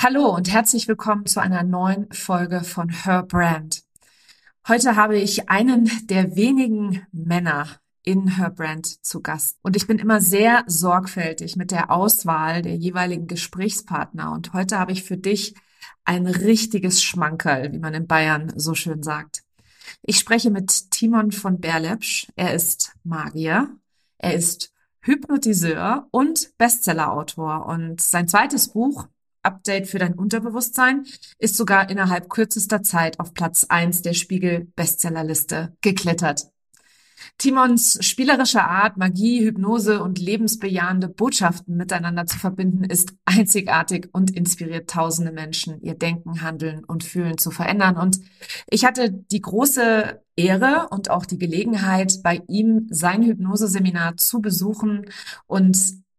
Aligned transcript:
Hallo 0.00 0.32
und 0.32 0.48
herzlich 0.48 0.86
willkommen 0.86 1.26
zu 1.26 1.40
einer 1.40 1.64
neuen 1.64 2.08
Folge 2.12 2.62
von 2.62 2.88
Her 2.88 3.24
Brand. 3.24 3.82
Heute 4.68 4.94
habe 4.94 5.18
ich 5.18 5.50
einen 5.50 5.90
der 6.06 6.36
wenigen 6.36 7.04
Männer 7.10 7.66
in 8.04 8.36
Her 8.36 8.50
Brand 8.50 9.04
zu 9.04 9.20
Gast. 9.22 9.58
Und 9.60 9.74
ich 9.74 9.88
bin 9.88 9.98
immer 9.98 10.20
sehr 10.20 10.62
sorgfältig 10.68 11.56
mit 11.56 11.72
der 11.72 11.90
Auswahl 11.90 12.62
der 12.62 12.76
jeweiligen 12.76 13.26
Gesprächspartner. 13.26 14.30
Und 14.30 14.52
heute 14.52 14.78
habe 14.78 14.92
ich 14.92 15.02
für 15.02 15.16
dich 15.16 15.56
ein 16.04 16.28
richtiges 16.28 17.02
Schmankerl, 17.02 17.72
wie 17.72 17.80
man 17.80 17.92
in 17.92 18.06
Bayern 18.06 18.52
so 18.54 18.76
schön 18.76 19.02
sagt. 19.02 19.42
Ich 20.02 20.20
spreche 20.20 20.52
mit 20.52 20.92
Timon 20.92 21.32
von 21.32 21.58
Berlepsch. 21.58 22.28
Er 22.36 22.54
ist 22.54 22.94
Magier. 23.02 23.68
Er 24.18 24.34
ist 24.34 24.72
Hypnotiseur 25.00 26.06
und 26.12 26.56
Bestsellerautor. 26.56 27.66
Und 27.66 28.00
sein 28.00 28.28
zweites 28.28 28.68
Buch, 28.68 29.08
Update 29.42 29.88
für 29.88 29.98
dein 29.98 30.14
Unterbewusstsein 30.14 31.06
ist 31.38 31.56
sogar 31.56 31.90
innerhalb 31.90 32.28
kürzester 32.28 32.82
Zeit 32.82 33.20
auf 33.20 33.34
Platz 33.34 33.66
eins 33.68 34.02
der 34.02 34.14
Spiegel 34.14 34.66
Bestsellerliste 34.76 35.76
geklettert. 35.80 36.48
Timons 37.36 37.98
spielerische 38.04 38.62
Art, 38.62 38.96
Magie, 38.96 39.44
Hypnose 39.44 40.02
und 40.02 40.18
lebensbejahende 40.18 41.08
Botschaften 41.08 41.76
miteinander 41.76 42.26
zu 42.26 42.38
verbinden, 42.38 42.84
ist 42.84 43.14
einzigartig 43.24 44.08
und 44.12 44.34
inspiriert 44.34 44.90
tausende 44.90 45.32
Menschen, 45.32 45.80
ihr 45.82 45.94
Denken, 45.94 46.42
Handeln 46.42 46.84
und 46.84 47.04
Fühlen 47.04 47.38
zu 47.38 47.50
verändern. 47.50 47.96
Und 47.96 48.20
ich 48.70 48.84
hatte 48.84 49.10
die 49.10 49.40
große 49.40 50.20
Ehre 50.36 50.88
und 50.90 51.10
auch 51.10 51.26
die 51.26 51.38
Gelegenheit, 51.38 52.20
bei 52.22 52.42
ihm 52.48 52.86
sein 52.90 53.22
Hypnoseseminar 53.22 54.16
zu 54.16 54.40
besuchen 54.40 55.06
und 55.46 55.76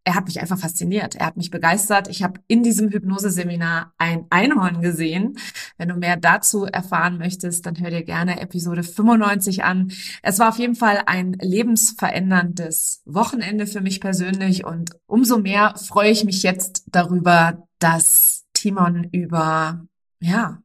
er 0.09 0.15
hat 0.15 0.25
mich 0.25 0.41
einfach 0.41 0.57
fasziniert. 0.57 1.13
Er 1.13 1.27
hat 1.27 1.37
mich 1.37 1.51
begeistert. 1.51 2.07
Ich 2.07 2.23
habe 2.23 2.39
in 2.47 2.63
diesem 2.63 2.89
Hypnoseseminar 2.89 3.93
ein 3.99 4.25
Einhorn 4.31 4.81
gesehen. 4.81 5.37
Wenn 5.77 5.89
du 5.89 5.95
mehr 5.97 6.17
dazu 6.17 6.65
erfahren 6.65 7.19
möchtest, 7.19 7.67
dann 7.67 7.79
hör 7.79 7.91
dir 7.91 8.03
gerne 8.03 8.41
Episode 8.41 8.81
95 8.81 9.63
an. 9.63 9.91
Es 10.23 10.39
war 10.39 10.49
auf 10.49 10.57
jeden 10.57 10.73
Fall 10.73 11.03
ein 11.05 11.33
lebensveränderndes 11.33 13.03
Wochenende 13.05 13.67
für 13.67 13.81
mich 13.81 14.01
persönlich 14.01 14.66
und 14.66 14.93
umso 15.05 15.38
mehr 15.38 15.75
freue 15.75 16.09
ich 16.09 16.23
mich 16.23 16.41
jetzt 16.41 16.85
darüber, 16.88 17.67
dass 17.77 18.45
Timon 18.53 19.09
über, 19.11 19.85
ja, 20.19 20.57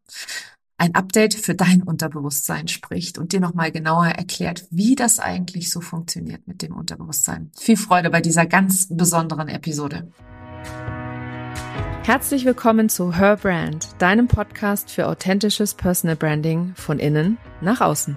ein 0.76 0.94
Update 0.94 1.34
für 1.34 1.54
dein 1.54 1.82
Unterbewusstsein 1.82 2.68
spricht 2.68 3.18
und 3.18 3.32
dir 3.32 3.40
nochmal 3.40 3.70
genauer 3.70 4.06
erklärt, 4.06 4.66
wie 4.70 4.94
das 4.94 5.20
eigentlich 5.20 5.70
so 5.70 5.80
funktioniert 5.80 6.46
mit 6.46 6.62
dem 6.62 6.74
Unterbewusstsein. 6.74 7.50
Viel 7.58 7.76
Freude 7.76 8.10
bei 8.10 8.20
dieser 8.20 8.46
ganz 8.46 8.88
besonderen 8.90 9.48
Episode. 9.48 10.08
Herzlich 12.04 12.44
willkommen 12.44 12.88
zu 12.90 13.16
Her 13.16 13.36
Brand, 13.36 13.88
deinem 13.98 14.28
Podcast 14.28 14.90
für 14.90 15.06
authentisches 15.06 15.74
Personal 15.74 16.16
Branding 16.16 16.74
von 16.76 16.98
innen 16.98 17.38
nach 17.62 17.80
außen. 17.80 18.16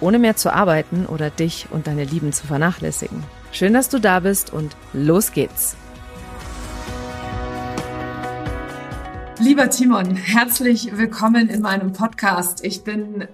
Ohne 0.00 0.18
mehr 0.18 0.36
zu 0.36 0.52
arbeiten 0.52 1.06
oder 1.06 1.30
dich 1.30 1.66
und 1.70 1.86
deine 1.86 2.04
Lieben 2.04 2.32
zu 2.32 2.46
vernachlässigen. 2.46 3.24
Schön, 3.50 3.72
dass 3.72 3.88
du 3.88 3.98
da 3.98 4.20
bist 4.20 4.52
und 4.52 4.76
los 4.92 5.32
geht's. 5.32 5.76
Lieber 9.40 9.70
Timon, 9.70 10.16
herzlich 10.16 10.96
willkommen 10.96 11.48
in 11.48 11.62
meinem 11.62 11.92
Podcast. 11.92 12.64
Ich 12.64 12.82
bin 12.82 13.28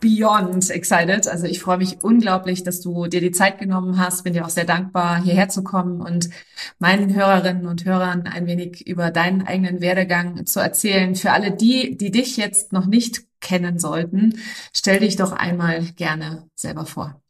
beyond 0.00 0.70
excited. 0.70 1.28
Also 1.28 1.46
ich 1.46 1.60
freue 1.60 1.78
mich 1.78 2.02
unglaublich, 2.02 2.62
dass 2.62 2.80
du 2.80 3.06
dir 3.06 3.20
die 3.20 3.30
Zeit 3.30 3.58
genommen 3.58 3.98
hast. 3.98 4.24
Bin 4.24 4.32
dir 4.32 4.44
auch 4.44 4.50
sehr 4.50 4.64
dankbar, 4.64 5.22
hierher 5.22 5.48
zu 5.48 5.62
kommen 5.62 6.00
und 6.00 6.30
meinen 6.78 7.14
Hörerinnen 7.14 7.66
und 7.66 7.84
Hörern 7.84 8.26
ein 8.26 8.46
wenig 8.46 8.86
über 8.86 9.10
deinen 9.10 9.46
eigenen 9.46 9.80
Werdegang 9.80 10.46
zu 10.46 10.60
erzählen. 10.60 11.14
Für 11.14 11.32
alle 11.32 11.52
die, 11.52 11.96
die 11.96 12.10
dich 12.10 12.36
jetzt 12.36 12.72
noch 12.72 12.86
nicht 12.86 13.22
kennen 13.42 13.78
sollten, 13.78 14.38
stell 14.72 15.00
dich 15.00 15.16
doch 15.16 15.32
einmal 15.32 15.82
gerne 15.96 16.48
selber 16.54 16.86
vor. 16.86 17.20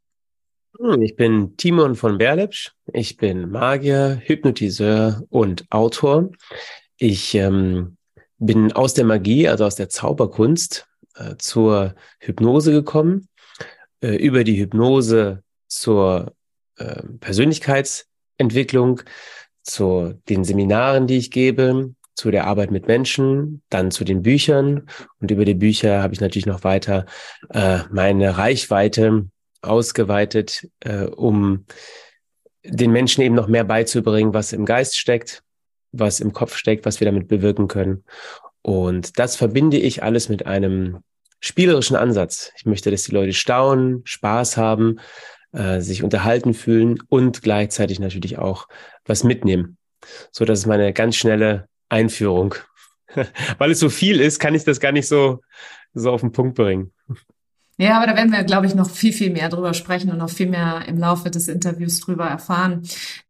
Hm, 0.78 1.02
ich 1.02 1.16
bin 1.16 1.56
Timon 1.56 1.96
von 1.96 2.18
Berlepsch. 2.18 2.72
Ich 2.92 3.16
bin 3.16 3.50
Magier, 3.50 4.20
Hypnotiseur 4.24 5.24
und 5.28 5.66
Autor. 5.70 6.30
Ich 6.96 7.34
ähm, 7.34 7.96
bin 8.38 8.72
aus 8.72 8.94
der 8.94 9.04
Magie, 9.04 9.48
also 9.48 9.64
aus 9.64 9.74
der 9.74 9.88
Zauberkunst, 9.88 10.86
äh, 11.16 11.36
zur 11.36 11.94
Hypnose 12.20 12.72
gekommen, 12.72 13.28
äh, 14.00 14.16
über 14.16 14.44
die 14.44 14.58
Hypnose 14.58 15.42
zur 15.68 16.34
äh, 16.76 17.02
Persönlichkeitsentwicklung, 17.20 19.02
zu 19.62 20.20
den 20.28 20.42
Seminaren, 20.44 21.06
die 21.06 21.18
ich 21.18 21.30
gebe, 21.30 21.94
zu 22.14 22.30
der 22.30 22.46
Arbeit 22.46 22.70
mit 22.70 22.86
Menschen, 22.86 23.62
dann 23.70 23.90
zu 23.90 24.04
den 24.04 24.22
Büchern 24.22 24.88
und 25.20 25.30
über 25.30 25.44
die 25.44 25.54
Bücher 25.54 26.02
habe 26.02 26.14
ich 26.14 26.20
natürlich 26.20 26.46
noch 26.46 26.64
weiter 26.64 27.06
äh, 27.50 27.78
meine 27.90 28.36
Reichweite 28.38 29.28
ausgeweitet, 29.62 30.68
äh, 30.80 31.04
um 31.04 31.64
den 32.64 32.92
Menschen 32.92 33.22
eben 33.22 33.34
noch 33.34 33.48
mehr 33.48 33.64
beizubringen, 33.64 34.34
was 34.34 34.52
im 34.52 34.64
Geist 34.64 34.98
steckt, 34.98 35.42
was 35.92 36.20
im 36.20 36.32
Kopf 36.32 36.56
steckt, 36.56 36.84
was 36.84 37.00
wir 37.00 37.06
damit 37.06 37.28
bewirken 37.28 37.68
können. 37.68 38.04
Und 38.62 39.18
das 39.18 39.36
verbinde 39.36 39.78
ich 39.78 40.02
alles 40.02 40.28
mit 40.28 40.46
einem 40.46 40.98
spielerischen 41.40 41.96
Ansatz. 41.96 42.52
Ich 42.56 42.66
möchte, 42.66 42.90
dass 42.90 43.02
die 43.02 43.12
Leute 43.12 43.32
staunen, 43.32 44.02
Spaß 44.04 44.56
haben, 44.56 45.00
äh, 45.52 45.80
sich 45.80 46.02
unterhalten 46.02 46.54
fühlen 46.54 46.98
und 47.08 47.42
gleichzeitig 47.42 47.98
natürlich 47.98 48.38
auch 48.38 48.68
was 49.04 49.24
mitnehmen. 49.24 49.76
So, 50.30 50.44
das 50.44 50.60
ist 50.60 50.66
meine 50.66 50.92
ganz 50.92 51.16
schnelle 51.16 51.68
Einführung. 51.92 52.54
Weil 53.58 53.70
es 53.70 53.78
so 53.78 53.90
viel 53.90 54.20
ist, 54.20 54.40
kann 54.40 54.54
ich 54.54 54.64
das 54.64 54.80
gar 54.80 54.92
nicht 54.92 55.06
so, 55.06 55.40
so 55.94 56.10
auf 56.10 56.22
den 56.22 56.32
Punkt 56.32 56.56
bringen. 56.56 56.92
Ja, 57.78 57.96
aber 57.96 58.06
da 58.06 58.16
werden 58.16 58.32
wir, 58.32 58.44
glaube 58.44 58.66
ich, 58.66 58.74
noch 58.74 58.90
viel, 58.90 59.12
viel 59.12 59.30
mehr 59.30 59.48
drüber 59.48 59.74
sprechen 59.74 60.10
und 60.10 60.18
noch 60.18 60.30
viel 60.30 60.48
mehr 60.48 60.84
im 60.86 60.98
Laufe 60.98 61.30
des 61.30 61.48
Interviews 61.48 62.00
drüber 62.00 62.26
erfahren. 62.26 62.82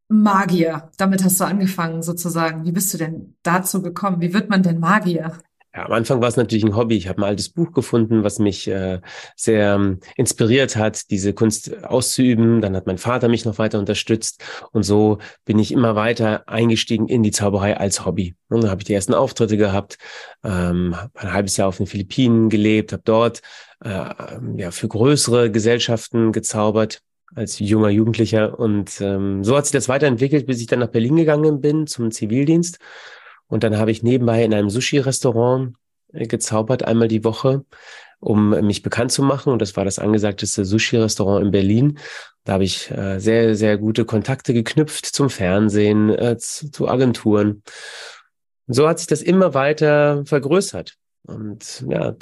Magier, 0.09 0.91
damit 0.99 1.25
hast 1.25 1.41
du 1.41 1.45
angefangen 1.45 2.03
sozusagen. 2.03 2.65
Wie 2.65 2.73
bist 2.73 2.93
du 2.93 2.99
denn 2.99 3.35
dazu 3.43 3.83
gekommen? 3.83 4.21
Wie 4.21 4.35
wird 4.35 4.51
man 4.51 4.63
denn 4.63 4.79
Magier? 4.79 5.39
Ja, 5.75 5.87
am 5.87 5.93
Anfang 5.93 6.21
war 6.21 6.29
es 6.29 6.37
natürlich 6.37 6.65
ein 6.65 6.77
Hobby. 6.77 6.97
Ich 6.97 7.09
habe 7.09 7.23
ein 7.23 7.25
altes 7.25 7.49
Buch 7.49 7.73
gefunden, 7.73 8.25
was 8.25 8.39
mich 8.39 8.69
äh, 8.69 9.01
sehr 9.37 9.75
ähm, 9.75 10.01
inspiriert 10.17 10.77
hat, 10.77 11.11
diese 11.11 11.33
Kunst 11.33 11.83
auszuüben. 11.85 12.61
Dann 12.61 12.77
hat 12.77 12.87
mein 12.87 12.99
Vater 12.99 13.29
mich 13.29 13.47
noch 13.47 13.59
weiter 13.59 13.79
unterstützt 13.79 14.45
und 14.73 14.83
so 14.83 15.19
bin 15.47 15.59
ich 15.59 15.73
immer 15.73 15.97
weiter 15.97 16.47
eingestiegen 16.47 17.09
in 17.09 17.23
die 17.23 17.31
Zauberei 17.31 17.79
als 17.79 18.05
Hobby. 18.05 18.35
Und 18.49 18.65
dann 18.65 18.71
habe 18.71 18.83
ich 18.83 18.87
die 18.87 18.93
ersten 18.93 19.15
Auftritte 19.15 19.57
gehabt, 19.57 19.97
ähm, 20.45 20.95
ein 21.15 21.33
halbes 21.33 21.57
Jahr 21.57 21.69
auf 21.69 21.79
den 21.79 21.87
Philippinen 21.87 22.51
gelebt, 22.51 22.93
habe 22.93 23.03
dort 23.07 23.41
äh, 23.83 24.11
ja 24.57 24.73
für 24.73 24.89
größere 24.89 25.51
Gesellschaften 25.51 26.33
gezaubert 26.33 27.01
als 27.35 27.59
junger 27.59 27.89
Jugendlicher 27.89 28.59
und 28.59 29.01
ähm, 29.01 29.43
so 29.43 29.57
hat 29.57 29.65
sich 29.65 29.73
das 29.73 29.89
weiterentwickelt, 29.89 30.45
bis 30.45 30.61
ich 30.61 30.67
dann 30.67 30.81
nach 30.81 30.91
Berlin 30.91 31.17
gegangen 31.17 31.63
bin 31.63 31.87
zum 31.87 32.11
Zivildienst 32.11 32.79
und 33.53 33.65
dann 33.65 33.77
habe 33.77 33.91
ich 33.91 34.03
nebenbei 34.03 34.43
in 34.45 34.55
einem 34.55 34.71
Sushi-Restaurant 34.71 35.75
äh, 36.15 36.27
gezaubert, 36.27 36.85
einmal 36.85 37.09
die 37.09 37.23
Woche, 37.23 37.67
um 38.19 38.49
mich 38.49 38.81
bekannt 38.81 39.13
zu 39.13 39.23
machen. 39.23 39.53
Und 39.53 39.61
das 39.61 39.77
war 39.77 39.85
das 39.85 39.99
angesagteste 39.99 40.65
Sushi-Restaurant 40.65 41.45
in 41.45 41.51
Berlin. 41.51 41.99
Da 42.45 42.55
habe 42.55 42.65
ich 42.65 42.91
äh, 42.91 43.19
sehr, 43.19 43.55
sehr 43.55 43.77
gute 43.77 44.07
Kontakte 44.07 44.55
geknüpft 44.55 45.05
zum 45.05 45.29
Fernsehen, 45.29 46.09
äh, 46.09 46.39
zu, 46.39 46.71
zu 46.71 46.89
Agenturen. 46.89 47.63
Und 48.69 48.75
so 48.75 48.89
hat 48.89 49.01
sich 49.01 49.07
das 49.07 49.21
immer 49.21 49.53
weiter 49.53 50.25
vergrößert. 50.25 50.95
Und 51.25 51.85
ja, 51.91 52.17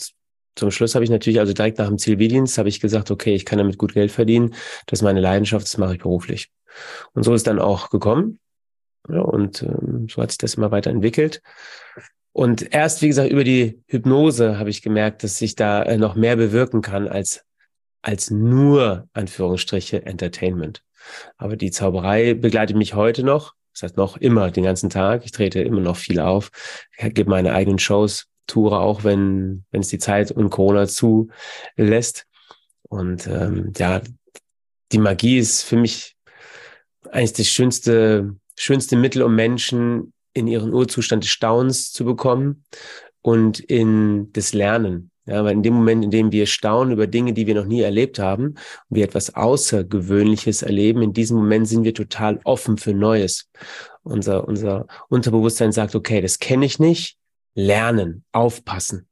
zum 0.57 0.73
Schluss 0.73 0.97
habe 0.97 1.05
ich 1.05 1.11
natürlich, 1.11 1.39
also 1.39 1.53
direkt 1.53 1.79
nach 1.79 1.87
dem 1.87 1.99
Zivildienst, 1.99 2.59
habe 2.59 2.69
ich 2.69 2.81
gesagt, 2.81 3.13
okay, 3.13 3.37
ich 3.37 3.45
kann 3.45 3.59
damit 3.59 3.79
gut 3.79 3.95
Geld 3.95 4.11
verdienen. 4.11 4.53
Das 4.87 4.99
ist 4.99 5.05
meine 5.05 5.21
Leidenschaft, 5.21 5.65
das 5.65 5.79
mache 5.79 5.95
ich 5.95 6.03
beruflich. 6.03 6.51
Und 7.13 7.23
so 7.23 7.35
ist 7.35 7.47
dann 7.47 7.61
auch 7.61 7.89
gekommen. 7.89 8.41
Ja, 9.13 9.21
und 9.21 9.63
ähm, 9.63 10.09
so 10.11 10.23
hat 10.23 10.31
sich 10.31 10.39
das 10.39 10.55
immer 10.55 10.71
weiterentwickelt. 10.71 11.43
Und 12.33 12.73
erst, 12.73 13.03
wie 13.03 13.09
gesagt, 13.09 13.31
über 13.31 13.45
die 13.45 13.83
Hypnose 13.87 14.59
habe 14.59 14.71
ich 14.71 14.83
gemerkt, 14.83 15.25
dass 15.25 15.41
ich 15.41 15.57
da 15.57 15.83
äh, 15.83 15.99
noch 15.99 16.15
mehr 16.15 16.37
bewirken 16.37 16.81
kann 16.81 17.09
als, 17.09 17.45
als 18.03 18.31
nur, 18.31 19.09
Anführungsstriche, 19.13 20.07
Entertainment. 20.07 20.83
Aber 21.37 21.57
die 21.57 21.71
Zauberei 21.71 22.35
begleitet 22.35 22.77
mich 22.77 22.95
heute 22.95 23.25
noch. 23.25 23.55
Das 23.73 23.83
heißt 23.83 23.97
noch 23.97 24.17
immer 24.17 24.51
den 24.51 24.65
ganzen 24.65 24.91
Tag. 24.91 25.25
Ich 25.25 25.33
trete 25.33 25.61
immer 25.61 25.81
noch 25.81 25.97
viel 25.97 26.21
auf. 26.21 26.51
Gebe 26.99 27.31
meine 27.31 27.53
eigenen 27.53 27.79
Shows 27.79 28.27
Toure, 28.47 28.81
auch 28.81 29.05
wenn, 29.05 29.65
wenn 29.71 29.81
es 29.81 29.89
die 29.89 29.99
Zeit 29.99 30.33
und 30.33 30.51
Corona 30.51 30.87
zulässt. 30.87 32.27
Und 32.89 33.27
ähm, 33.27 33.73
ja, 33.77 34.03
die 34.93 34.99
Magie 34.99 35.39
ist 35.39 35.63
für 35.63 35.77
mich 35.77 36.17
eigentlich 37.11 37.33
das 37.35 37.47
schönste, 37.47 38.37
schönste 38.61 38.97
Mittel, 38.97 39.23
um 39.23 39.35
Menschen 39.35 40.13
in 40.35 40.47
ihren 40.47 40.75
Urzustand 40.75 41.25
des 41.25 41.31
Staunens 41.31 41.93
zu 41.93 42.05
bekommen 42.05 42.65
und 43.23 43.59
in 43.59 44.31
das 44.33 44.53
Lernen. 44.53 45.11
Ja, 45.27 45.45
weil 45.45 45.53
in 45.53 45.63
dem 45.63 45.75
Moment, 45.75 46.05
in 46.05 46.11
dem 46.11 46.33
wir 46.33 46.47
staunen 46.47 46.93
über 46.93 47.07
Dinge, 47.07 47.33
die 47.33 47.47
wir 47.47 47.55
noch 47.55 47.65
nie 47.65 47.81
erlebt 47.81 48.19
haben, 48.19 48.57
wir 48.89 49.05
etwas 49.05 49.35
Außergewöhnliches 49.35 50.63
erleben, 50.63 51.03
in 51.03 51.13
diesem 51.13 51.37
Moment 51.39 51.69
sind 51.69 51.85
wir 51.85 51.95
total 51.95 52.41
offen 52.45 52.79
für 52.79 52.93
Neues. 52.93 53.49
Unser, 54.03 54.47
unser 54.47 54.87
Unterbewusstsein 55.09 55.73
sagt, 55.73 55.95
okay, 55.95 56.21
das 56.21 56.39
kenne 56.39 56.67
ich 56.67 56.79
nicht, 56.79 57.17
lernen, 57.55 58.25
aufpassen. 58.33 59.09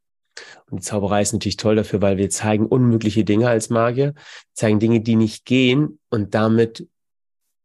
Und 0.71 0.81
die 0.81 0.85
Zauberei 0.85 1.23
ist 1.23 1.33
natürlich 1.33 1.57
toll 1.57 1.77
dafür, 1.77 2.03
weil 2.03 2.17
wir 2.17 2.31
zeigen 2.31 2.67
unmögliche 2.67 3.25
Dinge 3.25 3.49
als 3.49 3.71
Magier, 3.71 4.15
zeigen 4.53 4.81
Dinge, 4.81 5.01
die 5.01 5.17
nicht 5.17 5.45
gehen 5.45 6.01
und 6.11 6.35
damit, 6.35 6.87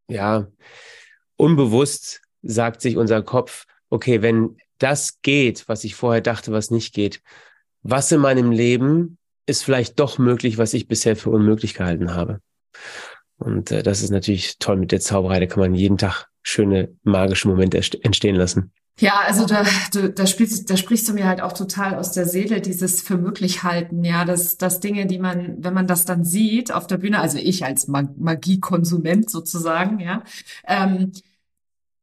ja, 0.08 0.48
unbewusst 1.36 2.22
sagt 2.42 2.82
sich 2.82 2.98
unser 2.98 3.22
Kopf, 3.22 3.66
okay, 3.90 4.22
wenn 4.22 4.58
das 4.80 5.22
geht, 5.22 5.68
was 5.68 5.84
ich 5.84 5.96
vorher 5.96 6.22
dachte, 6.22 6.52
was 6.52 6.72
nicht 6.72 6.94
geht, 6.94 7.22
was 7.84 8.12
in 8.12 8.20
meinem 8.20 8.52
Leben 8.52 9.18
ist 9.46 9.64
vielleicht 9.64 10.00
doch 10.00 10.18
möglich, 10.18 10.58
was 10.58 10.74
ich 10.74 10.88
bisher 10.88 11.16
für 11.16 11.30
unmöglich 11.30 11.74
gehalten 11.74 12.14
habe. 12.14 12.40
Und 13.38 13.72
äh, 13.72 13.84
das 13.84 14.02
ist 14.02 14.10
natürlich 14.10 14.58
toll 14.60 14.78
mit 14.78 14.92
der 14.92 15.00
Zauberei. 15.00 15.40
Da 15.40 15.46
kann 15.46 15.60
man 15.60 15.76
jeden 15.76 15.98
Tag 15.98 16.28
schöne 16.42 16.96
magische 17.04 17.48
Momente 17.48 17.78
entstehen 18.02 18.36
lassen. 18.36 18.72
Ja, 19.00 19.22
also 19.26 19.46
da, 19.48 19.66
du, 19.92 20.12
da, 20.12 20.28
spielst, 20.28 20.70
da 20.70 20.78
sprichst 20.78 21.10
du 21.10 21.14
mir 21.14 21.26
halt 21.28 21.42
auch 21.42 21.54
total 21.54 21.96
aus 21.96 22.12
der 22.12 22.28
Seele, 22.28 22.62
dieses 22.62 23.02
für 23.02 23.18
möglich 23.18 23.64
halten, 23.64 24.04
ja, 24.04 24.24
dass, 24.24 24.58
dass 24.58 24.80
Dinge, 24.80 25.08
die 25.08 25.18
man, 25.18 25.64
wenn 25.64 25.74
man 25.74 25.88
das 25.88 26.06
dann 26.06 26.24
sieht 26.24 26.72
auf 26.72 26.86
der 26.86 26.98
Bühne, 26.98 27.20
also 27.20 27.40
ich 27.40 27.66
als 27.66 27.88
Magiekonsument 27.88 29.30
sozusagen, 29.32 30.00
ja, 30.00 30.24
ähm, 30.68 31.12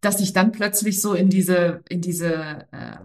dass 0.01 0.21
ich 0.21 0.33
dann 0.33 0.53
plötzlich 0.53 1.01
so 1.01 1.15
in 1.15 1.29
diese, 1.31 1.83
in 1.89 2.01
diese, 2.01 2.67
äh, 2.73 2.97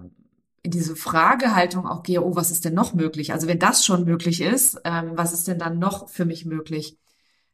in 0.64 0.72
diese 0.72 0.96
Fragehaltung 0.96 1.88
auch 1.88 2.04
gehe, 2.04 2.24
oh, 2.24 2.36
was 2.36 2.52
ist 2.52 2.66
denn 2.66 2.74
noch 2.74 2.94
möglich? 2.96 3.34
Also 3.34 3.48
wenn 3.48 3.60
das 3.60 3.86
schon 3.86 4.06
möglich 4.06 4.42
ist, 4.42 4.82
ähm, 4.84 5.12
was 5.16 5.34
ist 5.34 5.48
denn 5.48 5.60
dann 5.60 5.80
noch 5.80 6.10
für 6.10 6.26
mich 6.26 6.46
möglich? 6.46 6.98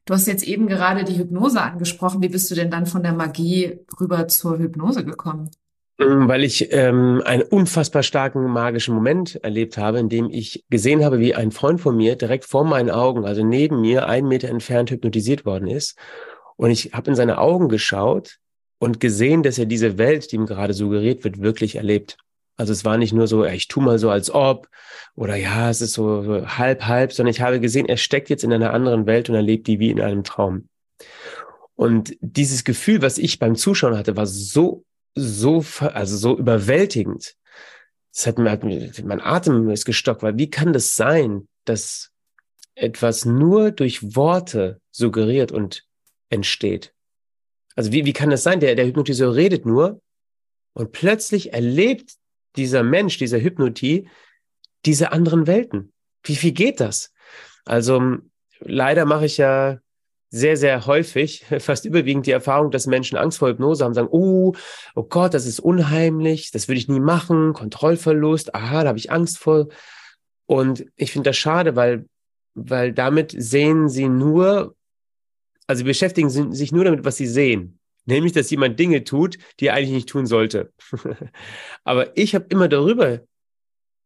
Du 0.06 0.14
hast 0.14 0.28
jetzt 0.28 0.44
eben 0.44 0.68
gerade 0.68 1.04
die 1.04 1.18
Hypnose 1.18 1.62
angesprochen. 1.62 2.22
Wie 2.22 2.30
bist 2.30 2.50
du 2.52 2.56
denn 2.56 2.72
dann 2.72 2.86
von 2.88 3.04
der 3.04 3.14
Magie 3.14 3.80
rüber 4.00 4.28
zur 4.28 4.58
Hypnose 4.60 5.06
gekommen? 5.06 5.52
Ähm, 6.02 6.28
weil 6.28 6.44
ich 6.44 6.72
ähm, 6.72 7.22
einen 7.26 7.44
unfassbar 7.44 8.04
starken 8.04 8.44
magischen 8.46 8.96
Moment 8.96 9.36
erlebt 9.44 9.78
habe, 9.78 10.00
in 10.00 10.10
dem 10.10 10.30
ich 10.30 10.66
gesehen 10.70 11.04
habe, 11.04 11.20
wie 11.20 11.36
ein 11.36 11.52
Freund 11.52 11.80
von 11.80 11.96
mir 11.96 12.16
direkt 12.16 12.46
vor 12.46 12.64
meinen 12.64 12.90
Augen, 12.90 13.26
also 13.26 13.44
neben 13.44 13.82
mir, 13.82 14.08
einen 14.08 14.28
Meter 14.28 14.50
entfernt 14.50 14.92
hypnotisiert 14.92 15.46
worden 15.46 15.68
ist. 15.68 15.98
Und 16.58 16.72
ich 16.72 16.94
habe 16.94 17.10
in 17.10 17.16
seine 17.16 17.38
Augen 17.38 17.70
geschaut 17.70 18.38
und 18.80 19.00
gesehen, 19.00 19.44
dass 19.44 19.58
er 19.58 19.66
diese 19.66 19.98
Welt, 19.98 20.32
die 20.32 20.38
ihm 20.38 20.46
gerade 20.46 20.74
suggeriert 20.74 21.24
wird, 21.24 21.42
wirklich 21.42 21.76
erlebt. 21.76 22.18
Also 22.58 22.74
es 22.74 22.86
war 22.86 22.98
nicht 22.98 23.14
nur 23.14 23.28
so, 23.28 23.46
ich 23.46 23.68
tu 23.68 23.82
mal 23.82 23.98
so 23.98 24.10
als 24.10 24.32
ob 24.32 24.68
oder 25.16 25.36
ja, 25.36 25.70
es 25.70 25.82
ist 25.82 25.94
so, 25.94 26.24
so 26.24 26.48
halb, 26.48 26.84
halb, 26.88 27.14
sondern 27.14 27.32
ich 27.32 27.42
habe 27.42 27.60
gesehen, 27.60 27.88
er 27.88 27.98
steckt 27.98 28.30
jetzt 28.30 28.44
in 28.44 28.54
einer 28.54 28.74
anderen 28.74 29.06
Welt 29.06 29.30
und 29.30 29.36
erlebt 29.36 29.68
die 29.68 29.80
wie 29.80 29.90
in 29.90 30.02
einem 30.02 30.24
Traum. 30.24 30.68
Und 31.76 32.16
dieses 32.22 32.64
Gefühl, 32.64 33.02
was 33.02 33.18
ich 33.18 33.40
beim 33.40 33.56
Zuschauen 33.56 33.98
hatte, 33.98 34.16
war 34.16 34.28
so, 34.28 34.84
so, 35.16 35.64
also 35.80 36.18
so 36.18 36.38
überwältigend. 36.38 37.36
Das 38.14 38.28
hat 38.28 38.38
hat 38.40 38.64
mein 38.64 39.22
Atem 39.22 39.70
ist 39.70 39.86
gestockt, 39.86 40.24
weil 40.24 40.38
wie 40.38 40.50
kann 40.50 40.74
das 40.74 40.96
sein, 40.96 41.48
dass 41.66 42.12
etwas 42.76 43.26
nur 43.26 43.72
durch 43.72 44.16
Worte 44.16 44.82
suggeriert 44.92 45.52
und 45.52 45.86
entsteht? 46.30 46.94
Also 47.76 47.92
wie, 47.92 48.06
wie 48.06 48.14
kann 48.14 48.30
das 48.30 48.44
sein? 48.44 48.60
Der, 48.60 48.76
der 48.76 48.86
Hypnotiseur 48.86 49.36
redet 49.36 49.66
nur 49.66 50.02
und 50.74 50.92
plötzlich 50.92 51.54
erlebt 51.54 52.16
dieser 52.58 52.84
Mensch, 52.84 53.18
dieser 53.18 53.40
Hypnotie, 53.40 54.10
diese 54.86 55.12
anderen 55.12 55.48
Welten. 55.48 55.94
Wie, 56.24 56.42
wie 56.42 56.54
geht 56.54 56.80
das? 56.80 57.14
Also 57.66 58.18
leider 58.60 59.06
mache 59.06 59.26
ich 59.26 59.38
ja 59.38 59.80
sehr, 60.32 60.56
sehr 60.58 60.86
häufig, 60.88 61.46
fast 61.60 61.86
überwiegend 61.86 62.26
die 62.26 62.32
Erfahrung, 62.32 62.72
dass 62.72 62.88
Menschen 62.88 63.18
Angst 63.18 63.38
vor 63.38 63.50
Hypnose 63.50 63.84
haben, 63.84 63.94
sagen, 63.94 64.08
oh, 64.10 64.54
oh 64.96 65.04
Gott, 65.04 65.34
das 65.34 65.46
ist 65.46 65.60
unheimlich, 65.60 66.52
das 66.52 66.68
würde 66.68 66.80
ich 66.80 66.88
nie 66.88 67.02
machen, 67.02 67.54
Kontrollverlust, 67.54 68.56
aha, 68.56 68.84
da 68.84 68.90
habe 68.90 68.98
ich 68.98 69.12
Angst 69.12 69.38
vor. 69.38 69.68
Und 70.48 70.86
ich 70.96 71.12
finde 71.12 71.30
das 71.30 71.38
schade, 71.38 71.76
weil, 71.76 72.06
weil 72.56 72.94
damit 72.94 73.36
sehen 73.38 73.90
sie 73.90 74.10
nur, 74.10 74.76
also 75.68 75.80
sie 75.80 75.86
beschäftigen 75.86 76.30
sich 76.30 76.72
nur 76.72 76.86
damit, 76.86 77.06
was 77.06 77.18
sie 77.18 77.28
sehen. 77.28 77.78
Nämlich, 78.06 78.34
dass 78.34 78.50
jemand 78.50 78.80
Dinge 78.80 79.04
tut, 79.04 79.38
die 79.60 79.68
er 79.68 79.76
eigentlich 79.76 79.92
nicht 79.92 80.10
tun 80.10 80.26
sollte. 80.26 80.74
Aber 81.84 82.18
ich 82.18 82.34
habe 82.34 82.48
immer 82.50 82.68
darüber 82.68 83.22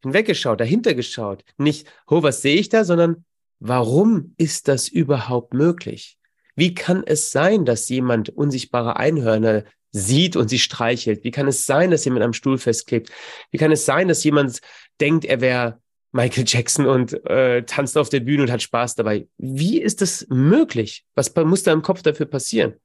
hinweggeschaut, 0.04 0.60
dahinter 0.60 0.94
geschaut. 0.94 1.44
Nicht, 1.58 1.88
oh, 2.06 2.22
was 2.22 2.42
sehe 2.42 2.58
ich 2.58 2.70
da, 2.70 2.84
sondern 2.84 3.24
warum 3.60 4.34
ist 4.38 4.68
das 4.68 4.88
überhaupt 4.88 5.54
möglich? 5.54 6.18
Wie 6.56 6.74
kann 6.74 7.04
es 7.06 7.32
sein, 7.32 7.66
dass 7.66 7.90
jemand 7.90 8.30
unsichtbare 8.30 8.98
Einhörner 8.98 9.66
sieht 9.92 10.36
und 10.36 10.50
sie 10.50 10.60
streichelt? 10.60 11.24
Wie 11.24 11.32
kann 11.32 11.48
es 11.48 11.66
sein, 11.66 11.92
dass 11.92 12.06
jemand 12.06 12.24
am 12.24 12.34
Stuhl 12.34 12.58
festklebt? 12.58 13.12
Wie 13.52 13.58
kann 13.58 13.72
es 13.72 13.86
sein, 13.86 14.08
dass 14.08 14.24
jemand 14.24 14.60
denkt, 15.00 15.26
er 15.26 15.42
wäre 15.42 15.80
Michael 16.16 16.46
Jackson 16.48 16.86
und 16.86 17.26
äh, 17.26 17.64
tanzt 17.64 17.98
auf 17.98 18.08
der 18.08 18.22
Bühne 18.22 18.44
und 18.44 18.52
hat 18.52 18.62
Spaß 18.62 18.96
dabei. 18.96 19.28
Wie 19.38 19.82
ist 19.82 20.02
das 20.02 20.26
möglich? 20.30 21.06
Was 21.14 21.36
muss 21.36 21.64
da 21.64 21.74
im 21.74 21.82
Kopf 21.82 22.04
dafür 22.04 22.26
passieren? 22.26 22.76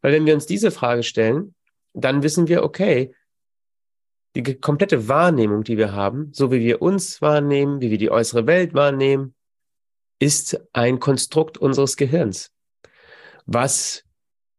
Weil 0.00 0.14
wenn 0.14 0.24
wir 0.24 0.32
uns 0.32 0.46
diese 0.46 0.70
Frage 0.70 1.02
stellen, 1.02 1.54
dann 1.92 2.22
wissen 2.22 2.48
wir, 2.48 2.62
okay, 2.62 3.14
die 4.34 4.54
komplette 4.54 5.08
Wahrnehmung, 5.08 5.62
die 5.62 5.76
wir 5.76 5.92
haben, 5.92 6.30
so 6.32 6.50
wie 6.52 6.60
wir 6.60 6.80
uns 6.80 7.20
wahrnehmen, 7.20 7.82
wie 7.82 7.90
wir 7.90 7.98
die 7.98 8.10
äußere 8.10 8.46
Welt 8.46 8.72
wahrnehmen, 8.72 9.34
ist 10.20 10.60
ein 10.72 11.00
Konstrukt 11.00 11.58
unseres 11.58 11.96
Gehirns, 11.96 12.52
was 13.46 14.04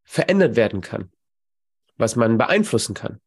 verändert 0.03 0.57
werden 0.57 0.81
kann, 0.81 1.11
was 1.95 2.17
man 2.17 2.37
beeinflussen 2.37 2.93
kann. 2.93 3.21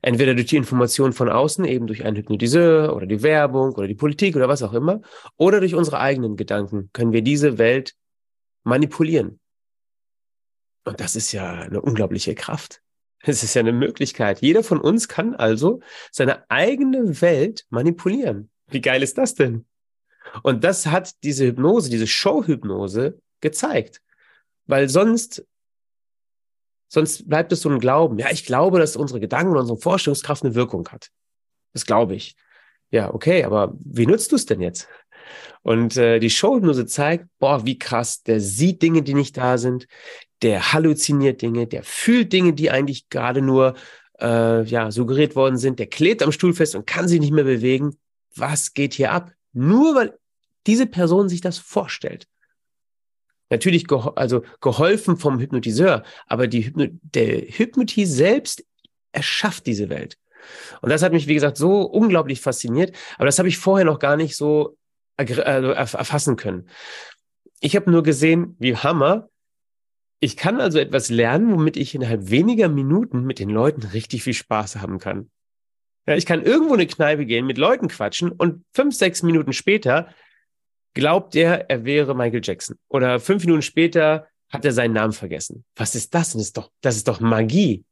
Entweder 0.00 0.34
durch 0.34 0.46
die 0.46 0.56
Information 0.56 1.12
von 1.12 1.28
außen, 1.28 1.64
eben 1.64 1.86
durch 1.86 2.04
einen 2.04 2.16
Hypnotiseur 2.16 2.94
oder 2.96 3.06
die 3.06 3.22
Werbung 3.22 3.74
oder 3.74 3.86
die 3.86 3.94
Politik 3.94 4.34
oder 4.34 4.48
was 4.48 4.62
auch 4.62 4.72
immer, 4.72 5.02
oder 5.36 5.60
durch 5.60 5.74
unsere 5.74 6.00
eigenen 6.00 6.36
Gedanken 6.36 6.90
können 6.92 7.12
wir 7.12 7.22
diese 7.22 7.58
Welt 7.58 7.94
manipulieren. 8.64 9.40
Und 10.84 11.00
das 11.00 11.16
ist 11.16 11.32
ja 11.32 11.52
eine 11.52 11.80
unglaubliche 11.80 12.34
Kraft. 12.34 12.80
Es 13.20 13.42
ist 13.42 13.54
ja 13.54 13.60
eine 13.60 13.72
Möglichkeit. 13.72 14.40
Jeder 14.40 14.62
von 14.62 14.80
uns 14.80 15.08
kann 15.08 15.34
also 15.34 15.80
seine 16.12 16.48
eigene 16.50 17.20
Welt 17.20 17.66
manipulieren. 17.68 18.50
Wie 18.68 18.80
geil 18.80 19.02
ist 19.02 19.18
das 19.18 19.34
denn? 19.34 19.66
Und 20.42 20.64
das 20.64 20.86
hat 20.86 21.12
diese 21.22 21.46
Hypnose, 21.46 21.90
diese 21.90 22.06
Show-Hypnose 22.06 23.20
gezeigt. 23.40 24.02
Weil 24.66 24.88
sonst 24.88 25.44
Sonst 26.90 27.28
bleibt 27.28 27.52
es 27.52 27.60
so 27.60 27.68
ein 27.68 27.80
Glauben. 27.80 28.18
Ja, 28.18 28.30
ich 28.30 28.46
glaube, 28.46 28.78
dass 28.78 28.96
unsere 28.96 29.20
Gedanken 29.20 29.56
unsere 29.56 29.78
Vorstellungskraft 29.78 30.42
eine 30.42 30.54
Wirkung 30.54 30.88
hat. 30.88 31.10
Das 31.74 31.84
glaube 31.84 32.14
ich. 32.14 32.34
Ja, 32.90 33.12
okay, 33.12 33.44
aber 33.44 33.74
wie 33.78 34.06
nutzt 34.06 34.32
du 34.32 34.36
es 34.36 34.46
denn 34.46 34.62
jetzt? 34.62 34.88
Und 35.62 35.98
äh, 35.98 36.18
die 36.18 36.30
Showhypnose 36.30 36.86
zeigt, 36.86 37.26
boah, 37.38 37.66
wie 37.66 37.78
krass, 37.78 38.22
der 38.22 38.40
sieht 38.40 38.80
Dinge, 38.80 39.02
die 39.02 39.12
nicht 39.12 39.36
da 39.36 39.58
sind, 39.58 39.86
der 40.40 40.72
halluziniert 40.72 41.42
Dinge, 41.42 41.66
der 41.66 41.82
fühlt 41.82 42.32
Dinge, 42.32 42.54
die 42.54 42.70
eigentlich 42.70 43.10
gerade 43.10 43.42
nur 43.42 43.74
äh, 44.20 44.62
ja, 44.64 44.90
suggeriert 44.90 45.36
worden 45.36 45.58
sind, 45.58 45.78
der 45.78 45.88
klebt 45.88 46.22
am 46.22 46.32
Stuhl 46.32 46.54
fest 46.54 46.74
und 46.74 46.86
kann 46.86 47.08
sich 47.08 47.20
nicht 47.20 47.32
mehr 47.32 47.44
bewegen. 47.44 47.98
Was 48.34 48.72
geht 48.72 48.94
hier 48.94 49.12
ab? 49.12 49.32
Nur 49.52 49.94
weil 49.94 50.18
diese 50.66 50.86
Person 50.86 51.28
sich 51.28 51.40
das 51.40 51.58
vorstellt. 51.58 52.28
Natürlich 53.50 53.86
geho 53.86 54.10
also 54.10 54.42
geholfen 54.60 55.16
vom 55.16 55.38
Hypnotiseur, 55.38 56.02
aber 56.26 56.46
die 56.46 56.66
Hypno 56.66 56.86
der 57.02 57.40
Hypnotie 57.40 58.04
selbst 58.04 58.64
erschafft 59.12 59.66
diese 59.66 59.88
Welt. 59.88 60.18
Und 60.82 60.90
das 60.90 61.02
hat 61.02 61.12
mich, 61.12 61.26
wie 61.26 61.34
gesagt, 61.34 61.56
so 61.56 61.82
unglaublich 61.82 62.40
fasziniert. 62.40 62.94
Aber 63.16 63.26
das 63.26 63.38
habe 63.38 63.48
ich 63.48 63.58
vorher 63.58 63.84
noch 63.84 63.98
gar 63.98 64.16
nicht 64.16 64.36
so 64.36 64.76
also 65.16 65.70
erfassen 65.70 66.36
können. 66.36 66.68
Ich 67.60 67.74
habe 67.74 67.90
nur 67.90 68.02
gesehen, 68.02 68.54
wie 68.58 68.76
Hammer. 68.76 69.28
Ich 70.20 70.36
kann 70.36 70.60
also 70.60 70.78
etwas 70.78 71.10
lernen, 71.10 71.52
womit 71.52 71.76
ich 71.76 71.94
innerhalb 71.94 72.30
weniger 72.30 72.68
Minuten 72.68 73.22
mit 73.22 73.38
den 73.38 73.50
Leuten 73.50 73.82
richtig 73.82 74.22
viel 74.22 74.34
Spaß 74.34 74.76
haben 74.76 74.98
kann. 74.98 75.30
Ja, 76.08 76.16
ich 76.16 76.24
kann 76.24 76.42
irgendwo 76.42 76.72
in 76.72 76.80
eine 76.80 76.86
Kneipe 76.86 77.26
gehen, 77.26 77.44
mit 77.44 77.58
Leuten 77.58 77.88
quatschen 77.88 78.32
und 78.32 78.64
fünf, 78.72 78.94
sechs 78.94 79.22
Minuten 79.22 79.52
später 79.52 80.08
glaubt 80.94 81.36
er, 81.36 81.68
er 81.68 81.84
wäre 81.84 82.14
Michael 82.14 82.40
Jackson. 82.42 82.78
Oder 82.88 83.20
fünf 83.20 83.44
Minuten 83.44 83.60
später 83.60 84.26
hat 84.48 84.64
er 84.64 84.72
seinen 84.72 84.94
Namen 84.94 85.12
vergessen. 85.12 85.66
Was 85.76 85.94
ist 85.94 86.14
das? 86.14 86.32
Das 86.32 86.40
ist 86.40 86.56
doch, 86.56 86.70
das 86.80 86.96
ist 86.96 87.08
doch 87.08 87.20
Magie. 87.20 87.84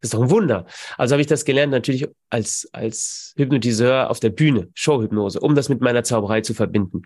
Das 0.00 0.08
ist 0.08 0.14
doch 0.14 0.22
ein 0.22 0.30
Wunder. 0.30 0.66
Also 0.96 1.14
habe 1.14 1.22
ich 1.22 1.26
das 1.26 1.44
gelernt 1.44 1.72
natürlich 1.72 2.06
als, 2.30 2.68
als 2.70 3.34
Hypnotiseur 3.36 4.08
auf 4.08 4.20
der 4.20 4.30
Bühne, 4.30 4.68
Showhypnose, 4.74 5.40
um 5.40 5.56
das 5.56 5.68
mit 5.68 5.80
meiner 5.80 6.04
Zauberei 6.04 6.42
zu 6.42 6.54
verbinden. 6.54 7.02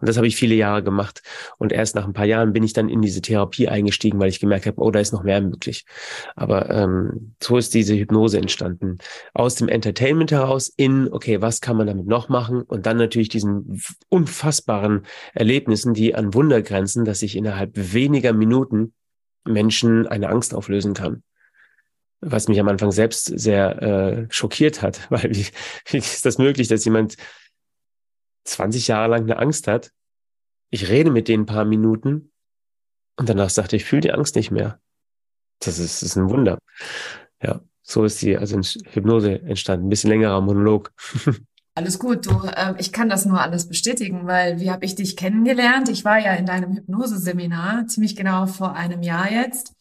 Und 0.00 0.08
das 0.08 0.16
habe 0.16 0.26
ich 0.26 0.36
viele 0.36 0.54
Jahre 0.54 0.82
gemacht. 0.82 1.22
Und 1.58 1.72
erst 1.72 1.94
nach 1.94 2.06
ein 2.06 2.12
paar 2.12 2.24
Jahren 2.26 2.52
bin 2.52 2.62
ich 2.62 2.72
dann 2.72 2.88
in 2.88 3.02
diese 3.02 3.22
Therapie 3.22 3.68
eingestiegen, 3.68 4.18
weil 4.18 4.28
ich 4.28 4.40
gemerkt 4.40 4.66
habe, 4.66 4.80
oh, 4.80 4.90
da 4.90 5.00
ist 5.00 5.12
noch 5.12 5.22
mehr 5.22 5.40
möglich. 5.40 5.84
Aber 6.36 6.70
ähm, 6.70 7.34
so 7.42 7.56
ist 7.56 7.74
diese 7.74 7.94
Hypnose 7.96 8.38
entstanden. 8.38 8.98
Aus 9.32 9.54
dem 9.56 9.68
Entertainment 9.68 10.32
heraus 10.32 10.72
in, 10.76 11.12
okay, 11.12 11.40
was 11.40 11.60
kann 11.60 11.76
man 11.76 11.86
damit 11.86 12.06
noch 12.06 12.28
machen? 12.28 12.62
Und 12.62 12.86
dann 12.86 12.96
natürlich 12.96 13.28
diesen 13.28 13.80
unfassbaren 14.08 15.06
Erlebnissen, 15.34 15.94
die 15.94 16.14
an 16.14 16.34
Wunder 16.34 16.62
grenzen, 16.62 17.04
dass 17.04 17.22
ich 17.22 17.36
innerhalb 17.36 17.72
weniger 17.74 18.32
Minuten 18.32 18.92
Menschen 19.44 20.06
eine 20.06 20.28
Angst 20.28 20.54
auflösen 20.54 20.94
kann 20.94 21.22
was 22.26 22.48
mich 22.48 22.58
am 22.58 22.68
Anfang 22.68 22.90
selbst 22.90 23.26
sehr 23.38 23.82
äh, 23.82 24.26
schockiert 24.30 24.82
hat, 24.82 25.06
weil 25.10 25.30
wie, 25.30 25.46
wie 25.86 25.98
ist 25.98 26.24
das 26.24 26.38
möglich, 26.38 26.68
dass 26.68 26.84
jemand 26.84 27.16
20 28.44 28.88
Jahre 28.88 29.10
lang 29.10 29.22
eine 29.22 29.38
Angst 29.38 29.66
hat. 29.66 29.92
Ich 30.70 30.88
rede 30.88 31.10
mit 31.10 31.28
denen 31.28 31.44
ein 31.44 31.46
paar 31.46 31.64
Minuten 31.64 32.32
und 33.16 33.28
danach 33.28 33.50
sagte 33.50 33.76
ich, 33.76 33.82
ich 33.82 33.88
fühle 33.88 34.02
die 34.02 34.12
Angst 34.12 34.36
nicht 34.36 34.50
mehr. 34.50 34.80
Das 35.60 35.78
ist, 35.78 36.02
das 36.02 36.10
ist 36.10 36.16
ein 36.16 36.30
Wunder. 36.30 36.58
Ja, 37.42 37.60
so 37.82 38.04
ist 38.04 38.22
die 38.22 38.36
also 38.36 38.58
Hypnose 38.58 39.40
entstanden. 39.42 39.86
Ein 39.86 39.90
bisschen 39.90 40.10
längerer 40.10 40.40
Monolog. 40.40 40.92
Alles 41.76 41.98
gut, 41.98 42.26
du, 42.26 42.46
äh, 42.46 42.74
ich 42.78 42.92
kann 42.92 43.08
das 43.08 43.26
nur 43.26 43.40
alles 43.40 43.68
bestätigen, 43.68 44.28
weil 44.28 44.60
wie 44.60 44.70
habe 44.70 44.84
ich 44.84 44.94
dich 44.94 45.16
kennengelernt? 45.16 45.88
Ich 45.88 46.04
war 46.04 46.18
ja 46.18 46.34
in 46.34 46.46
deinem 46.46 46.76
Hypnoseseminar, 46.76 47.88
ziemlich 47.88 48.14
genau 48.14 48.46
vor 48.46 48.76
einem 48.76 49.02
Jahr 49.02 49.28
jetzt. 49.28 49.72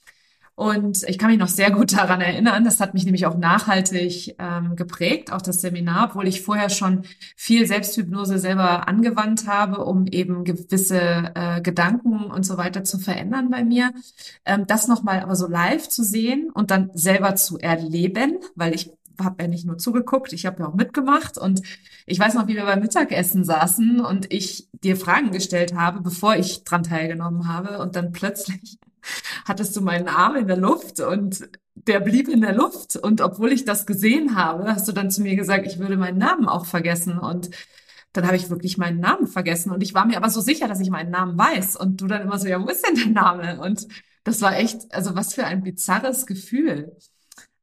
Und 0.55 1.03
ich 1.07 1.17
kann 1.17 1.31
mich 1.31 1.39
noch 1.39 1.47
sehr 1.47 1.71
gut 1.71 1.93
daran 1.93 2.21
erinnern. 2.21 2.63
Das 2.63 2.79
hat 2.79 2.93
mich 2.93 3.05
nämlich 3.05 3.25
auch 3.25 3.35
nachhaltig 3.37 4.35
ähm, 4.37 4.75
geprägt, 4.75 5.31
auch 5.31 5.41
das 5.41 5.61
Seminar, 5.61 6.09
obwohl 6.09 6.27
ich 6.27 6.41
vorher 6.41 6.69
schon 6.69 7.05
viel 7.35 7.65
Selbsthypnose 7.65 8.37
selber 8.37 8.87
angewandt 8.87 9.47
habe, 9.47 9.83
um 9.83 10.05
eben 10.05 10.43
gewisse 10.43 11.31
äh, 11.33 11.61
Gedanken 11.61 12.25
und 12.25 12.45
so 12.45 12.57
weiter 12.57 12.83
zu 12.83 12.99
verändern 12.99 13.49
bei 13.49 13.63
mir. 13.63 13.93
Ähm, 14.45 14.65
das 14.67 14.87
nochmal 14.87 15.21
aber 15.21 15.35
so 15.35 15.47
live 15.47 15.89
zu 15.89 16.03
sehen 16.03 16.51
und 16.53 16.69
dann 16.69 16.91
selber 16.93 17.35
zu 17.35 17.57
erleben, 17.57 18.37
weil 18.55 18.75
ich 18.75 18.91
habe 19.19 19.43
ja 19.43 19.47
nicht 19.47 19.65
nur 19.65 19.77
zugeguckt, 19.77 20.33
ich 20.33 20.45
habe 20.45 20.61
ja 20.61 20.67
auch 20.67 20.75
mitgemacht 20.75 21.37
und 21.37 21.61
ich 22.05 22.19
weiß 22.19 22.33
noch, 22.35 22.47
wie 22.47 22.55
wir 22.55 22.65
beim 22.65 22.79
Mittagessen 22.79 23.43
saßen 23.43 24.01
und 24.01 24.31
ich 24.31 24.67
dir 24.83 24.97
Fragen 24.97 25.31
gestellt 25.31 25.75
habe, 25.75 26.01
bevor 26.01 26.35
ich 26.35 26.63
dran 26.63 26.83
teilgenommen 26.83 27.47
habe 27.47 27.79
und 27.79 27.95
dann 27.95 28.11
plötzlich 28.11 28.77
hattest 29.45 29.75
du 29.75 29.81
meinen 29.81 30.07
Arm 30.07 30.35
in 30.35 30.47
der 30.47 30.57
Luft 30.57 30.99
und 30.99 31.49
der 31.75 31.99
blieb 31.99 32.27
in 32.27 32.41
der 32.41 32.53
Luft. 32.53 32.95
Und 32.95 33.21
obwohl 33.21 33.51
ich 33.51 33.65
das 33.65 33.85
gesehen 33.85 34.35
habe, 34.35 34.65
hast 34.67 34.87
du 34.87 34.91
dann 34.91 35.11
zu 35.11 35.21
mir 35.21 35.35
gesagt, 35.35 35.65
ich 35.65 35.79
würde 35.79 35.97
meinen 35.97 36.17
Namen 36.17 36.47
auch 36.47 36.65
vergessen. 36.65 37.17
Und 37.17 37.49
dann 38.13 38.25
habe 38.25 38.35
ich 38.35 38.49
wirklich 38.49 38.77
meinen 38.77 38.99
Namen 38.99 39.27
vergessen. 39.27 39.71
Und 39.71 39.81
ich 39.81 39.93
war 39.93 40.05
mir 40.05 40.17
aber 40.17 40.29
so 40.29 40.41
sicher, 40.41 40.67
dass 40.67 40.79
ich 40.79 40.89
meinen 40.89 41.11
Namen 41.11 41.37
weiß. 41.37 41.75
Und 41.75 42.01
du 42.01 42.07
dann 42.07 42.21
immer 42.21 42.37
so, 42.37 42.47
ja, 42.47 42.61
wo 42.61 42.67
ist 42.67 42.87
denn 42.87 42.95
der 42.95 43.23
Name? 43.23 43.59
Und 43.59 43.87
das 44.23 44.41
war 44.41 44.55
echt, 44.57 44.93
also 44.93 45.15
was 45.15 45.33
für 45.33 45.45
ein 45.45 45.63
bizarres 45.63 46.25
Gefühl. 46.25 46.95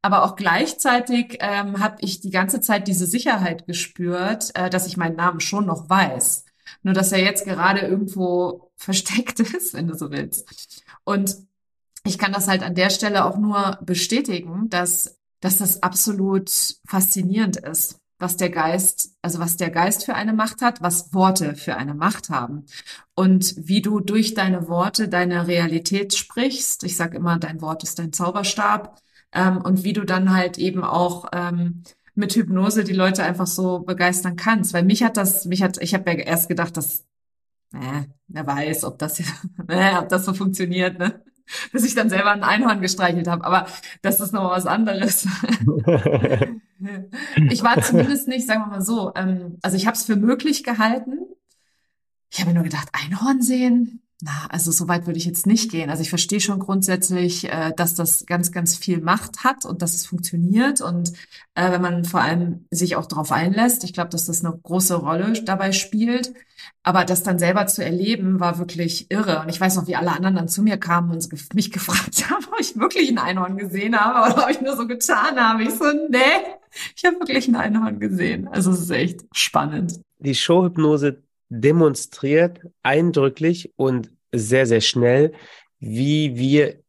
Aber 0.03 0.25
auch 0.25 0.35
gleichzeitig 0.35 1.39
ähm, 1.41 1.79
habe 1.81 1.97
ich 2.01 2.21
die 2.21 2.31
ganze 2.31 2.61
Zeit 2.61 2.89
diese 2.89 3.07
Sicherheit 3.07 3.67
gespürt, 3.67 4.51
äh, 4.55 4.71
dass 4.71 4.87
ich 4.87 4.97
meinen 4.97 5.17
Namen 5.17 5.41
schon 5.41 5.67
noch 5.67 5.89
weiß. 5.89 6.47
Nur 6.83 6.95
dass 6.95 7.13
er 7.13 7.23
jetzt 7.23 7.45
gerade 7.45 7.81
irgendwo 7.81 8.73
versteckt 8.77 9.41
ist, 9.41 9.75
wenn 9.75 9.89
du 9.89 9.95
so 9.95 10.11
willst. 10.11 10.85
Und 11.11 11.37
ich 12.05 12.19
kann 12.19 12.33
das 12.33 12.47
halt 12.47 12.63
an 12.63 12.77
der 12.77 12.89
Stelle 12.89 13.25
auch 13.25 13.37
nur 13.37 13.79
bestätigen, 13.83 14.71
dass, 14.71 15.19
dass 15.41 15.59
das 15.59 15.83
absolut 15.83 16.49
faszinierend 16.87 17.57
ist, 17.57 17.99
was 18.21 18.37
der 18.37 18.51
Geist, 18.51 19.17
also 19.21 19.41
was 19.41 19.57
der 19.57 19.71
Geist 19.71 20.05
für 20.05 20.15
eine 20.15 20.33
Macht 20.33 20.63
hat, 20.63 20.83
was 20.83 21.13
Worte 21.13 21.57
für 21.57 21.77
eine 21.77 21.95
Macht 21.95 22.31
haben. 22.31 22.65
Und 23.17 23.57
wie 23.57 23.83
du 23.83 23.99
durch 23.99 24.35
deine 24.35 24.69
Worte 24.69 25.09
deine 25.09 25.49
Realität 25.49 26.15
sprichst. 26.15 26.85
Ich 26.85 26.97
sage 26.97 27.17
immer, 27.17 27.41
dein 27.41 27.61
Wort 27.61 27.83
ist 27.83 27.99
dein 27.99 28.13
Zauberstab. 28.13 29.01
Ähm, 29.33 29.57
und 29.57 29.83
wie 29.83 29.93
du 29.93 30.05
dann 30.05 30.33
halt 30.33 30.59
eben 30.59 30.85
auch 30.85 31.27
ähm, 31.33 31.83
mit 32.15 32.35
Hypnose 32.37 32.85
die 32.85 32.93
Leute 32.93 33.25
einfach 33.25 33.49
so 33.49 33.81
begeistern 33.81 34.37
kannst. 34.37 34.75
Weil 34.75 34.85
mich 34.85 35.03
hat 35.03 35.17
das, 35.17 35.45
mich 35.45 35.61
hat, 35.61 35.77
ich 35.83 35.93
habe 35.93 36.09
ja 36.09 36.19
erst 36.19 36.49
gedacht, 36.49 36.77
dass 36.77 37.05
äh, 37.73 38.05
wer 38.29 38.47
weiß, 38.47 38.85
ob 38.85 38.99
das, 38.99 39.21
äh, 39.21 39.25
ob 39.99 40.09
das 40.09 40.25
so 40.25 40.35
funktioniert, 40.35 40.99
ne? 40.99 41.23
Bis 41.73 41.85
ich 41.85 41.97
dann 41.97 42.11
selber 42.11 42.31
ein 42.31 42.45
Einhorn 42.45 42.81
gestreichelt 42.81 43.27
habe. 43.27 43.45
Aber 43.45 43.67
das 44.03 44.21
ist 44.21 44.33
noch 44.33 44.51
was 44.51 44.67
anderes. 44.67 45.27
ich 47.51 47.65
war 47.65 47.83
zumindest 47.83 48.29
nicht, 48.29 48.47
sagen 48.47 48.63
wir 48.63 48.69
mal 48.69 48.83
so, 48.83 49.13
ähm, 49.17 49.59
also 49.61 49.77
ich 49.77 49.87
habe 49.87 49.97
es 49.97 50.05
für 50.05 50.15
möglich 50.15 50.63
gehalten. 50.63 51.19
Ich 52.31 52.39
habe 52.39 52.51
mir 52.51 52.55
nur 52.55 52.65
gedacht, 52.65 52.89
Einhorn 52.93 53.43
sehen, 53.43 54.01
na, 54.23 54.47
also 54.51 54.71
so 54.71 54.87
weit 54.87 55.07
würde 55.07 55.19
ich 55.19 55.25
jetzt 55.25 55.47
nicht 55.47 55.71
gehen. 55.71 55.89
Also 55.89 56.03
ich 56.03 56.11
verstehe 56.11 56.41
schon 56.41 56.59
grundsätzlich, 56.59 57.51
äh, 57.51 57.73
dass 57.75 57.95
das 57.95 58.27
ganz, 58.27 58.53
ganz 58.53 58.77
viel 58.77 59.01
Macht 59.01 59.45
hat 59.45 59.65
und 59.65 59.81
dass 59.81 59.95
es 59.95 60.07
funktioniert. 60.07 60.83
Und 60.83 61.13
äh, 61.55 61.71
wenn 61.73 61.81
man 61.81 62.05
vor 62.05 62.21
allem 62.21 62.67
sich 62.71 62.97
auch 62.97 63.07
darauf 63.07 63.33
einlässt, 63.33 63.83
ich 63.85 63.95
glaube, 63.95 64.11
dass 64.11 64.27
das 64.27 64.45
eine 64.45 64.57
große 64.57 64.95
Rolle 64.95 65.33
dabei 65.45 65.73
spielt. 65.73 66.35
Aber 66.83 67.07
das 67.07 67.23
dann 67.23 67.39
selber 67.39 67.67
zu 67.67 67.83
erleben, 67.83 68.41
war 68.41 68.59
wirklich 68.59 69.11
irre. 69.11 69.41
Und 69.41 69.49
ich 69.49 69.61
weiß 69.61 69.77
noch, 69.77 69.87
wie 69.87 69.97
alle 69.97 70.13
anderen 70.13 70.37
dann 70.37 70.49
zu 70.49 70.63
mir 70.63 70.77
kamen 70.77 71.11
und 71.11 71.55
mich 71.55 71.71
gefragt 71.73 72.31
haben, 72.31 72.45
ob 72.53 72.61
ich 72.61 72.79
wirklich 72.79 73.09
ein 73.11 73.19
Einhorn 73.19 73.57
gesehen 73.57 73.99
habe 73.99 74.33
oder 74.33 74.45
ob 74.45 74.51
ich 74.51 74.61
nur 74.61 74.77
so 74.77 74.87
getan 74.87 75.41
habe. 75.41 75.63
Ich 75.63 75.71
so, 75.71 75.85
nee, 76.11 76.19
ich 76.95 77.05
habe 77.07 77.19
wirklich 77.21 77.49
ein 77.49 77.57
Einhorn 77.57 78.01
gesehen. 78.01 78.49
Also 78.49 78.71
es 78.71 78.81
ist 78.81 78.91
echt 78.91 79.25
spannend. 79.33 80.01
Die 80.19 80.35
Showhypnose 80.35 81.23
demonstriert 81.51 82.61
eindrücklich 82.83 83.73
und 83.77 84.11
sehr, 84.33 84.67
sehr 84.67 84.81
schnell, 84.81 85.33
wie 85.81 86.37
wir 86.37 86.81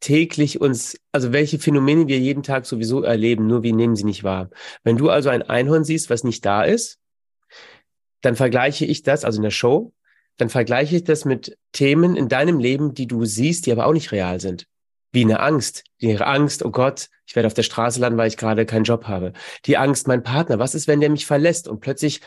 täglich 0.00 0.60
uns, 0.60 0.98
also 1.12 1.32
welche 1.32 1.58
Phänomene 1.58 2.08
wir 2.08 2.18
jeden 2.18 2.42
Tag 2.42 2.66
sowieso 2.66 3.02
erleben, 3.02 3.46
nur 3.46 3.62
wir 3.62 3.74
nehmen 3.74 3.96
sie 3.96 4.04
nicht 4.04 4.24
wahr. 4.24 4.50
Wenn 4.82 4.96
du 4.96 5.08
also 5.08 5.28
ein 5.28 5.42
Einhorn 5.42 5.84
siehst, 5.84 6.10
was 6.10 6.24
nicht 6.24 6.44
da 6.44 6.62
ist, 6.64 6.98
dann 8.20 8.36
vergleiche 8.36 8.84
ich 8.84 9.02
das, 9.02 9.24
also 9.24 9.38
in 9.38 9.44
der 9.44 9.50
Show, 9.50 9.92
dann 10.36 10.48
vergleiche 10.48 10.96
ich 10.96 11.04
das 11.04 11.24
mit 11.24 11.56
Themen 11.72 12.16
in 12.16 12.28
deinem 12.28 12.58
Leben, 12.58 12.94
die 12.94 13.06
du 13.06 13.24
siehst, 13.24 13.66
die 13.66 13.72
aber 13.72 13.86
auch 13.86 13.92
nicht 13.92 14.12
real 14.12 14.40
sind. 14.40 14.66
Wie 15.12 15.22
eine 15.22 15.40
Angst. 15.40 15.84
Die 16.00 16.18
Angst, 16.18 16.64
oh 16.64 16.70
Gott, 16.70 17.08
ich 17.26 17.36
werde 17.36 17.46
auf 17.46 17.54
der 17.54 17.62
Straße 17.62 18.00
landen, 18.00 18.18
weil 18.18 18.28
ich 18.28 18.36
gerade 18.36 18.66
keinen 18.66 18.84
Job 18.84 19.04
habe. 19.04 19.32
Die 19.66 19.76
Angst, 19.76 20.08
mein 20.08 20.22
Partner, 20.22 20.58
was 20.58 20.74
ist, 20.74 20.88
wenn 20.88 21.00
der 21.00 21.10
mich 21.10 21.24
verlässt? 21.24 21.68
Und 21.68 21.80
plötzlich 21.80 22.20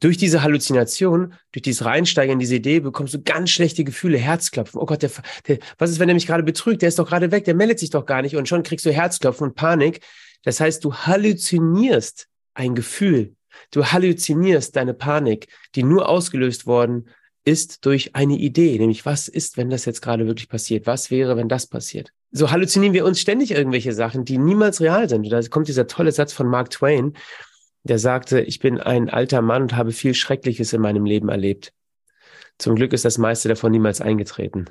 durch 0.00 0.16
diese 0.16 0.42
Halluzination, 0.42 1.34
durch 1.52 1.62
dieses 1.62 1.84
Reinsteigen 1.84 2.32
in 2.32 2.38
diese 2.38 2.56
Idee, 2.56 2.80
bekommst 2.80 3.14
du 3.14 3.22
ganz 3.22 3.50
schlechte 3.50 3.84
Gefühle, 3.84 4.18
Herzklopfen. 4.18 4.80
Oh 4.80 4.86
Gott, 4.86 5.02
der, 5.02 5.10
der, 5.46 5.58
was 5.78 5.90
ist, 5.90 5.98
wenn 5.98 6.08
er 6.08 6.14
mich 6.14 6.26
gerade 6.26 6.42
betrügt? 6.42 6.82
Der 6.82 6.88
ist 6.88 6.98
doch 6.98 7.08
gerade 7.08 7.30
weg, 7.30 7.44
der 7.44 7.54
meldet 7.54 7.78
sich 7.78 7.90
doch 7.90 8.06
gar 8.06 8.22
nicht 8.22 8.36
und 8.36 8.48
schon 8.48 8.62
kriegst 8.62 8.86
du 8.86 8.92
Herzklopfen 8.92 9.48
und 9.48 9.54
Panik. 9.54 10.00
Das 10.42 10.58
heißt, 10.58 10.82
du 10.84 10.94
halluzinierst 10.94 12.28
ein 12.54 12.74
Gefühl. 12.74 13.34
Du 13.70 13.84
halluzinierst 13.84 14.74
deine 14.74 14.94
Panik, 14.94 15.48
die 15.74 15.82
nur 15.82 16.08
ausgelöst 16.08 16.66
worden 16.66 17.08
ist 17.44 17.84
durch 17.86 18.14
eine 18.14 18.36
Idee, 18.36 18.78
nämlich 18.78 19.06
was 19.06 19.28
ist, 19.28 19.56
wenn 19.56 19.70
das 19.70 19.86
jetzt 19.86 20.02
gerade 20.02 20.26
wirklich 20.26 20.48
passiert? 20.48 20.86
Was 20.86 21.10
wäre, 21.10 21.36
wenn 21.36 21.48
das 21.48 21.66
passiert? 21.66 22.12
So 22.32 22.50
halluzinieren 22.50 22.94
wir 22.94 23.04
uns 23.04 23.20
ständig 23.20 23.50
irgendwelche 23.50 23.92
Sachen, 23.92 24.24
die 24.24 24.38
niemals 24.38 24.80
real 24.80 25.08
sind. 25.08 25.30
Da 25.30 25.40
kommt 25.48 25.68
dieser 25.68 25.86
tolle 25.86 26.12
Satz 26.12 26.32
von 26.32 26.46
Mark 26.46 26.70
Twain, 26.70 27.14
der 27.82 27.98
sagte, 27.98 28.40
ich 28.40 28.58
bin 28.58 28.78
ein 28.78 29.08
alter 29.08 29.42
Mann 29.42 29.62
und 29.62 29.76
habe 29.76 29.92
viel 29.92 30.14
Schreckliches 30.14 30.72
in 30.72 30.80
meinem 30.80 31.04
Leben 31.04 31.28
erlebt. 31.28 31.72
Zum 32.58 32.74
Glück 32.74 32.92
ist 32.92 33.04
das 33.04 33.18
meiste 33.18 33.48
davon 33.48 33.72
niemals 33.72 34.00
eingetreten. 34.00 34.66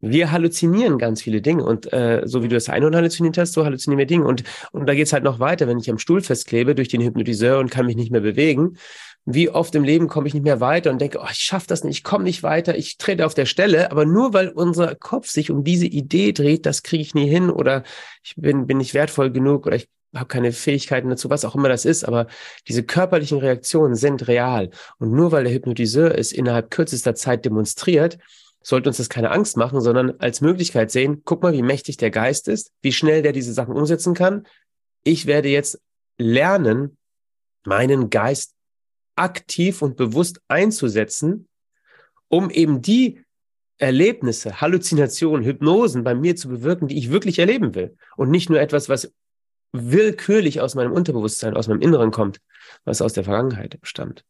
Wir 0.00 0.30
halluzinieren 0.30 0.98
ganz 0.98 1.22
viele 1.22 1.40
Dinge 1.40 1.64
und 1.64 1.90
äh, 1.90 2.22
so 2.26 2.42
wie 2.42 2.48
du 2.48 2.54
das 2.54 2.68
Einhorn 2.68 2.94
halluziniert 2.94 3.38
hast, 3.38 3.54
so 3.54 3.64
halluzinieren 3.64 3.98
wir 3.98 4.06
Dinge. 4.06 4.26
Und, 4.26 4.44
und 4.72 4.86
da 4.86 4.94
geht's 4.94 5.14
halt 5.14 5.24
noch 5.24 5.40
weiter, 5.40 5.66
wenn 5.66 5.78
ich 5.78 5.90
am 5.90 5.98
Stuhl 5.98 6.20
festklebe 6.20 6.74
durch 6.74 6.88
den 6.88 7.00
Hypnotiseur 7.00 7.58
und 7.58 7.70
kann 7.70 7.86
mich 7.86 7.96
nicht 7.96 8.12
mehr 8.12 8.20
bewegen. 8.20 8.76
Wie 9.24 9.48
oft 9.48 9.74
im 9.74 9.82
Leben 9.82 10.06
komme 10.06 10.28
ich 10.28 10.34
nicht 10.34 10.44
mehr 10.44 10.60
weiter 10.60 10.90
und 10.90 11.00
denke, 11.00 11.18
oh, 11.20 11.26
ich 11.30 11.38
schaffe 11.38 11.66
das 11.66 11.82
nicht, 11.82 11.96
ich 11.96 12.04
komme 12.04 12.24
nicht 12.24 12.42
weiter, 12.42 12.76
ich 12.76 12.98
trete 12.98 13.26
auf 13.26 13.34
der 13.34 13.46
Stelle, 13.46 13.90
aber 13.90 14.04
nur 14.04 14.34
weil 14.34 14.50
unser 14.50 14.94
Kopf 14.94 15.28
sich 15.28 15.50
um 15.50 15.64
diese 15.64 15.86
Idee 15.86 16.32
dreht, 16.32 16.66
das 16.66 16.84
kriege 16.84 17.02
ich 17.02 17.14
nie 17.14 17.28
hin 17.28 17.50
oder 17.50 17.82
ich 18.22 18.34
bin, 18.36 18.66
bin 18.66 18.78
nicht 18.78 18.94
wertvoll 18.94 19.32
genug 19.32 19.66
oder 19.66 19.76
ich 19.76 19.88
habe 20.14 20.28
keine 20.28 20.52
Fähigkeiten 20.52 21.08
dazu, 21.08 21.30
was 21.30 21.44
auch 21.44 21.54
immer 21.54 21.68
das 21.68 21.84
ist, 21.84 22.04
aber 22.04 22.26
diese 22.68 22.82
körperlichen 22.82 23.38
Reaktionen 23.38 23.94
sind 23.94 24.28
real. 24.28 24.70
Und 24.98 25.12
nur 25.12 25.32
weil 25.32 25.44
der 25.44 25.52
Hypnotiseur 25.52 26.16
es 26.16 26.32
innerhalb 26.32 26.70
kürzester 26.70 27.14
Zeit 27.14 27.44
demonstriert, 27.44 28.18
sollte 28.62 28.88
uns 28.88 28.96
das 28.96 29.08
keine 29.08 29.30
Angst 29.30 29.56
machen, 29.56 29.80
sondern 29.80 30.18
als 30.18 30.40
Möglichkeit 30.40 30.90
sehen, 30.90 31.22
guck 31.24 31.42
mal, 31.42 31.52
wie 31.52 31.62
mächtig 31.62 31.98
der 31.98 32.10
Geist 32.10 32.48
ist, 32.48 32.72
wie 32.82 32.92
schnell 32.92 33.22
der 33.22 33.32
diese 33.32 33.52
Sachen 33.52 33.74
umsetzen 33.74 34.14
kann. 34.14 34.46
Ich 35.04 35.26
werde 35.26 35.48
jetzt 35.48 35.80
lernen, 36.18 36.96
meinen 37.64 38.10
Geist 38.10 38.54
aktiv 39.14 39.82
und 39.82 39.96
bewusst 39.96 40.40
einzusetzen, 40.48 41.48
um 42.28 42.50
eben 42.50 42.82
die 42.82 43.20
Erlebnisse, 43.78 44.60
Halluzinationen, 44.60 45.44
Hypnosen 45.44 46.02
bei 46.02 46.14
mir 46.14 46.34
zu 46.34 46.48
bewirken, 46.48 46.88
die 46.88 46.98
ich 46.98 47.10
wirklich 47.10 47.38
erleben 47.38 47.74
will. 47.74 47.96
Und 48.16 48.30
nicht 48.30 48.48
nur 48.48 48.60
etwas, 48.60 48.88
was 48.88 49.12
willkürlich 49.72 50.60
aus 50.60 50.74
meinem 50.74 50.92
Unterbewusstsein, 50.92 51.56
aus 51.56 51.68
meinem 51.68 51.80
Inneren 51.80 52.10
kommt, 52.10 52.40
was 52.84 53.02
aus 53.02 53.12
der 53.12 53.24
Vergangenheit 53.24 53.78
stammt. 53.82 54.24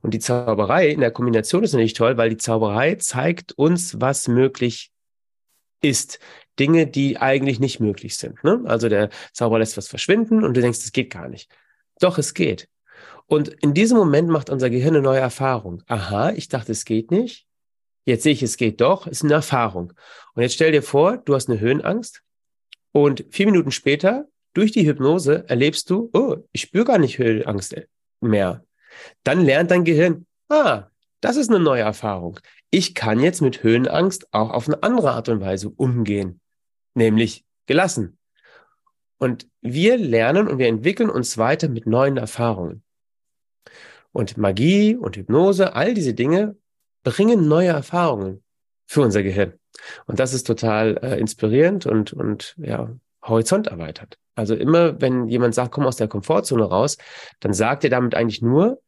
Und 0.00 0.14
die 0.14 0.18
Zauberei 0.18 0.88
in 0.88 1.00
der 1.00 1.10
Kombination 1.10 1.62
ist 1.62 1.72
natürlich 1.72 1.92
toll, 1.92 2.16
weil 2.16 2.30
die 2.30 2.38
Zauberei 2.38 2.94
zeigt 2.94 3.52
uns, 3.52 4.00
was 4.00 4.28
möglich 4.28 4.90
ist. 5.82 6.18
Dinge, 6.58 6.86
die 6.86 7.18
eigentlich 7.18 7.58
nicht 7.60 7.80
möglich 7.80 8.16
sind. 8.16 8.42
Ne? 8.44 8.62
Also 8.66 8.88
der 8.88 9.10
Zauberer 9.32 9.60
lässt 9.60 9.76
was 9.76 9.88
verschwinden 9.88 10.44
und 10.44 10.56
du 10.56 10.60
denkst, 10.60 10.80
es 10.80 10.92
geht 10.92 11.10
gar 11.10 11.28
nicht. 11.28 11.50
Doch, 12.00 12.18
es 12.18 12.34
geht. 12.34 12.68
Und 13.26 13.48
in 13.48 13.74
diesem 13.74 13.96
Moment 13.96 14.28
macht 14.28 14.50
unser 14.50 14.70
Gehirn 14.70 14.94
eine 14.94 15.02
neue 15.02 15.20
Erfahrung. 15.20 15.82
Aha, 15.86 16.30
ich 16.30 16.48
dachte, 16.48 16.72
es 16.72 16.84
geht 16.84 17.10
nicht. 17.10 17.46
Jetzt 18.04 18.24
sehe 18.24 18.32
ich, 18.32 18.42
es 18.42 18.56
geht 18.56 18.80
doch. 18.80 19.06
Es 19.06 19.18
ist 19.18 19.24
eine 19.24 19.34
Erfahrung. 19.34 19.92
Und 20.34 20.42
jetzt 20.42 20.54
stell 20.54 20.72
dir 20.72 20.82
vor, 20.82 21.18
du 21.18 21.34
hast 21.34 21.48
eine 21.48 21.60
Höhenangst 21.60 22.22
und 22.92 23.24
vier 23.30 23.46
Minuten 23.46 23.70
später, 23.70 24.26
durch 24.54 24.72
die 24.72 24.86
Hypnose, 24.86 25.44
erlebst 25.48 25.90
du, 25.90 26.10
oh, 26.12 26.36
ich 26.52 26.62
spüre 26.62 26.84
gar 26.84 26.98
nicht 26.98 27.18
Höhenangst 27.18 27.76
mehr. 28.20 28.64
Dann 29.24 29.44
lernt 29.44 29.70
dein 29.70 29.84
Gehirn, 29.84 30.26
ah, 30.48 30.88
das 31.20 31.36
ist 31.36 31.50
eine 31.50 31.60
neue 31.60 31.82
Erfahrung. 31.82 32.40
Ich 32.70 32.94
kann 32.94 33.20
jetzt 33.20 33.42
mit 33.42 33.62
Höhenangst 33.62 34.32
auch 34.32 34.50
auf 34.50 34.68
eine 34.68 34.82
andere 34.82 35.12
Art 35.12 35.28
und 35.28 35.40
Weise 35.40 35.68
umgehen, 35.68 36.40
nämlich 36.94 37.44
gelassen. 37.66 38.18
Und 39.18 39.48
wir 39.60 39.98
lernen 39.98 40.48
und 40.48 40.58
wir 40.58 40.68
entwickeln 40.68 41.10
uns 41.10 41.36
weiter 41.36 41.68
mit 41.68 41.86
neuen 41.86 42.16
Erfahrungen. 42.16 42.82
Und 44.12 44.38
Magie 44.38 44.96
und 44.96 45.16
Hypnose, 45.16 45.74
all 45.74 45.94
diese 45.94 46.14
Dinge 46.14 46.56
bringen 47.02 47.46
neue 47.46 47.68
Erfahrungen 47.68 48.42
für 48.86 49.02
unser 49.02 49.22
Gehirn. 49.22 49.54
Und 50.06 50.18
das 50.20 50.32
ist 50.32 50.46
total 50.46 50.98
äh, 51.02 51.18
inspirierend 51.20 51.86
und, 51.86 52.12
und 52.12 52.54
ja, 52.58 52.90
Horizont 53.22 53.68
erweitert. 53.68 54.18
Also 54.40 54.54
immer, 54.54 54.98
wenn 55.02 55.28
jemand 55.28 55.54
sagt, 55.54 55.72
komm 55.72 55.84
aus 55.84 55.96
der 55.96 56.08
Komfortzone 56.08 56.64
raus, 56.64 56.96
dann 57.40 57.52
sagt 57.52 57.84
er 57.84 57.90
damit 57.90 58.14
eigentlich 58.14 58.40
nur, 58.40 58.80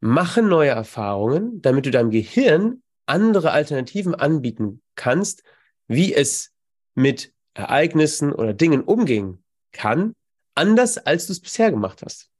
mache 0.00 0.40
neue 0.40 0.70
Erfahrungen, 0.70 1.60
damit 1.60 1.84
du 1.84 1.90
deinem 1.90 2.10
Gehirn 2.10 2.82
andere 3.04 3.50
Alternativen 3.50 4.14
anbieten 4.14 4.80
kannst, 4.94 5.42
wie 5.86 6.14
es 6.14 6.54
mit 6.94 7.34
Ereignissen 7.52 8.32
oder 8.32 8.54
Dingen 8.54 8.82
umgehen 8.82 9.44
kann, 9.72 10.14
anders 10.54 10.96
als 10.96 11.26
du 11.26 11.32
es 11.32 11.40
bisher 11.40 11.70
gemacht 11.70 12.00
hast. 12.02 12.30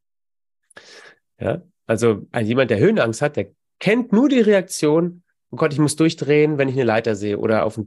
Ja, 1.38 1.60
also 1.86 2.26
jemand, 2.40 2.70
der 2.70 2.78
Höhenangst 2.78 3.20
hat, 3.20 3.36
der 3.36 3.50
kennt 3.80 4.12
nur 4.12 4.30
die 4.30 4.40
Reaktion, 4.40 5.24
oh 5.50 5.56
Gott, 5.56 5.74
ich 5.74 5.78
muss 5.78 5.96
durchdrehen, 5.96 6.56
wenn 6.56 6.70
ich 6.70 6.74
eine 6.74 6.84
Leiter 6.84 7.14
sehe 7.14 7.38
oder 7.38 7.66
auf 7.66 7.78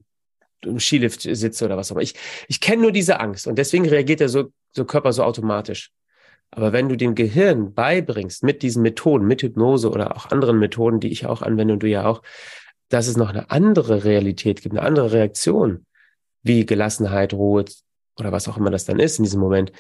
einem 0.64 0.80
Skilift 0.80 1.22
sitze 1.22 1.66
oder 1.66 1.78
was 1.78 1.92
auch 1.92 1.96
immer. 1.96 2.04
Ich, 2.04 2.16
ich 2.48 2.60
kenne 2.60 2.82
nur 2.82 2.92
diese 2.92 3.20
Angst 3.20 3.48
und 3.48 3.58
deswegen 3.58 3.88
reagiert 3.88 4.20
der 4.20 4.30
so, 4.30 4.52
so 4.72 4.86
Körper 4.86 5.14
so 5.14 5.24
automatisch. 5.24 5.92
Aber 6.52 6.74
wenn 6.74 6.90
du 6.90 6.98
dem 6.98 7.16
Gehirn 7.16 7.74
beibringst, 7.74 8.44
mit 8.44 8.62
diesen 8.62 8.82
Methoden, 8.82 9.26
mit 9.26 9.42
Hypnose 9.42 9.90
oder 9.90 10.16
auch 10.16 10.32
anderen 10.32 10.60
Methoden, 10.60 11.00
die 11.00 11.12
ich 11.12 11.26
auch 11.26 11.42
anwende 11.42 11.74
und 11.74 11.84
du 11.84 11.88
ja 11.88 12.06
auch, 12.06 12.22
dass 12.90 13.08
es 13.08 13.16
noch 13.16 13.30
eine 13.30 13.50
andere 13.52 14.04
Realität 14.04 14.62
gibt, 14.62 14.76
eine 14.76 14.86
andere 14.86 15.14
Reaktion, 15.14 15.86
wie 16.44 16.66
Gelassenheit, 16.66 17.34
Ruhe 17.34 17.66
oder 18.18 18.32
was 18.34 18.50
auch 18.50 18.58
immer 18.58 18.70
das 18.70 18.86
dann 18.86 19.00
ist 19.00 19.18
in 19.18 19.24
diesem 19.24 19.40
Moment, 19.40 19.72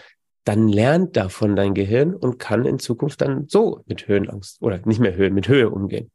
dann 0.46 0.70
lernt 0.70 1.18
davon 1.18 1.56
dein 1.56 1.74
Gehirn 1.74 2.16
und 2.16 2.40
kann 2.40 2.66
in 2.66 2.80
Zukunft 2.80 3.22
dann 3.22 3.48
so 3.48 3.84
mit 3.86 4.08
Höhenangst 4.08 4.62
oder 4.62 4.80
nicht 4.86 5.00
mehr 5.00 5.16
Höhen, 5.16 5.34
mit 5.34 5.48
Höhe 5.48 5.70
umgehen. 5.70 6.10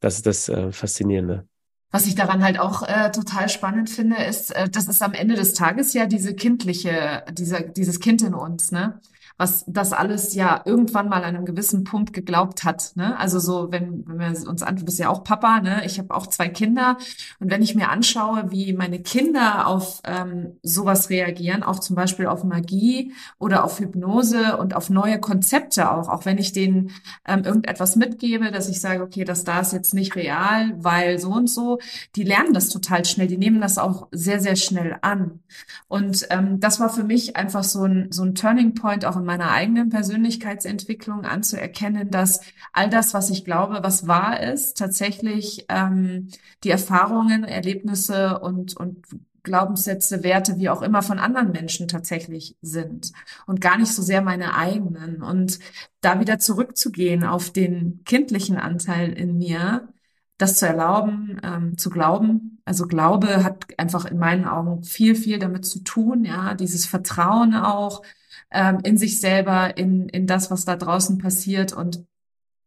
Das 0.00 0.16
ist 0.16 0.26
das 0.26 0.48
äh, 0.48 0.72
Faszinierende. 0.72 1.46
Was 1.92 2.06
ich 2.06 2.14
daran 2.14 2.44
halt 2.44 2.58
auch 2.58 2.82
äh, 2.82 3.10
total 3.10 3.48
spannend 3.48 3.90
finde, 3.90 4.16
ist, 4.16 4.50
äh, 4.50 4.68
das 4.68 4.86
ist 4.86 5.02
am 5.02 5.12
Ende 5.12 5.34
des 5.34 5.54
Tages 5.54 5.92
ja 5.92 6.06
diese 6.06 6.34
kindliche, 6.34 7.24
dieser, 7.32 7.60
dieses 7.60 7.98
Kind 7.98 8.22
in 8.22 8.34
uns, 8.34 8.70
ne? 8.70 9.00
Was 9.40 9.64
das 9.66 9.94
alles 9.94 10.34
ja 10.34 10.60
irgendwann 10.66 11.08
mal 11.08 11.24
an 11.24 11.34
einem 11.34 11.46
gewissen 11.46 11.82
Punkt 11.82 12.12
geglaubt 12.12 12.62
hat. 12.64 12.92
Ne? 12.94 13.18
Also 13.18 13.38
so, 13.38 13.72
wenn, 13.72 14.06
wenn 14.06 14.18
wir 14.18 14.46
uns 14.46 14.62
an, 14.62 14.76
du 14.76 14.84
bist 14.84 14.98
ja 14.98 15.08
auch 15.08 15.24
Papa, 15.24 15.60
ne? 15.60 15.82
ich 15.86 15.98
habe 15.98 16.14
auch 16.14 16.26
zwei 16.26 16.50
Kinder 16.50 16.98
und 17.38 17.50
wenn 17.50 17.62
ich 17.62 17.74
mir 17.74 17.88
anschaue, 17.88 18.50
wie 18.50 18.74
meine 18.74 19.00
Kinder 19.00 19.66
auf 19.66 20.02
ähm, 20.04 20.58
sowas 20.62 21.08
reagieren, 21.08 21.62
auch 21.62 21.78
zum 21.78 21.96
Beispiel 21.96 22.26
auf 22.26 22.44
Magie 22.44 23.14
oder 23.38 23.64
auf 23.64 23.80
Hypnose 23.80 24.58
und 24.58 24.76
auf 24.76 24.90
neue 24.90 25.18
Konzepte 25.18 25.90
auch, 25.90 26.10
auch 26.10 26.26
wenn 26.26 26.36
ich 26.36 26.52
denen 26.52 26.90
ähm, 27.26 27.42
irgendetwas 27.42 27.96
mitgebe, 27.96 28.50
dass 28.50 28.68
ich 28.68 28.82
sage, 28.82 29.02
okay, 29.02 29.24
das 29.24 29.44
da 29.44 29.60
ist 29.60 29.72
jetzt 29.72 29.94
nicht 29.94 30.16
real, 30.16 30.74
weil 30.76 31.18
so 31.18 31.30
und 31.30 31.48
so, 31.48 31.78
die 32.14 32.24
lernen 32.24 32.52
das 32.52 32.68
total 32.68 33.06
schnell, 33.06 33.26
die 33.26 33.38
nehmen 33.38 33.62
das 33.62 33.78
auch 33.78 34.08
sehr, 34.12 34.40
sehr 34.40 34.56
schnell 34.56 34.98
an. 35.00 35.40
Und 35.88 36.26
ähm, 36.28 36.60
das 36.60 36.78
war 36.78 36.90
für 36.90 37.04
mich 37.04 37.36
einfach 37.36 37.64
so 37.64 37.84
ein, 37.84 38.08
so 38.12 38.22
ein 38.22 38.34
Turning 38.34 38.74
Point 38.74 39.06
auch 39.06 39.16
in 39.16 39.29
meiner 39.30 39.52
eigenen 39.52 39.90
Persönlichkeitsentwicklung 39.90 41.24
anzuerkennen, 41.24 42.10
dass 42.10 42.40
all 42.72 42.90
das, 42.90 43.14
was 43.14 43.30
ich 43.30 43.44
glaube, 43.44 43.78
was 43.82 44.08
wahr 44.08 44.42
ist, 44.42 44.76
tatsächlich 44.76 45.66
ähm, 45.68 46.26
die 46.64 46.70
Erfahrungen, 46.70 47.44
Erlebnisse 47.44 48.40
und, 48.40 48.76
und 48.76 49.06
Glaubenssätze, 49.44 50.24
Werte, 50.24 50.58
wie 50.58 50.68
auch 50.68 50.82
immer 50.82 51.02
von 51.02 51.20
anderen 51.20 51.52
Menschen 51.52 51.86
tatsächlich 51.86 52.56
sind 52.60 53.12
und 53.46 53.60
gar 53.60 53.78
nicht 53.78 53.94
so 53.94 54.02
sehr 54.02 54.20
meine 54.20 54.56
eigenen. 54.56 55.22
Und 55.22 55.60
da 56.00 56.18
wieder 56.18 56.40
zurückzugehen 56.40 57.22
auf 57.22 57.50
den 57.50 58.02
kindlichen 58.04 58.56
Anteil 58.56 59.12
in 59.12 59.38
mir, 59.38 59.92
das 60.38 60.58
zu 60.58 60.66
erlauben, 60.66 61.40
ähm, 61.44 61.78
zu 61.78 61.88
glauben. 61.88 62.58
Also 62.64 62.88
Glaube 62.88 63.44
hat 63.44 63.78
einfach 63.78 64.06
in 64.06 64.18
meinen 64.18 64.44
Augen 64.44 64.82
viel, 64.82 65.14
viel 65.14 65.38
damit 65.38 65.66
zu 65.66 65.84
tun, 65.84 66.24
ja, 66.24 66.54
dieses 66.54 66.84
Vertrauen 66.84 67.54
auch, 67.54 68.02
ähm, 68.50 68.80
in 68.82 68.98
sich 68.98 69.20
selber, 69.20 69.76
in, 69.76 70.08
in 70.08 70.26
das, 70.26 70.50
was 70.50 70.64
da 70.64 70.76
draußen 70.76 71.18
passiert. 71.18 71.72
Und, 71.72 72.04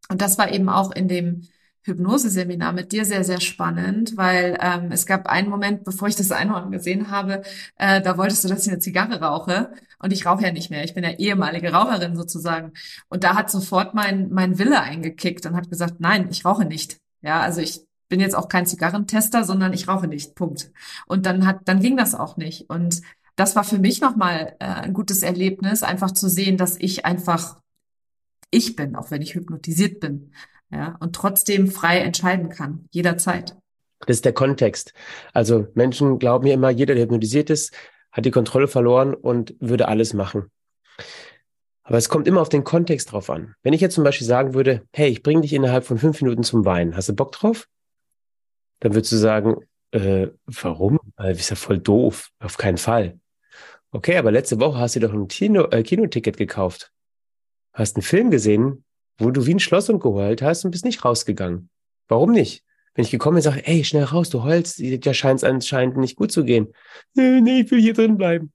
und 0.10 0.22
das 0.22 0.38
war 0.38 0.52
eben 0.52 0.69
auch 0.69 0.91
in 0.91 1.08
dem 1.08 1.48
Hypnoseseminar 1.86 2.72
mit 2.72 2.91
dir 2.93 3.04
sehr, 3.04 3.24
sehr 3.24 3.41
spannend, 3.41 4.15
weil 4.15 4.58
ähm, 4.62 4.91
es 4.91 5.06
gab 5.06 5.28
einen 5.28 5.50
Moment, 5.50 5.84
bevor 5.84 6.08
ich 6.08 6.15
das 6.15 6.32
Einhorn 6.32 6.72
gesehen 6.72 7.12
habe, 7.12 7.43
äh, 7.78 8.02
da 8.02 8.17
wolltest 8.17 8.43
du, 8.43 8.48
dass 8.48 8.65
ich 8.65 8.72
eine 8.72 8.80
Zigarre 8.80 9.19
rauche. 9.19 9.72
Und 10.00 10.12
ich 10.12 10.26
rauche 10.26 10.43
ja 10.43 10.52
nicht 10.52 10.69
mehr. 10.69 10.84
Ich 10.84 10.93
bin 10.93 11.04
ja 11.04 11.12
ehemalige 11.12 11.72
Raucherin 11.72 12.15
sozusagen. 12.15 12.74
Und 13.10 13.24
da 13.24 13.36
hat 13.36 13.50
sofort 13.50 13.93
mein, 13.93 14.30
mein 14.32 14.58
Wille 14.60 14.82
eingekickt 14.82 15.46
und 15.46 15.56
hat 15.56 15.69
gesagt, 15.69 15.96
nein, 16.00 16.28
ich 16.30 16.46
rauche 16.46 16.65
nicht. 16.65 16.98
Ja, 17.22 17.41
also 17.41 17.62
ich 17.62 17.86
bin 18.10 18.19
jetzt 18.19 18.36
auch 18.36 18.50
kein 18.50 18.65
Zigarrentester, 18.65 19.43
sondern 19.43 19.74
ich 19.74 19.88
rauche 19.88 20.08
nicht. 20.08 20.36
Punkt. 20.36 20.72
Und 21.08 21.26
dann 21.26 21.48
hat, 21.48 21.62
dann 21.65 21.80
ging 21.80 21.98
das 21.98 22.15
auch 22.15 22.38
nicht. 22.38 22.69
Und 22.69 23.02
das 23.36 23.56
war 23.56 23.63
für 23.63 23.80
mich 23.80 24.02
nochmal 24.02 24.56
äh, 24.60 24.65
ein 24.65 24.93
gutes 24.93 25.24
Erlebnis, 25.24 25.84
einfach 25.84 26.12
zu 26.12 26.30
sehen, 26.30 26.58
dass 26.58 26.78
ich 26.78 27.06
einfach 27.06 27.60
ich 28.52 28.76
bin, 28.76 28.96
auch 28.96 29.12
wenn 29.12 29.22
ich 29.22 29.34
hypnotisiert 29.34 30.00
bin. 30.00 30.32
Ja, 30.72 30.96
und 31.00 31.15
trotzdem 31.15 31.67
frei 31.67 32.00
entscheiden 32.00 32.50
kann, 32.50 32.88
jederzeit. 32.91 33.56
Das 34.00 34.17
ist 34.17 34.26
der 34.26 34.34
Kontext. 34.34 34.93
Also 35.32 35.67
Menschen 35.76 36.19
glauben 36.19 36.48
ja 36.48 36.54
immer, 36.54 36.69
jeder, 36.69 36.96
der 36.96 37.04
hypnotisiert 37.04 37.50
ist, 37.50 37.74
hat 38.12 38.26
die 38.26 38.32
Kontrolle 38.32 38.67
verloren 38.67 39.13
und 39.13 39.56
würde 39.60 39.88
alles 39.88 40.13
machen. 40.13 40.52
Aber 41.84 41.98
es 41.98 42.10
kommt 42.10 42.28
immer 42.28 42.41
auf 42.41 42.50
den 42.50 42.63
Kontext 42.63 43.12
drauf 43.12 43.30
an. 43.30 43.56
Wenn 43.62 43.74
ich 43.74 43.82
jetzt 43.82 43.96
zum 43.96 44.04
Beispiel 44.04 44.26
sagen 44.26 44.54
würde, 44.54 44.84
hey, 44.93 45.10
ich 45.10 45.22
bringe 45.22 45.41
dich 45.41 45.54
innerhalb 45.54 45.84
von 45.84 45.98
fünf 45.98 46.22
Minuten 46.22 46.43
zum 46.43 46.65
Weinen, 46.65 46.96
hast 46.96 47.10
du 47.10 47.13
Bock 47.13 47.32
drauf? 47.34 47.67
Dann 48.80 48.93
würdest 48.93 49.12
du 49.12 49.17
sagen, 49.17 49.58
äh, 49.91 50.30
warum? 50.46 51.00
Weil 51.15 51.32
ist 51.36 51.50
ja 51.50 51.56
voll 51.56 51.78
doof. 51.78 52.30
Auf 52.39 52.58
keinen 52.58 52.78
Fall. 52.78 53.19
Okay, 53.93 54.17
aber 54.17 54.32
letzte 54.32 54.60
Woche 54.60 54.79
hast 54.79 54.95
du 54.95 54.99
doch 54.99 55.13
ein 55.13 55.27
Kino, 55.27 55.67
äh, 55.69 55.84
Kinoticket 55.84 56.36
gekauft. 56.36 56.91
Hast 57.73 57.95
einen 57.95 58.01
Film 58.01 58.32
gesehen, 58.32 58.84
wo 59.19 59.29
du 59.29 59.45
wie 59.45 59.53
ein 59.53 59.60
Schloss 59.60 59.88
und 59.88 59.99
geheult 59.99 60.41
hast 60.41 60.65
und 60.65 60.71
bist 60.71 60.84
nicht 60.84 61.06
rausgegangen. 61.06 61.69
Warum 62.08 62.32
nicht? 62.32 62.63
Wenn 62.95 63.06
ich 63.06 63.12
gekommen 63.12 63.36
bin, 63.36 63.43
sage, 63.43 63.65
ey, 63.67 63.84
schnell 63.84 64.06
raus, 64.06 64.32
du 64.32 64.43
heulst, 64.43 64.79
dir 64.79 65.13
scheint 65.13 65.39
es 65.39 65.43
anscheinend 65.43 65.97
nicht 65.97 66.15
gut 66.15 66.32
zu 66.32 66.43
gehen. 66.43 66.73
Nee, 67.13 67.39
nee, 67.39 67.62
ich 67.62 67.71
will 67.71 67.79
hier 67.79 67.93
drin 67.93 68.17
bleiben. 68.17 68.51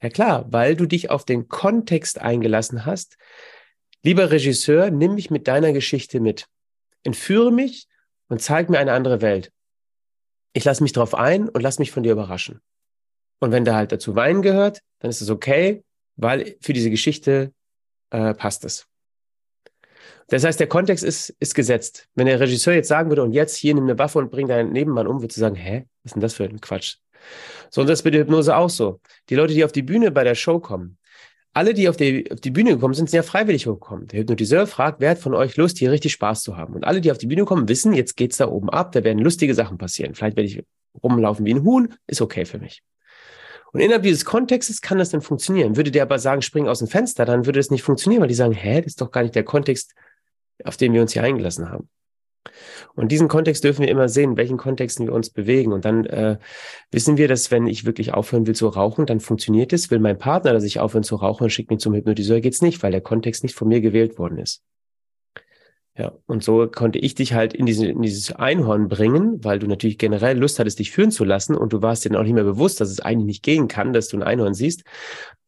Ja 0.00 0.08
klar, 0.08 0.46
weil 0.52 0.76
du 0.76 0.86
dich 0.86 1.10
auf 1.10 1.24
den 1.24 1.48
Kontext 1.48 2.20
eingelassen 2.20 2.86
hast. 2.86 3.16
Lieber 4.04 4.30
Regisseur, 4.30 4.92
nimm 4.92 5.16
mich 5.16 5.30
mit 5.30 5.48
deiner 5.48 5.72
Geschichte 5.72 6.20
mit. 6.20 6.46
Entführe 7.02 7.50
mich 7.50 7.88
und 8.28 8.40
zeig 8.40 8.70
mir 8.70 8.78
eine 8.78 8.92
andere 8.92 9.20
Welt. 9.20 9.50
Ich 10.52 10.64
lasse 10.64 10.82
mich 10.84 10.92
drauf 10.92 11.14
ein 11.14 11.48
und 11.48 11.60
lass 11.60 11.80
mich 11.80 11.90
von 11.90 12.04
dir 12.04 12.12
überraschen. 12.12 12.60
Und 13.40 13.52
wenn 13.52 13.64
da 13.64 13.74
halt 13.74 13.92
dazu 13.92 14.14
Wein 14.14 14.42
gehört, 14.42 14.80
dann 15.00 15.10
ist 15.10 15.20
es 15.20 15.30
okay, 15.30 15.82
weil 16.16 16.56
für 16.60 16.72
diese 16.72 16.90
Geschichte 16.90 17.52
äh, 18.10 18.34
passt 18.34 18.64
es. 18.64 18.86
Das 20.28 20.44
heißt, 20.44 20.60
der 20.60 20.68
Kontext 20.68 21.02
ist, 21.02 21.30
ist 21.40 21.54
gesetzt. 21.54 22.06
Wenn 22.14 22.26
der 22.26 22.38
Regisseur 22.38 22.74
jetzt 22.74 22.88
sagen 22.88 23.10
würde, 23.10 23.24
und 23.24 23.32
jetzt 23.32 23.56
hier 23.56 23.74
nimm 23.74 23.84
eine 23.84 23.98
Waffe 23.98 24.18
und 24.18 24.30
bring 24.30 24.46
deinen 24.46 24.72
Nebenmann 24.72 25.08
um, 25.08 25.20
würdest 25.20 25.38
du 25.38 25.40
sagen, 25.40 25.56
hä, 25.56 25.86
was 26.02 26.10
ist 26.10 26.14
denn 26.14 26.22
das 26.22 26.34
für 26.34 26.44
ein 26.44 26.60
Quatsch? 26.60 26.98
So, 27.70 27.80
und 27.80 27.88
das 27.88 27.98
ist 27.98 28.02
bei 28.04 28.10
der 28.10 28.20
Hypnose 28.20 28.56
auch 28.56 28.70
so. 28.70 29.00
Die 29.28 29.34
Leute, 29.34 29.54
die 29.54 29.64
auf 29.64 29.72
die 29.72 29.82
Bühne 29.82 30.10
bei 30.10 30.22
der 30.22 30.36
Show 30.36 30.60
kommen, 30.60 30.98
alle, 31.52 31.74
die 31.74 31.88
auf 31.88 31.96
die, 31.96 32.30
auf 32.30 32.40
die 32.40 32.52
Bühne 32.52 32.74
gekommen 32.74 32.94
sind, 32.94 33.10
sind 33.10 33.16
ja 33.16 33.22
freiwillig 33.24 33.64
gekommen. 33.64 34.06
Der 34.06 34.20
Hypnotiseur 34.20 34.68
fragt, 34.68 35.00
wer 35.00 35.10
hat 35.10 35.18
von 35.18 35.34
euch 35.34 35.56
Lust, 35.56 35.78
hier 35.78 35.90
richtig 35.90 36.12
Spaß 36.12 36.42
zu 36.42 36.56
haben? 36.56 36.74
Und 36.74 36.84
alle, 36.84 37.00
die 37.00 37.10
auf 37.10 37.18
die 37.18 37.26
Bühne 37.26 37.44
kommen, 37.44 37.68
wissen, 37.68 37.92
jetzt 37.92 38.16
geht's 38.16 38.36
da 38.36 38.48
oben 38.48 38.70
ab, 38.70 38.92
da 38.92 39.02
werden 39.02 39.18
lustige 39.18 39.54
Sachen 39.54 39.76
passieren. 39.76 40.14
Vielleicht 40.14 40.36
werde 40.36 40.48
ich 40.48 40.62
rumlaufen 41.02 41.44
wie 41.44 41.54
ein 41.54 41.64
Huhn, 41.64 41.92
ist 42.06 42.20
okay 42.20 42.44
für 42.44 42.58
mich. 42.58 42.82
Und 43.72 43.80
innerhalb 43.80 44.02
dieses 44.02 44.24
Kontextes 44.24 44.80
kann 44.80 44.98
das 44.98 45.10
dann 45.10 45.20
funktionieren. 45.20 45.76
Würde 45.76 45.90
der 45.90 46.02
aber 46.02 46.18
sagen, 46.18 46.42
spring 46.42 46.68
aus 46.68 46.80
dem 46.80 46.88
Fenster, 46.88 47.24
dann 47.24 47.46
würde 47.46 47.58
das 47.58 47.70
nicht 47.70 47.82
funktionieren, 47.82 48.20
weil 48.20 48.28
die 48.28 48.34
sagen, 48.34 48.52
hä, 48.52 48.80
das 48.80 48.92
ist 48.92 49.00
doch 49.00 49.10
gar 49.10 49.22
nicht 49.22 49.34
der 49.34 49.44
Kontext, 49.44 49.94
auf 50.64 50.76
den 50.76 50.92
wir 50.92 51.02
uns 51.02 51.12
hier 51.12 51.22
eingelassen 51.22 51.70
haben. 51.70 51.88
Und 52.94 53.12
diesen 53.12 53.28
Kontext 53.28 53.64
dürfen 53.64 53.82
wir 53.82 53.88
immer 53.88 54.08
sehen, 54.08 54.32
in 54.32 54.36
welchen 54.36 54.56
Kontexten 54.56 55.06
wir 55.06 55.12
uns 55.12 55.30
bewegen. 55.30 55.72
Und 55.72 55.84
dann 55.84 56.06
äh, 56.06 56.38
wissen 56.90 57.16
wir, 57.16 57.28
dass 57.28 57.50
wenn 57.50 57.66
ich 57.66 57.84
wirklich 57.84 58.12
aufhören 58.12 58.46
will 58.46 58.54
zu 58.54 58.68
rauchen, 58.68 59.06
dann 59.06 59.20
funktioniert 59.20 59.72
es. 59.72 59.90
Will 59.90 60.00
mein 60.00 60.18
Partner, 60.18 60.52
dass 60.52 60.64
ich 60.64 60.80
aufhören 60.80 61.04
zu 61.04 61.16
rauchen 61.16 61.50
schickt 61.50 61.70
mich 61.70 61.80
zum 61.80 61.94
Hypnotiseur, 61.94 62.40
geht's 62.40 62.62
nicht, 62.62 62.82
weil 62.82 62.92
der 62.92 63.00
Kontext 63.00 63.42
nicht 63.42 63.54
von 63.54 63.68
mir 63.68 63.80
gewählt 63.80 64.18
worden 64.18 64.38
ist. 64.38 64.62
Ja, 65.96 66.12
und 66.26 66.42
so 66.44 66.68
konnte 66.68 66.98
ich 66.98 67.14
dich 67.14 67.34
halt 67.34 67.52
in, 67.52 67.66
diese, 67.66 67.86
in 67.86 68.00
dieses 68.00 68.32
Einhorn 68.32 68.88
bringen, 68.88 69.42
weil 69.42 69.58
du 69.58 69.66
natürlich 69.66 69.98
generell 69.98 70.38
Lust 70.38 70.58
hattest, 70.58 70.78
dich 70.78 70.92
führen 70.92 71.10
zu 71.10 71.24
lassen 71.24 71.56
und 71.56 71.72
du 71.72 71.82
warst 71.82 72.04
dir 72.04 72.10
dann 72.10 72.18
auch 72.18 72.24
nicht 72.24 72.34
mehr 72.34 72.44
bewusst, 72.44 72.80
dass 72.80 72.90
es 72.90 73.00
eigentlich 73.00 73.26
nicht 73.26 73.42
gehen 73.42 73.68
kann, 73.68 73.92
dass 73.92 74.08
du 74.08 74.16
ein 74.16 74.22
Einhorn 74.22 74.54
siehst. 74.54 74.84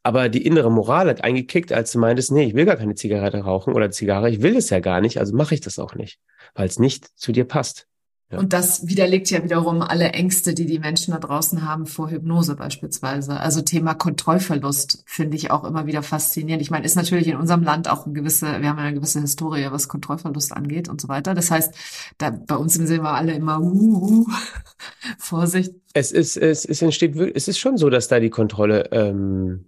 Aber 0.02 0.28
die 0.28 0.44
innere 0.44 0.70
Moral 0.70 1.09
hat 1.09 1.22
eingekickt, 1.22 1.72
als 1.72 1.92
du 1.92 2.00
meintest, 2.00 2.33
nee, 2.33 2.44
ich 2.44 2.55
will 2.55 2.64
gar 2.64 2.76
keine 2.76 2.96
Zigarette 2.96 3.38
rauchen 3.38 3.72
oder 3.72 3.92
Zigarre, 3.92 4.31
ich 4.31 4.42
will 4.42 4.57
es 4.57 4.68
ja 4.70 4.81
gar 4.81 5.00
nicht, 5.00 5.18
also 5.18 5.35
mache 5.35 5.55
ich 5.55 5.61
das 5.61 5.78
auch 5.78 5.94
nicht, 5.94 6.18
weil 6.55 6.66
es 6.66 6.78
nicht 6.81 7.07
zu 7.16 7.31
dir 7.31 7.44
passt. 7.44 7.87
Ja. 8.32 8.38
Und 8.38 8.54
das 8.54 8.88
widerlegt 8.88 9.30
ja 9.30 9.44
wiederum 9.44 9.82
alle 9.82 10.12
Ängste, 10.12 10.54
die 10.54 10.64
die 10.64 10.78
Menschen 10.78 11.12
da 11.12 11.18
draußen 11.18 11.68
haben 11.68 11.84
vor 11.84 12.10
Hypnose 12.10 12.56
beispielsweise. 12.56 13.38
Also 13.38 13.60
Thema 13.60 13.92
Kontrollverlust 13.92 15.02
finde 15.04 15.36
ich 15.36 15.50
auch 15.50 15.64
immer 15.64 15.86
wieder 15.86 16.02
faszinierend. 16.02 16.62
Ich 16.62 16.70
meine, 16.70 16.86
ist 16.86 16.96
natürlich 16.96 17.28
in 17.28 17.36
unserem 17.36 17.62
Land 17.62 17.90
auch 17.90 18.06
eine 18.06 18.14
gewisse, 18.14 18.62
wir 18.62 18.70
haben 18.70 18.78
eine 18.78 18.94
gewisse 18.94 19.20
Historie, 19.20 19.68
was 19.70 19.86
Kontrollverlust 19.86 20.52
angeht 20.54 20.88
und 20.88 20.98
so 20.98 21.08
weiter. 21.08 21.34
Das 21.34 21.50
heißt, 21.50 21.74
da, 22.16 22.30
bei 22.30 22.56
uns 22.56 22.72
sind 22.72 22.88
wir 22.88 23.04
alle 23.04 23.34
immer, 23.34 23.60
uh, 23.60 24.22
uh, 24.22 24.26
Vorsicht. 25.18 25.74
Es 25.92 26.10
ist, 26.10 26.38
es, 26.38 26.64
es 26.64 26.80
entsteht, 26.80 27.14
es 27.16 27.48
ist 27.48 27.58
schon 27.58 27.76
so, 27.76 27.90
dass 27.90 28.08
da 28.08 28.18
die 28.18 28.30
Kontrolle 28.30 28.88
ähm, 28.92 29.66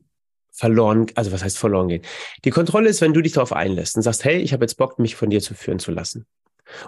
verloren, 0.53 1.07
also 1.17 1.33
was 1.33 1.45
heißt 1.45 1.59
verloren 1.59 1.89
geht? 1.89 2.07
Die 2.47 2.51
Kontrolle 2.51 2.89
ist, 2.89 3.03
wenn 3.03 3.13
du 3.13 3.21
dich 3.21 3.33
darauf 3.33 3.53
einlässt 3.53 3.97
und 3.97 4.03
sagst, 4.03 4.25
hey, 4.25 4.39
ich 4.39 4.55
habe 4.55 4.65
jetzt 4.65 4.79
Bock, 4.79 4.99
mich 4.99 5.17
von 5.17 5.29
dir 5.29 5.43
zu 5.43 5.53
führen 5.53 5.81
zu 5.81 5.91
lassen. 5.91 6.25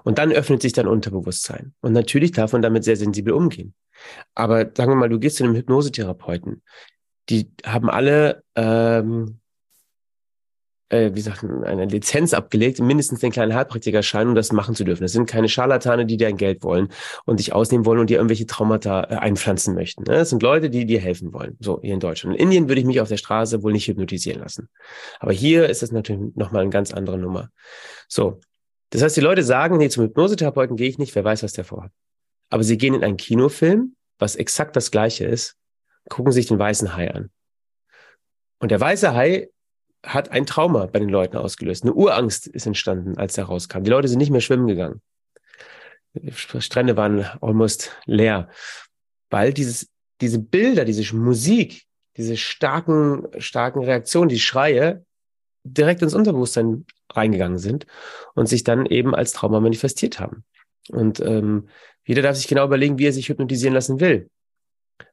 Und 0.04 0.18
dann 0.18 0.32
öffnet 0.32 0.62
sich 0.62 0.72
dein 0.72 0.88
Unterbewusstsein. 0.88 1.74
Und 1.80 1.92
natürlich 1.92 2.32
darf 2.32 2.52
man 2.52 2.62
damit 2.62 2.84
sehr 2.84 2.96
sensibel 2.96 3.32
umgehen. 3.32 3.74
Aber 4.34 4.70
sagen 4.76 4.92
wir 4.92 4.96
mal, 4.96 5.08
du 5.08 5.18
gehst 5.18 5.36
zu 5.36 5.44
einem 5.44 5.54
Hypnosetherapeuten. 5.54 6.62
Die 7.28 7.50
haben 7.64 7.90
alle 7.90 8.42
ähm, 8.54 9.40
äh, 10.88 11.10
wie 11.10 11.16
gesagt, 11.16 11.42
eine 11.42 11.86
Lizenz 11.86 12.32
abgelegt, 12.32 12.80
mindestens 12.80 13.20
den 13.20 13.32
kleinen 13.32 13.54
Heilpraktikerschein, 13.54 14.28
um 14.28 14.34
das 14.34 14.52
machen 14.52 14.74
zu 14.74 14.84
dürfen. 14.84 15.02
Das 15.02 15.12
sind 15.12 15.26
keine 15.26 15.48
Scharlatane, 15.48 16.06
die 16.06 16.16
dein 16.16 16.36
Geld 16.36 16.62
wollen 16.62 16.88
und 17.24 17.40
dich 17.40 17.52
ausnehmen 17.52 17.86
wollen 17.86 17.98
und 17.98 18.10
dir 18.10 18.18
irgendwelche 18.18 18.46
Traumata 18.46 19.04
äh, 19.04 19.16
einpflanzen 19.16 19.74
möchten. 19.74 20.04
Ne? 20.04 20.14
Das 20.14 20.30
sind 20.30 20.42
Leute, 20.42 20.70
die 20.70 20.86
dir 20.86 21.00
helfen 21.00 21.32
wollen. 21.32 21.56
So, 21.60 21.80
hier 21.82 21.94
in 21.94 22.00
Deutschland. 22.00 22.36
In 22.36 22.42
Indien 22.42 22.68
würde 22.68 22.80
ich 22.80 22.86
mich 22.86 23.00
auf 23.00 23.08
der 23.08 23.16
Straße 23.16 23.62
wohl 23.62 23.72
nicht 23.72 23.88
hypnotisieren 23.88 24.40
lassen. 24.40 24.68
Aber 25.18 25.32
hier 25.32 25.68
ist 25.68 25.82
das 25.82 25.90
natürlich 25.90 26.36
nochmal 26.36 26.62
eine 26.62 26.70
ganz 26.70 26.92
andere 26.92 27.18
Nummer. 27.18 27.50
So. 28.08 28.40
Das 28.96 29.02
heißt, 29.02 29.16
die 29.18 29.20
Leute 29.20 29.44
sagen, 29.44 29.76
nee, 29.76 29.90
zum 29.90 30.04
Hypnosetherapeuten 30.04 30.74
gehe 30.74 30.88
ich 30.88 30.96
nicht, 30.96 31.14
wer 31.14 31.22
weiß, 31.22 31.42
was 31.42 31.52
der 31.52 31.64
vorhat. 31.64 31.92
Aber 32.48 32.64
sie 32.64 32.78
gehen 32.78 32.94
in 32.94 33.04
einen 33.04 33.18
Kinofilm, 33.18 33.94
was 34.18 34.36
exakt 34.36 34.74
das 34.74 34.90
gleiche 34.90 35.26
ist, 35.26 35.54
gucken 36.08 36.32
sich 36.32 36.46
den 36.46 36.58
weißen 36.58 36.96
Hai 36.96 37.12
an. 37.12 37.28
Und 38.58 38.70
der 38.70 38.80
weiße 38.80 39.14
Hai 39.14 39.50
hat 40.02 40.30
ein 40.30 40.46
Trauma 40.46 40.86
bei 40.86 40.98
den 40.98 41.10
Leuten 41.10 41.36
ausgelöst. 41.36 41.82
Eine 41.82 41.92
Urangst 41.92 42.46
ist 42.46 42.64
entstanden, 42.64 43.18
als 43.18 43.36
er 43.36 43.44
rauskam. 43.44 43.82
Die 43.82 43.90
Leute 43.90 44.08
sind 44.08 44.16
nicht 44.16 44.30
mehr 44.30 44.40
schwimmen 44.40 44.66
gegangen. 44.66 45.02
Die 46.14 46.32
Strände 46.32 46.96
waren 46.96 47.26
almost 47.42 47.94
leer, 48.06 48.48
weil 49.28 49.52
dieses, 49.52 49.90
diese 50.22 50.38
Bilder, 50.38 50.86
diese 50.86 51.14
Musik, 51.14 51.84
diese 52.16 52.38
starken, 52.38 53.28
starken 53.36 53.84
Reaktionen, 53.84 54.30
die 54.30 54.40
Schreie 54.40 55.04
direkt 55.74 56.02
ins 56.02 56.14
Unterbewusstsein 56.14 56.86
reingegangen 57.12 57.58
sind 57.58 57.86
und 58.34 58.48
sich 58.48 58.64
dann 58.64 58.86
eben 58.86 59.14
als 59.14 59.32
Trauma 59.32 59.60
manifestiert 59.60 60.20
haben. 60.20 60.44
Und 60.90 61.20
ähm, 61.20 61.68
jeder 62.04 62.22
darf 62.22 62.36
sich 62.36 62.48
genau 62.48 62.64
überlegen, 62.64 62.98
wie 62.98 63.06
er 63.06 63.12
sich 63.12 63.28
hypnotisieren 63.28 63.74
lassen 63.74 64.00
will. 64.00 64.30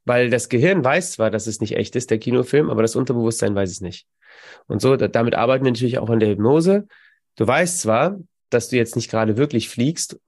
Weil 0.05 0.29
das 0.29 0.49
Gehirn 0.49 0.83
weiß 0.83 1.13
zwar, 1.13 1.31
dass 1.31 1.47
es 1.47 1.59
nicht 1.59 1.75
echt 1.75 1.95
ist, 1.95 2.09
der 2.11 2.19
Kinofilm, 2.19 2.69
aber 2.69 2.81
das 2.81 2.95
Unterbewusstsein 2.95 3.55
weiß 3.55 3.69
es 3.69 3.81
nicht. 3.81 4.07
Und 4.67 4.81
so, 4.81 4.95
damit 4.95 5.35
arbeiten 5.35 5.65
wir 5.65 5.71
natürlich 5.71 5.97
auch 5.97 6.09
an 6.09 6.19
der 6.19 6.29
Hypnose. 6.29 6.87
Du 7.35 7.47
weißt 7.47 7.81
zwar, 7.81 8.19
dass 8.49 8.69
du 8.69 8.75
jetzt 8.75 8.95
nicht 8.95 9.09
gerade 9.09 9.37
wirklich 9.37 9.69
fliegst 9.69 10.19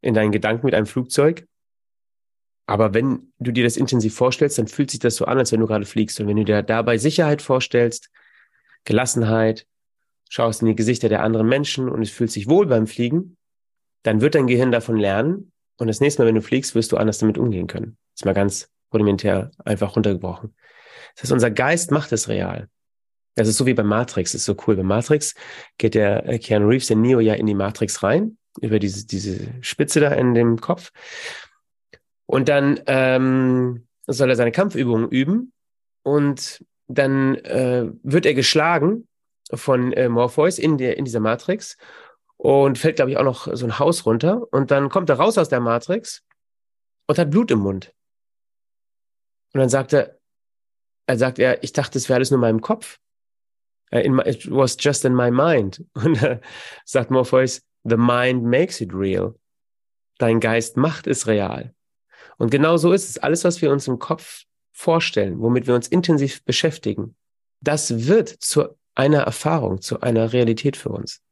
in 0.00 0.14
deinen 0.14 0.32
Gedanken 0.32 0.66
mit 0.66 0.74
einem 0.74 0.86
Flugzeug, 0.86 1.46
aber 2.66 2.94
wenn 2.94 3.32
du 3.38 3.52
dir 3.52 3.64
das 3.64 3.76
intensiv 3.76 4.14
vorstellst, 4.14 4.58
dann 4.58 4.68
fühlt 4.68 4.90
sich 4.90 5.00
das 5.00 5.16
so 5.16 5.26
an, 5.26 5.38
als 5.38 5.52
wenn 5.52 5.60
du 5.60 5.66
gerade 5.66 5.84
fliegst. 5.84 6.18
Und 6.20 6.28
wenn 6.28 6.36
du 6.36 6.44
dir 6.44 6.62
dabei 6.62 6.96
Sicherheit 6.96 7.42
vorstellst, 7.42 8.10
Gelassenheit, 8.84 9.66
schaust 10.28 10.62
in 10.62 10.68
die 10.68 10.76
Gesichter 10.76 11.08
der 11.08 11.22
anderen 11.22 11.48
Menschen 11.48 11.88
und 11.88 12.02
es 12.02 12.10
fühlt 12.10 12.30
sich 12.30 12.48
wohl 12.48 12.66
beim 12.66 12.86
Fliegen, 12.86 13.36
dann 14.02 14.20
wird 14.20 14.34
dein 14.34 14.46
Gehirn 14.46 14.72
davon 14.72 14.96
lernen. 14.96 15.52
Und 15.76 15.88
das 15.88 16.00
nächste 16.00 16.22
Mal, 16.22 16.28
wenn 16.28 16.34
du 16.34 16.42
fliegst, 16.42 16.74
wirst 16.74 16.92
du 16.92 16.96
anders 16.96 17.18
damit 17.18 17.38
umgehen 17.38 17.66
können. 17.66 17.96
Das 18.12 18.20
ist 18.20 18.24
mal 18.24 18.34
ganz 18.34 18.68
rudimentär 18.92 19.50
einfach 19.64 19.96
runtergebrochen. 19.96 20.54
Das 21.14 21.24
heißt, 21.24 21.32
unser 21.32 21.50
Geist 21.50 21.90
macht 21.90 22.12
es 22.12 22.28
real. 22.28 22.68
Das 23.34 23.48
ist 23.48 23.56
so 23.56 23.66
wie 23.66 23.74
bei 23.74 23.82
Matrix, 23.82 24.32
das 24.32 24.42
ist 24.42 24.44
so 24.44 24.56
cool. 24.66 24.76
Bei 24.76 24.82
Matrix 24.84 25.34
geht 25.78 25.94
der 25.94 26.28
äh, 26.28 26.38
Keanu 26.38 26.68
Reeves, 26.68 26.86
der 26.86 26.96
Neo, 26.96 27.20
ja 27.20 27.34
in 27.34 27.46
die 27.46 27.54
Matrix 27.54 28.02
rein, 28.02 28.38
über 28.60 28.78
diese, 28.78 29.06
diese 29.06 29.52
Spitze 29.60 30.00
da 30.00 30.12
in 30.12 30.34
dem 30.34 30.60
Kopf. 30.60 30.92
Und 32.26 32.48
dann 32.48 32.80
ähm, 32.86 33.86
soll 34.06 34.30
er 34.30 34.36
seine 34.36 34.52
Kampfübungen 34.52 35.08
üben 35.08 35.52
und 36.02 36.64
dann 36.86 37.36
äh, 37.36 37.86
wird 38.02 38.26
er 38.26 38.34
geschlagen 38.34 39.08
von 39.52 39.92
äh, 39.92 40.08
Morpheus 40.08 40.58
in, 40.58 40.78
der, 40.78 40.96
in 40.98 41.04
dieser 41.04 41.20
Matrix 41.20 41.76
und 42.36 42.78
fällt, 42.78 42.96
glaube 42.96 43.10
ich, 43.10 43.16
auch 43.16 43.24
noch 43.24 43.48
so 43.54 43.64
ein 43.64 43.78
Haus 43.78 44.06
runter. 44.06 44.46
Und 44.52 44.70
dann 44.70 44.88
kommt 44.88 45.08
er 45.10 45.16
raus 45.16 45.38
aus 45.38 45.48
der 45.48 45.60
Matrix 45.60 46.22
und 47.06 47.18
hat 47.18 47.30
Blut 47.30 47.50
im 47.50 47.60
Mund. 47.60 47.92
Und 49.52 49.60
dann 49.60 49.68
sagt 49.68 49.92
er, 49.92 50.18
er 51.06 51.18
sagt 51.18 51.38
er, 51.38 51.62
ich 51.62 51.72
dachte, 51.72 51.98
es 51.98 52.08
wäre 52.08 52.16
alles 52.16 52.30
nur 52.30 52.38
in 52.38 52.42
meinem 52.42 52.60
Kopf. 52.60 52.98
Uh, 53.92 53.98
in 53.98 54.14
my, 54.14 54.22
it 54.24 54.50
was 54.50 54.76
just 54.78 55.04
in 55.04 55.14
my 55.14 55.30
mind. 55.30 55.84
Und 55.94 56.22
uh, 56.22 56.38
sagt 56.84 57.10
Morpheus, 57.10 57.62
the 57.84 57.96
mind 57.96 58.42
makes 58.42 58.80
it 58.80 58.92
real. 58.92 59.38
Dein 60.18 60.40
Geist 60.40 60.76
macht 60.76 61.06
es 61.06 61.26
real. 61.26 61.74
Und 62.38 62.50
genau 62.50 62.76
so 62.76 62.92
ist 62.92 63.08
es. 63.08 63.18
Alles, 63.18 63.44
was 63.44 63.60
wir 63.62 63.70
uns 63.70 63.86
im 63.86 63.98
Kopf 63.98 64.44
vorstellen, 64.74 65.40
womit 65.40 65.66
wir 65.66 65.74
uns 65.74 65.88
intensiv 65.88 66.44
beschäftigen, 66.44 67.14
das 67.60 68.06
wird 68.06 68.28
zu 68.28 68.76
einer 68.94 69.20
Erfahrung, 69.20 69.80
zu 69.80 70.00
einer 70.00 70.32
Realität 70.32 70.76
für 70.76 70.90
uns. 70.90 71.22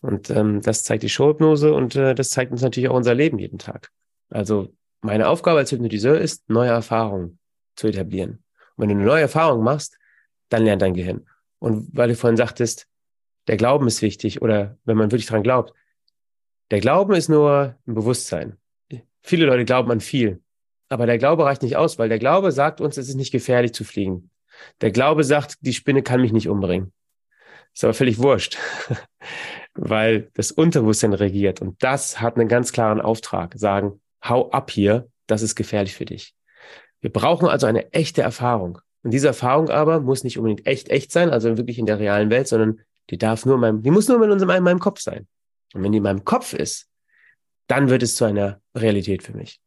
Und 0.00 0.30
ähm, 0.30 0.62
das 0.62 0.82
zeigt 0.82 1.02
die 1.02 1.08
Showhypnose 1.08 1.72
und 1.72 1.94
äh, 1.94 2.14
das 2.14 2.30
zeigt 2.30 2.52
uns 2.52 2.62
natürlich 2.62 2.88
auch 2.88 2.96
unser 2.96 3.14
Leben 3.14 3.38
jeden 3.38 3.58
Tag. 3.58 3.90
Also 4.30 4.74
meine 5.02 5.28
Aufgabe 5.28 5.58
als 5.58 5.70
Hypnotiseur 5.72 6.18
ist, 6.18 6.48
neue 6.48 6.70
Erfahrungen 6.70 7.38
zu 7.76 7.86
etablieren. 7.88 8.42
Und 8.76 8.82
wenn 8.82 8.88
du 8.88 8.94
eine 8.94 9.04
neue 9.04 9.22
Erfahrung 9.22 9.62
machst, 9.62 9.98
dann 10.48 10.64
lernt 10.64 10.82
dein 10.82 10.94
Gehirn. 10.94 11.26
Und 11.58 11.88
weil 11.92 12.08
du 12.08 12.16
vorhin 12.16 12.38
sagtest, 12.38 12.86
der 13.46 13.58
Glauben 13.58 13.86
ist 13.86 14.00
wichtig 14.00 14.40
oder 14.40 14.78
wenn 14.84 14.96
man 14.96 15.10
wirklich 15.10 15.26
dran 15.26 15.42
glaubt, 15.42 15.74
der 16.70 16.80
Glauben 16.80 17.14
ist 17.14 17.28
nur 17.28 17.76
ein 17.86 17.94
Bewusstsein. 17.94 18.56
Viele 19.22 19.44
Leute 19.44 19.66
glauben 19.66 19.90
an 19.90 20.00
viel, 20.00 20.40
aber 20.90 21.06
der 21.06 21.18
Glaube 21.18 21.44
reicht 21.44 21.62
nicht 21.62 21.76
aus, 21.76 21.98
weil 21.98 22.08
der 22.08 22.18
Glaube 22.18 22.52
sagt 22.52 22.80
uns, 22.80 22.96
es 22.98 23.08
ist 23.08 23.14
nicht 23.14 23.30
gefährlich 23.30 23.72
zu 23.72 23.84
fliegen. 23.84 24.30
Der 24.80 24.90
Glaube 24.90 25.24
sagt, 25.24 25.56
die 25.60 25.72
Spinne 25.72 26.02
kann 26.02 26.20
mich 26.20 26.32
nicht 26.32 26.48
umbringen. 26.48 26.92
Ist 27.72 27.84
aber 27.84 27.94
völlig 27.94 28.18
wurscht, 28.18 28.58
weil 29.74 30.28
das 30.34 30.50
Unterbewusstsein 30.50 31.12
regiert 31.12 31.62
und 31.62 31.80
das 31.82 32.20
hat 32.20 32.36
einen 32.36 32.48
ganz 32.48 32.72
klaren 32.72 33.00
Auftrag, 33.00 33.54
sagen, 33.56 34.00
hau 34.22 34.50
ab 34.50 34.72
hier, 34.72 35.08
das 35.28 35.42
ist 35.42 35.54
gefährlich 35.54 35.94
für 35.94 36.04
dich. 36.04 36.34
Wir 37.00 37.12
brauchen 37.12 37.48
also 37.48 37.66
eine 37.66 37.92
echte 37.92 38.22
Erfahrung. 38.22 38.80
Und 39.02 39.12
diese 39.12 39.28
Erfahrung 39.28 39.70
aber 39.70 40.00
muss 40.00 40.24
nicht 40.24 40.36
unbedingt 40.36 40.66
echt, 40.66 40.90
echt 40.90 41.12
sein, 41.12 41.30
also 41.30 41.56
wirklich 41.56 41.78
in 41.78 41.86
der 41.86 42.00
realen 42.00 42.28
Welt, 42.30 42.48
sondern 42.48 42.80
die 43.08 43.16
darf 43.16 43.46
nur 43.46 43.54
in 43.54 43.60
meinem, 43.60 43.82
die 43.82 43.90
muss 43.92 44.08
nur 44.08 44.22
in, 44.22 44.30
unserem, 44.30 44.50
in 44.50 44.64
meinem 44.64 44.80
Kopf 44.80 45.00
sein. 45.00 45.26
Und 45.72 45.84
wenn 45.84 45.92
die 45.92 45.98
in 45.98 46.04
meinem 46.04 46.24
Kopf 46.24 46.52
ist, 46.52 46.88
dann 47.68 47.88
wird 47.88 48.02
es 48.02 48.16
zu 48.16 48.24
einer 48.24 48.60
Realität 48.74 49.22
für 49.22 49.32
mich. 49.32 49.60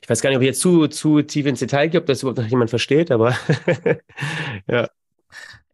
Ich 0.00 0.08
weiß 0.08 0.20
gar 0.20 0.30
nicht, 0.30 0.36
ob 0.36 0.42
ich 0.42 0.48
jetzt 0.48 0.60
zu, 0.60 0.86
zu 0.88 1.22
tief 1.22 1.46
ins 1.46 1.60
Detail 1.60 1.88
gehe, 1.88 2.00
ob 2.00 2.06
das 2.06 2.22
überhaupt 2.22 2.38
noch 2.38 2.46
jemand 2.46 2.70
versteht, 2.70 3.10
aber 3.10 3.36
ja. 4.68 4.88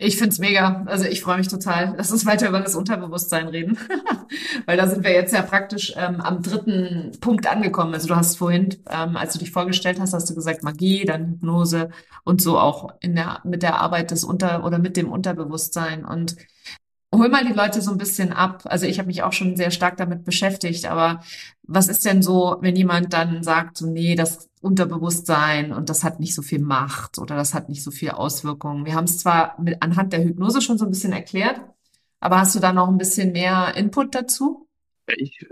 Ich 0.01 0.17
find's 0.17 0.39
mega. 0.39 0.85
Also 0.87 1.07
ich 1.07 1.23
freue 1.23 1.39
mich 1.39 1.49
total. 1.49 1.95
Lass 1.97 2.13
uns 2.13 2.25
weiter 2.25 2.49
über 2.49 2.61
das 2.61 2.77
Unterbewusstsein 2.77 3.49
reden. 3.49 3.77
Weil 4.67 4.77
da 4.77 4.87
sind 4.87 5.03
wir 5.03 5.11
jetzt 5.11 5.33
ja 5.35 5.43
praktisch 5.43 5.93
ähm, 5.97 6.21
am 6.21 6.41
dritten 6.41 7.19
Punkt 7.21 7.49
angekommen. 7.49 7.95
Also 7.95 8.07
du 8.07 8.15
hast 8.15 8.37
vorhin, 8.37 8.77
ähm, 8.89 9.17
als 9.17 9.33
du 9.33 9.41
dich 9.41 9.51
vorgestellt 9.51 9.99
hast, 9.99 10.13
hast 10.15 10.31
du 10.31 10.37
gesagt 10.37 10.63
Magie, 10.63 11.05
dann 11.05 11.27
Hypnose 11.27 11.91
und 12.23 12.41
so 12.41 12.61
auch 12.61 12.91
in 13.01 13.17
der, 13.17 13.41
mit 13.43 13.65
der 13.65 13.81
Arbeit 13.81 14.13
des 14.13 14.23
Unter- 14.23 14.65
oder 14.65 14.79
mit 14.79 14.97
dem 14.97 15.11
Unterbewusstsein. 15.11 16.05
Und 16.05 16.37
hol 17.15 17.29
mal 17.29 17.45
die 17.45 17.53
Leute 17.53 17.81
so 17.81 17.91
ein 17.91 17.99
bisschen 17.99 18.33
ab. 18.33 18.63
Also 18.65 18.87
ich 18.87 18.99
habe 18.99 19.07
mich 19.07 19.23
auch 19.23 19.33
schon 19.33 19.57
sehr 19.57 19.71
stark 19.71 19.97
damit 19.97 20.25
beschäftigt, 20.25 20.87
aber 20.87 21.23
was 21.63 21.89
ist 21.89 22.05
denn 22.05 22.23
so, 22.23 22.59
wenn 22.61 22.77
jemand 22.77 23.13
dann 23.13 23.43
sagt, 23.43 23.79
so 23.79 23.87
nee, 23.87 24.15
das 24.15 24.49
Unterbewusstsein 24.61 25.73
und 25.73 25.89
das 25.89 26.05
hat 26.05 26.21
nicht 26.21 26.35
so 26.35 26.43
viel 26.43 26.61
Macht 26.61 27.19
oder 27.19 27.37
das 27.37 27.55
hat 27.55 27.69
nicht 27.69 27.83
so 27.83 27.91
viel 27.91 28.11
Auswirkungen. 28.11 28.85
Wir 28.85 28.95
haben 28.95 29.05
es 29.05 29.19
zwar 29.19 29.61
mit, 29.61 29.83
anhand 29.83 30.13
der 30.13 30.25
Hypnose 30.25 30.61
schon 30.61 30.79
so 30.79 30.85
ein 30.85 30.91
bisschen 30.91 31.13
erklärt, 31.13 31.61
aber 32.21 32.41
hast 32.41 32.55
du 32.55 32.61
da 32.61 32.73
noch 32.73 32.89
ein 32.89 32.99
bisschen 32.99 33.33
mehr 33.33 33.75
Input 33.77 34.15
dazu? 34.15 34.68
Ich 35.17 35.43
äh, 35.43 35.47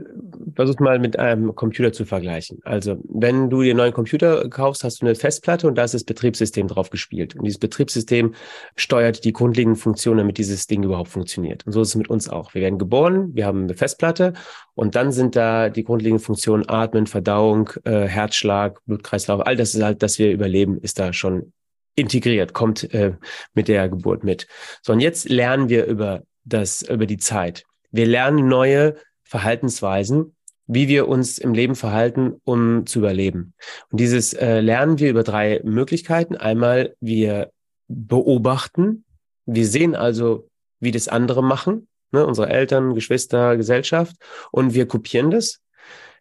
versuche 0.54 0.82
mal 0.82 0.98
mit 0.98 1.18
einem 1.18 1.54
Computer 1.54 1.92
zu 1.92 2.04
vergleichen. 2.04 2.58
Also, 2.64 2.96
wenn 3.08 3.50
du 3.50 3.62
dir 3.62 3.70
einen 3.70 3.78
neuen 3.78 3.92
Computer 3.92 4.48
kaufst, 4.48 4.84
hast 4.84 5.00
du 5.00 5.06
eine 5.06 5.14
Festplatte 5.14 5.66
und 5.66 5.76
da 5.76 5.84
ist 5.84 5.94
das 5.94 6.04
Betriebssystem 6.04 6.68
drauf 6.68 6.90
gespielt. 6.90 7.34
Und 7.36 7.44
dieses 7.44 7.58
Betriebssystem 7.58 8.34
steuert 8.76 9.24
die 9.24 9.32
grundlegenden 9.32 9.80
Funktionen, 9.80 10.18
damit 10.18 10.38
dieses 10.38 10.66
Ding 10.66 10.82
überhaupt 10.82 11.08
funktioniert. 11.08 11.66
Und 11.66 11.72
so 11.72 11.80
ist 11.80 11.88
es 11.88 11.94
mit 11.94 12.10
uns 12.10 12.28
auch. 12.28 12.54
Wir 12.54 12.62
werden 12.62 12.78
geboren, 12.78 13.34
wir 13.34 13.46
haben 13.46 13.64
eine 13.64 13.74
Festplatte 13.74 14.34
und 14.74 14.94
dann 14.94 15.12
sind 15.12 15.36
da 15.36 15.68
die 15.68 15.84
grundlegenden 15.84 16.24
Funktionen 16.24 16.68
Atmen, 16.68 17.06
Verdauung, 17.06 17.70
äh, 17.84 18.06
Herzschlag, 18.06 18.80
Blutkreislauf, 18.86 19.46
all 19.46 19.56
das 19.56 19.74
ist 19.74 19.82
halt, 19.82 20.02
dass 20.02 20.18
wir 20.18 20.32
überleben, 20.32 20.78
ist 20.80 20.98
da 20.98 21.12
schon 21.12 21.52
integriert, 21.94 22.52
kommt 22.52 22.92
äh, 22.94 23.14
mit 23.54 23.68
der 23.68 23.88
Geburt 23.88 24.22
mit. 24.22 24.46
So, 24.82 24.92
und 24.92 25.00
jetzt 25.00 25.28
lernen 25.28 25.68
wir 25.68 25.86
über 25.86 26.22
das, 26.44 26.82
über 26.82 27.06
die 27.06 27.16
Zeit. 27.16 27.64
Wir 27.90 28.06
lernen 28.06 28.48
neue 28.48 28.96
Verhaltensweisen, 29.26 30.36
wie 30.66 30.88
wir 30.88 31.08
uns 31.08 31.38
im 31.38 31.52
Leben 31.52 31.74
verhalten, 31.74 32.40
um 32.44 32.86
zu 32.86 33.00
überleben. 33.00 33.54
Und 33.90 34.00
dieses 34.00 34.32
äh, 34.32 34.60
lernen 34.60 34.98
wir 34.98 35.10
über 35.10 35.22
drei 35.22 35.60
Möglichkeiten. 35.64 36.36
Einmal, 36.36 36.94
wir 37.00 37.50
beobachten. 37.88 39.04
Wir 39.44 39.66
sehen 39.66 39.94
also, 39.94 40.48
wie 40.80 40.90
das 40.90 41.08
andere 41.08 41.42
machen, 41.42 41.88
ne, 42.10 42.26
unsere 42.26 42.48
Eltern, 42.48 42.94
Geschwister, 42.94 43.56
Gesellschaft, 43.56 44.16
und 44.50 44.74
wir 44.74 44.86
kopieren 44.86 45.30
das. 45.30 45.60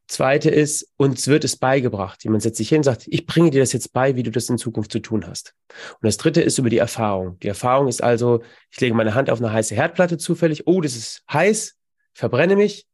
Zweite 0.08 0.52
ist, 0.52 0.88
uns 0.98 1.28
wird 1.28 1.44
es 1.44 1.58
beigebracht. 1.58 2.24
Jemand 2.24 2.44
setzt 2.44 2.58
sich 2.58 2.70
hin 2.70 2.80
und 2.80 2.84
sagt, 2.84 3.06
ich 3.08 3.26
bringe 3.26 3.50
dir 3.50 3.62
das 3.62 3.74
jetzt 3.74 3.92
bei, 3.92 4.16
wie 4.16 4.22
du 4.22 4.30
das 4.30 4.48
in 4.48 4.60
Zukunft 4.60 4.92
zu 4.92 5.00
tun 5.00 5.26
hast. 5.26 5.56
Und 5.70 6.04
das 6.04 6.18
dritte 6.18 6.42
ist 6.42 6.60
über 6.60 6.70
die 6.70 6.78
Erfahrung. 6.78 7.40
Die 7.40 7.48
Erfahrung 7.48 7.88
ist 7.88 8.04
also, 8.04 8.44
ich 8.70 8.80
lege 8.80 8.94
meine 8.94 9.16
Hand 9.16 9.32
auf 9.32 9.40
eine 9.40 9.52
heiße 9.52 9.74
Herdplatte 9.74 10.20
zufällig. 10.20 10.68
Oh, 10.68 10.82
das 10.82 10.96
ist 10.96 11.24
heiß, 11.32 11.76
verbrenne 12.14 12.56
mich 12.56 12.86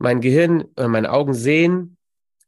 mein 0.00 0.20
Gehirn, 0.20 0.64
äh, 0.76 0.88
meine 0.88 1.12
Augen 1.12 1.34
sehen 1.34 1.96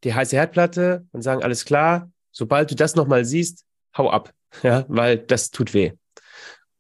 die 0.05 0.15
heiße 0.15 0.35
Herdplatte 0.35 1.07
und 1.13 1.23
sagen, 1.23 1.43
alles 1.43 1.65
klar, 1.65 2.11
sobald 2.33 2.71
du 2.71 2.75
das 2.75 2.97
nochmal 2.97 3.25
siehst, 3.25 3.65
hau 3.97 4.11
ab, 4.11 4.33
ja, 4.63 4.85
weil 4.89 5.19
das 5.19 5.51
tut 5.51 5.75
weh. 5.75 5.93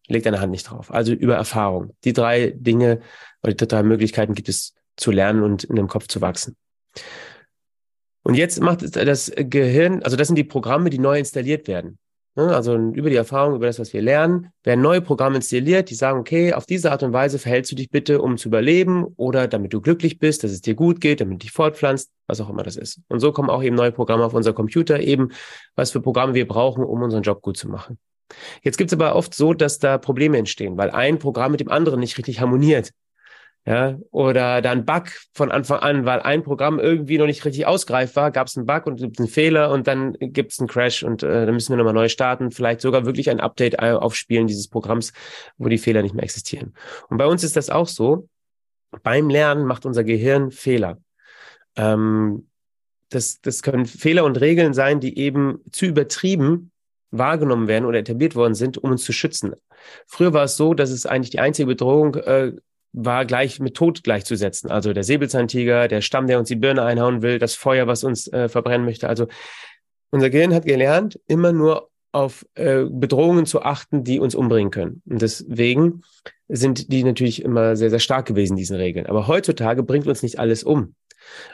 Leg 0.09 0.25
deine 0.25 0.41
Hand 0.41 0.51
nicht 0.51 0.65
drauf. 0.65 0.91
Also 0.91 1.13
über 1.13 1.37
Erfahrung. 1.37 1.95
Die 2.05 2.13
drei 2.13 2.53
Dinge 2.57 3.01
oder 3.43 3.55
die 3.55 3.69
drei 3.69 3.83
Möglichkeiten 3.83 4.35
gibt 4.35 4.49
es 4.49 4.75
zu 4.97 5.11
lernen 5.11 5.43
und 5.43 5.65
in 5.65 5.77
dem 5.77 5.89
Kopf 5.89 6.09
zu 6.09 6.21
wachsen. 6.21 6.57
Und 8.23 8.35
jetzt 8.35 8.61
macht 8.61 8.97
das 8.97 9.33
Gehirn, 9.35 10.03
also 10.03 10.17
das 10.17 10.27
sind 10.29 10.37
die 10.37 10.45
Programme, 10.45 10.91
die 10.91 10.99
neu 10.99 11.19
installiert 11.19 11.69
werden. 11.69 11.99
Ne, 12.35 12.55
also 12.55 12.75
über 12.75 13.11
die 13.11 13.17
Erfahrung, 13.17 13.57
über 13.57 13.67
das, 13.67 13.79
was 13.79 13.93
wir 13.93 14.01
lernen, 14.01 14.49
werden 14.65 14.81
neue 14.81 15.03
Programme 15.03 15.37
installiert, 15.37 15.91
die 15.91 15.95
sagen, 15.95 16.19
okay, 16.19 16.55
auf 16.55 16.65
diese 16.65 16.91
Art 16.91 17.03
und 17.03 17.13
Weise 17.13 17.39
verhältst 17.39 17.71
du 17.71 17.77
dich 17.77 17.91
bitte, 17.91 18.23
um 18.23 18.39
zu 18.39 18.49
überleben 18.49 19.05
oder 19.17 19.47
damit 19.49 19.75
du 19.75 19.83
glücklich 19.83 20.19
bist, 20.19 20.43
dass 20.43 20.51
es 20.51 20.63
dir 20.63 20.75
gut 20.75 21.03
geht, 21.03 21.21
damit 21.21 21.35
du 21.35 21.39
dich 21.45 21.53
fortpflanzt, 21.53 22.11
was 22.27 22.41
auch 22.41 22.49
immer 22.49 22.63
das 22.63 22.77
ist. 22.77 23.01
Und 23.09 23.21
so 23.21 23.33
kommen 23.33 23.51
auch 23.51 23.63
eben 23.63 23.77
neue 23.77 23.93
Programme 23.93 24.25
auf 24.25 24.33
unser 24.33 24.55
Computer, 24.55 24.99
eben 24.99 25.29
was 25.77 25.91
für 25.91 26.01
Programme 26.01 26.33
wir 26.33 26.49
brauchen, 26.49 26.85
um 26.85 27.03
unseren 27.03 27.23
Job 27.23 27.43
gut 27.43 27.59
zu 27.59 27.69
machen. 27.69 27.99
Jetzt 28.63 28.79
gibt 28.79 28.91
es 28.91 28.99
aber 28.99 29.15
oft 29.15 29.35
so, 29.35 29.53
dass 29.53 29.79
da 29.79 29.99
Probleme 29.99 30.39
entstehen, 30.39 30.79
weil 30.79 30.91
ein 30.91 31.19
Programm 31.19 31.53
mit 31.53 31.61
dem 31.61 31.69
anderen 31.69 32.01
nicht 32.01 32.17
richtig 32.17 32.41
harmoniert 32.41 32.93
ja, 33.65 33.97
oder 34.11 34.61
dann 34.61 34.85
Bug 34.85 35.05
von 35.35 35.53
Anfang 35.53 35.79
an, 35.79 36.05
weil 36.05 36.21
ein 36.21 36.43
Programm 36.43 36.81
irgendwie 36.81 37.19
noch 37.19 37.27
nicht 37.27 37.45
richtig 37.45 37.65
ausgreifbar, 37.65 38.33
gab 38.33 38.49
es 38.49 38.57
einen 38.57 38.67
Bug 38.67 38.87
und 38.87 38.97
gibt 38.97 39.21
einen 39.21 39.29
Fehler 39.29 39.71
und 39.71 39.87
dann 39.87 40.15
gibt 40.19 40.53
es 40.53 40.59
einen 40.59 40.69
Crash 40.69 41.05
und 41.05 41.23
äh, 41.23 41.47
dann 41.47 41.55
müssen 41.55 41.73
wir 41.73 41.77
nochmal 41.77 41.95
neu 41.95 42.09
starten, 42.09 42.51
vielleicht 42.51 42.81
sogar 42.81 43.07
wirklich 43.07 43.31
ein 43.31 43.39
Update 43.39 43.79
aufspielen 43.79 44.49
dieses 44.49 44.67
Programms, 44.67 45.13
wo 45.59 45.69
die 45.69 45.79
Fehler 45.79 46.03
nicht 46.03 46.15
mehr 46.15 46.25
existieren. 46.25 46.75
Und 47.09 47.19
bei 47.19 47.27
uns 47.27 47.45
ist 47.45 47.57
das 47.57 47.71
auch 47.71 47.87
so. 47.87 48.29
Beim 49.05 49.31
Lernen 49.31 49.65
macht 49.65 49.87
unser 49.87 50.03
Gehirn 50.03 50.51
Fehler. 50.51 50.99
Ähm, 51.77 52.49
das, 53.11 53.41
das 53.41 53.63
können 53.63 53.87
Fehler 53.87 54.25
und 54.25 54.41
Regeln 54.41 54.75
sein, 54.75 54.99
die 54.99 55.19
eben 55.19 55.61
zu 55.71 55.87
übertrieben 55.87 56.73
wahrgenommen 57.13 57.69
werden 57.69 57.85
oder 57.85 57.99
etabliert 57.99 58.35
worden 58.35 58.55
sind, 58.55 58.79
um 58.79 58.91
uns 58.91 59.05
zu 59.05 59.13
schützen. 59.13 59.55
Früher 60.07 60.33
war 60.33 60.45
es 60.45 60.57
so, 60.57 60.75
dass 60.75 60.91
es 60.91 61.07
eigentlich 61.07 61.31
die 61.31 61.41
einzige 61.41 61.67
Bedrohung 61.67 62.15
äh, 62.17 62.53
war 62.93 63.25
gleich 63.25 63.61
mit 63.61 63.75
Tod 63.75 64.05
gleichzusetzen. 64.05 64.71
Also 64.71 64.93
der 64.93 65.05
Säbelzahntiger, 65.05 65.89
der 65.89 66.01
Stamm, 66.01 66.27
der 66.27 66.39
uns 66.39 66.49
die 66.49 66.57
Birne 66.57 66.83
einhauen 66.83 67.23
will, 67.23 67.39
das 67.39 67.55
Feuer, 67.55 67.87
was 67.87 68.05
uns 68.05 68.29
äh, 68.29 68.49
verbrennen 68.49 68.85
möchte. 68.85 69.09
Also 69.09 69.27
unser 70.11 70.31
Gehirn 70.31 70.55
hat 70.55 70.67
gelernt, 70.67 71.19
immer 71.27 71.53
nur 71.53 71.89
auf 72.13 72.45
äh, 72.55 72.85
Bedrohungen 72.85 73.47
zu 73.47 73.63
achten, 73.63 74.05
die 74.05 74.21
uns 74.21 74.35
umbringen 74.35 74.71
können. 74.71 75.03
Und 75.09 75.23
deswegen 75.23 76.03
sind 76.49 76.93
die 76.93 77.05
natürlich 77.05 77.43
immer 77.43 77.77
sehr, 77.77 77.89
sehr 77.89 77.99
stark 77.99 78.27
gewesen, 78.27 78.57
diesen 78.57 78.77
Regeln. 78.77 79.07
Aber 79.07 79.27
heutzutage 79.27 79.83
bringt 79.83 80.07
uns 80.07 80.23
nicht 80.23 80.39
alles 80.39 80.63
um. 80.63 80.95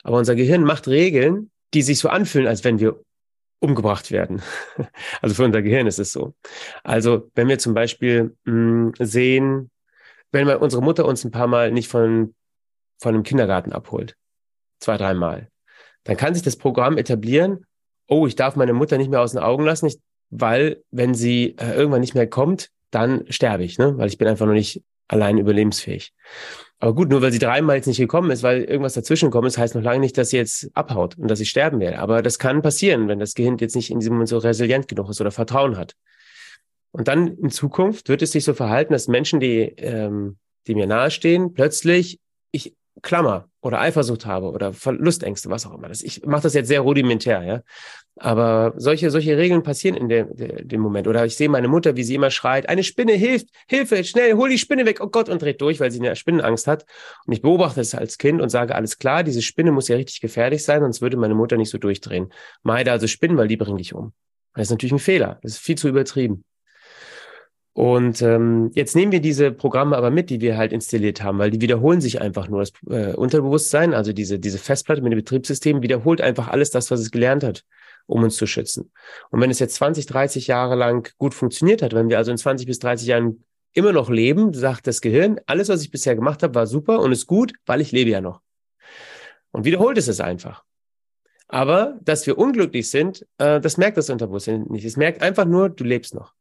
Aber 0.02 0.18
unser 0.18 0.34
Gehirn 0.34 0.64
macht 0.64 0.88
Regeln, 0.88 1.50
die 1.74 1.82
sich 1.82 1.98
so 1.98 2.08
anfühlen, 2.08 2.48
als 2.48 2.64
wenn 2.64 2.80
wir 2.80 3.00
umgebracht 3.60 4.10
werden. 4.10 4.42
Also 5.20 5.34
für 5.34 5.44
unser 5.44 5.62
Gehirn 5.62 5.86
ist 5.86 5.98
es 5.98 6.12
so. 6.12 6.34
Also 6.82 7.30
wenn 7.34 7.48
wir 7.48 7.58
zum 7.58 7.74
Beispiel 7.74 8.36
mh, 8.44 8.52
hm, 8.52 8.92
sehen, 8.98 9.70
wenn 10.32 10.46
wir 10.46 10.60
unsere 10.60 10.82
Mutter 10.82 11.04
uns 11.04 11.24
ein 11.24 11.30
paar 11.30 11.46
Mal 11.46 11.70
nicht 11.70 11.88
von, 11.88 12.34
von 12.98 13.14
einem 13.14 13.22
Kindergarten 13.22 13.72
abholt, 13.72 14.16
zwei, 14.80 14.96
dreimal, 14.96 15.48
dann 16.04 16.16
kann 16.16 16.34
sich 16.34 16.42
das 16.42 16.56
Programm 16.56 16.98
etablieren, 16.98 17.66
oh, 18.08 18.26
ich 18.26 18.36
darf 18.36 18.56
meine 18.56 18.72
Mutter 18.72 18.98
nicht 18.98 19.10
mehr 19.10 19.20
aus 19.20 19.32
den 19.32 19.40
Augen 19.40 19.64
lassen, 19.64 19.86
ich, 19.86 19.98
weil 20.30 20.82
wenn 20.90 21.14
sie 21.14 21.56
äh, 21.58 21.74
irgendwann 21.74 22.00
nicht 22.00 22.14
mehr 22.14 22.26
kommt, 22.26 22.70
dann 22.90 23.24
sterbe 23.30 23.64
ich, 23.64 23.78
ne? 23.78 23.96
weil 23.98 24.08
ich 24.08 24.18
bin 24.18 24.28
einfach 24.28 24.46
noch 24.46 24.54
nicht 24.54 24.82
allein 25.08 25.38
überlebensfähig. 25.38 26.12
Aber 26.80 26.94
gut, 26.94 27.08
nur 27.08 27.22
weil 27.22 27.32
sie 27.32 27.38
dreimal 27.38 27.76
jetzt 27.76 27.86
nicht 27.86 27.98
gekommen 27.98 28.30
ist, 28.30 28.42
weil 28.42 28.62
irgendwas 28.62 28.94
dazwischen 28.94 29.26
gekommen 29.26 29.48
ist, 29.48 29.58
heißt 29.58 29.74
noch 29.74 29.82
lange 29.82 29.98
nicht, 29.98 30.16
dass 30.16 30.30
sie 30.30 30.36
jetzt 30.36 30.70
abhaut 30.74 31.18
und 31.18 31.28
dass 31.28 31.38
sie 31.38 31.46
sterben 31.46 31.80
werde. 31.80 31.98
Aber 31.98 32.22
das 32.22 32.38
kann 32.38 32.62
passieren, 32.62 33.08
wenn 33.08 33.18
das 33.18 33.34
Gehirn 33.34 33.58
jetzt 33.58 33.74
nicht 33.74 33.90
in 33.90 33.98
diesem 33.98 34.14
Moment 34.14 34.28
so 34.28 34.38
resilient 34.38 34.86
genug 34.86 35.10
ist 35.10 35.20
oder 35.20 35.32
Vertrauen 35.32 35.76
hat. 35.76 35.94
Und 36.92 37.08
dann 37.08 37.28
in 37.36 37.50
Zukunft 37.50 38.08
wird 38.08 38.22
es 38.22 38.32
sich 38.32 38.44
so 38.44 38.54
verhalten, 38.54 38.92
dass 38.92 39.08
Menschen, 39.08 39.40
die, 39.40 39.60
ähm, 39.60 40.38
die 40.66 40.74
mir 40.74 40.86
nahestehen, 40.86 41.52
plötzlich 41.52 42.18
ich 42.50 42.74
Klammer 43.02 43.48
oder 43.60 43.80
Eifersucht 43.80 44.26
habe 44.26 44.50
oder 44.50 44.72
Verlustängste, 44.72 45.50
was 45.50 45.66
auch 45.66 45.74
immer. 45.74 45.88
Das, 45.88 46.02
ich 46.02 46.24
mache 46.24 46.42
das 46.42 46.54
jetzt 46.54 46.68
sehr 46.68 46.80
rudimentär, 46.80 47.42
ja. 47.42 47.62
Aber 48.16 48.72
solche, 48.76 49.10
solche 49.10 49.36
Regeln 49.36 49.62
passieren 49.62 49.96
in 49.96 50.08
dem, 50.08 50.28
dem 50.34 50.80
Moment. 50.80 51.06
Oder 51.06 51.24
ich 51.24 51.36
sehe 51.36 51.48
meine 51.48 51.68
Mutter, 51.68 51.94
wie 51.96 52.02
sie 52.02 52.16
immer 52.16 52.30
schreit, 52.30 52.68
eine 52.68 52.82
Spinne 52.82 53.12
hilft, 53.12 53.48
Hilfe, 53.68 54.02
schnell, 54.02 54.34
hol 54.34 54.48
die 54.48 54.58
Spinne 54.58 54.86
weg, 54.86 55.00
oh 55.00 55.08
Gott, 55.08 55.28
und 55.28 55.40
dreht 55.40 55.60
durch, 55.60 55.78
weil 55.78 55.90
sie 55.90 56.00
eine 56.00 56.16
Spinnenangst 56.16 56.66
hat. 56.66 56.84
Und 57.26 57.32
ich 57.32 57.42
beobachte 57.42 57.80
es 57.80 57.94
als 57.94 58.18
Kind 58.18 58.40
und 58.40 58.48
sage, 58.48 58.74
alles 58.74 58.98
klar, 58.98 59.22
diese 59.22 59.42
Spinne 59.42 59.70
muss 59.70 59.88
ja 59.88 59.96
richtig 59.96 60.20
gefährlich 60.20 60.64
sein, 60.64 60.80
sonst 60.80 61.00
würde 61.00 61.16
meine 61.16 61.34
Mutter 61.34 61.56
nicht 61.56 61.70
so 61.70 61.78
durchdrehen. 61.78 62.32
Meide 62.62 62.90
also 62.90 63.06
Spinnen, 63.06 63.36
weil 63.36 63.48
die 63.48 63.56
bringen 63.56 63.78
dich 63.78 63.94
um. 63.94 64.12
Das 64.54 64.64
ist 64.64 64.70
natürlich 64.70 64.92
ein 64.92 64.98
Fehler. 64.98 65.38
Das 65.42 65.52
ist 65.52 65.58
viel 65.58 65.78
zu 65.78 65.88
übertrieben. 65.88 66.42
Und 67.78 68.22
ähm, 68.22 68.72
jetzt 68.74 68.96
nehmen 68.96 69.12
wir 69.12 69.20
diese 69.20 69.52
Programme 69.52 69.96
aber 69.96 70.10
mit, 70.10 70.30
die 70.30 70.40
wir 70.40 70.56
halt 70.56 70.72
installiert 70.72 71.22
haben, 71.22 71.38
weil 71.38 71.52
die 71.52 71.60
wiederholen 71.60 72.00
sich 72.00 72.20
einfach 72.20 72.48
nur. 72.48 72.58
Das 72.58 72.72
äh, 72.90 73.14
Unterbewusstsein, 73.14 73.94
also 73.94 74.12
diese, 74.12 74.40
diese 74.40 74.58
Festplatte 74.58 75.00
mit 75.00 75.12
dem 75.12 75.18
Betriebssystem, 75.20 75.80
wiederholt 75.80 76.20
einfach 76.20 76.48
alles 76.48 76.72
das, 76.72 76.90
was 76.90 76.98
es 76.98 77.12
gelernt 77.12 77.44
hat, 77.44 77.64
um 78.06 78.24
uns 78.24 78.34
zu 78.34 78.48
schützen. 78.48 78.90
Und 79.30 79.40
wenn 79.40 79.48
es 79.48 79.60
jetzt 79.60 79.76
20, 79.76 80.06
30 80.06 80.48
Jahre 80.48 80.74
lang 80.74 81.08
gut 81.18 81.34
funktioniert 81.34 81.80
hat, 81.80 81.92
wenn 81.92 82.08
wir 82.08 82.18
also 82.18 82.32
in 82.32 82.36
20 82.36 82.66
bis 82.66 82.80
30 82.80 83.06
Jahren 83.06 83.44
immer 83.72 83.92
noch 83.92 84.10
leben, 84.10 84.52
sagt 84.54 84.88
das 84.88 85.00
Gehirn, 85.00 85.38
alles, 85.46 85.68
was 85.68 85.80
ich 85.80 85.92
bisher 85.92 86.16
gemacht 86.16 86.42
habe, 86.42 86.56
war 86.56 86.66
super 86.66 86.98
und 86.98 87.12
ist 87.12 87.28
gut, 87.28 87.52
weil 87.64 87.80
ich 87.80 87.92
lebe 87.92 88.10
ja 88.10 88.20
noch. 88.20 88.40
Und 89.52 89.66
wiederholt 89.66 89.98
es 89.98 90.08
es 90.08 90.18
einfach. 90.18 90.64
Aber 91.46 91.96
dass 92.02 92.26
wir 92.26 92.38
unglücklich 92.38 92.90
sind, 92.90 93.24
äh, 93.38 93.60
das 93.60 93.76
merkt 93.76 93.98
das 93.98 94.10
Unterbewusstsein 94.10 94.64
nicht. 94.68 94.84
Es 94.84 94.96
merkt 94.96 95.22
einfach 95.22 95.44
nur, 95.44 95.68
du 95.68 95.84
lebst 95.84 96.12
noch. 96.12 96.34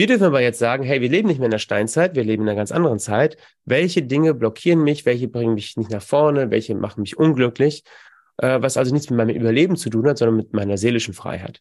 Wir 0.00 0.06
dürfen 0.06 0.24
aber 0.24 0.40
jetzt 0.40 0.58
sagen, 0.58 0.82
hey, 0.82 1.02
wir 1.02 1.10
leben 1.10 1.28
nicht 1.28 1.40
mehr 1.40 1.48
in 1.48 1.50
der 1.50 1.58
Steinzeit, 1.58 2.14
wir 2.14 2.24
leben 2.24 2.44
in 2.44 2.48
einer 2.48 2.56
ganz 2.56 2.72
anderen 2.72 2.98
Zeit. 2.98 3.36
Welche 3.66 4.02
Dinge 4.02 4.32
blockieren 4.32 4.82
mich, 4.82 5.04
welche 5.04 5.28
bringen 5.28 5.52
mich 5.52 5.76
nicht 5.76 5.90
nach 5.90 6.00
vorne, 6.00 6.50
welche 6.50 6.74
machen 6.74 7.02
mich 7.02 7.18
unglücklich, 7.18 7.84
äh, 8.38 8.62
was 8.62 8.78
also 8.78 8.94
nichts 8.94 9.10
mit 9.10 9.18
meinem 9.18 9.36
Überleben 9.36 9.76
zu 9.76 9.90
tun 9.90 10.08
hat, 10.08 10.16
sondern 10.16 10.38
mit 10.38 10.54
meiner 10.54 10.78
seelischen 10.78 11.12
Freiheit. 11.12 11.60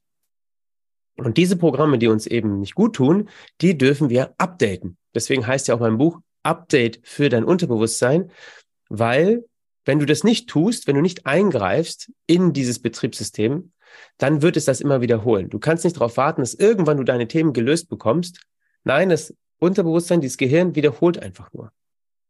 Und 1.17 1.35
diese 1.35 1.57
Programme, 1.57 1.97
die 1.97 2.07
uns 2.07 2.27
eben 2.27 2.61
nicht 2.61 2.75
gut 2.75 2.95
tun, 2.95 3.27
die 3.59 3.77
dürfen 3.77 4.09
wir 4.09 4.33
updaten. 4.37 4.95
Deswegen 5.13 5.45
heißt 5.45 5.67
ja 5.67 5.75
auch 5.75 5.81
mein 5.81 5.97
Buch 5.97 6.21
Update 6.41 7.01
für 7.03 7.27
dein 7.27 7.43
Unterbewusstsein, 7.43 8.31
weil 8.87 9.43
wenn 9.83 9.99
du 9.99 10.05
das 10.05 10.23
nicht 10.23 10.47
tust, 10.47 10.87
wenn 10.87 10.95
du 10.95 11.01
nicht 11.01 11.25
eingreifst 11.25 12.09
in 12.25 12.53
dieses 12.53 12.79
Betriebssystem, 12.79 13.73
dann 14.17 14.41
wird 14.41 14.57
es 14.57 14.65
das 14.65 14.81
immer 14.81 15.01
wiederholen. 15.01 15.49
Du 15.49 15.59
kannst 15.59 15.83
nicht 15.83 15.95
darauf 15.95 16.17
warten, 16.17 16.41
dass 16.41 16.53
irgendwann 16.53 16.97
du 16.97 17.03
deine 17.03 17.27
Themen 17.27 17.53
gelöst 17.53 17.89
bekommst. 17.89 18.41
Nein, 18.83 19.09
das 19.09 19.33
Unterbewusstsein, 19.59 20.21
dieses 20.21 20.37
Gehirn 20.37 20.75
wiederholt 20.75 21.21
einfach 21.21 21.51
nur. 21.53 21.71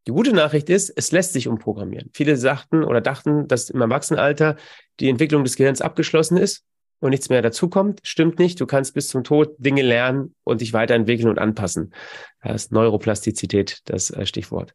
Die 0.07 0.11
gute 0.11 0.33
Nachricht 0.33 0.69
ist, 0.69 0.89
es 0.95 1.11
lässt 1.11 1.33
sich 1.33 1.47
umprogrammieren. 1.47 2.09
Viele 2.13 2.35
sagten 2.35 2.83
oder 2.83 3.01
dachten, 3.01 3.47
dass 3.47 3.69
im 3.69 3.81
Erwachsenenalter 3.81 4.55
die 4.99 5.09
Entwicklung 5.09 5.43
des 5.43 5.55
Gehirns 5.55 5.81
abgeschlossen 5.81 6.37
ist 6.37 6.63
und 6.99 7.11
nichts 7.11 7.29
mehr 7.29 7.41
dazukommt. 7.41 7.99
Stimmt 8.03 8.39
nicht. 8.39 8.59
Du 8.59 8.65
kannst 8.65 8.93
bis 8.93 9.07
zum 9.07 9.23
Tod 9.23 9.55
Dinge 9.57 9.81
lernen 9.81 10.35
und 10.43 10.61
dich 10.61 10.73
weiterentwickeln 10.73 11.29
und 11.29 11.39
anpassen. 11.39 11.93
Das 12.41 12.65
ist 12.65 12.71
Neuroplastizität, 12.71 13.81
das 13.85 14.09
äh, 14.09 14.25
Stichwort. 14.25 14.73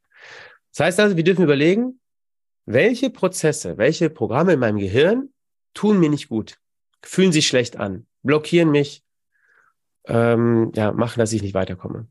Das 0.73 0.87
heißt 0.87 1.01
also, 1.01 1.17
wir 1.17 1.25
dürfen 1.25 1.45
überlegen, 1.45 2.01
welche 2.67 3.11
Prozesse, 3.11 3.77
welche 3.77 4.11
Programme 4.11 4.55
in 4.55 4.61
meinem 4.61 4.79
Gehirn 4.79 5.31
tun 5.75 5.99
mir 6.01 6.09
nicht 6.09 6.29
gut, 6.29 6.57
fühlen 7.07 7.33
sich 7.33 7.47
schlecht 7.47 7.77
an, 7.77 8.07
blockieren 8.23 8.71
mich, 8.71 9.03
ähm, 10.07 10.73
ja, 10.75 10.93
machen, 10.93 11.19
dass 11.19 11.33
ich 11.33 11.43
nicht 11.43 11.55
weiterkomme. 11.55 12.09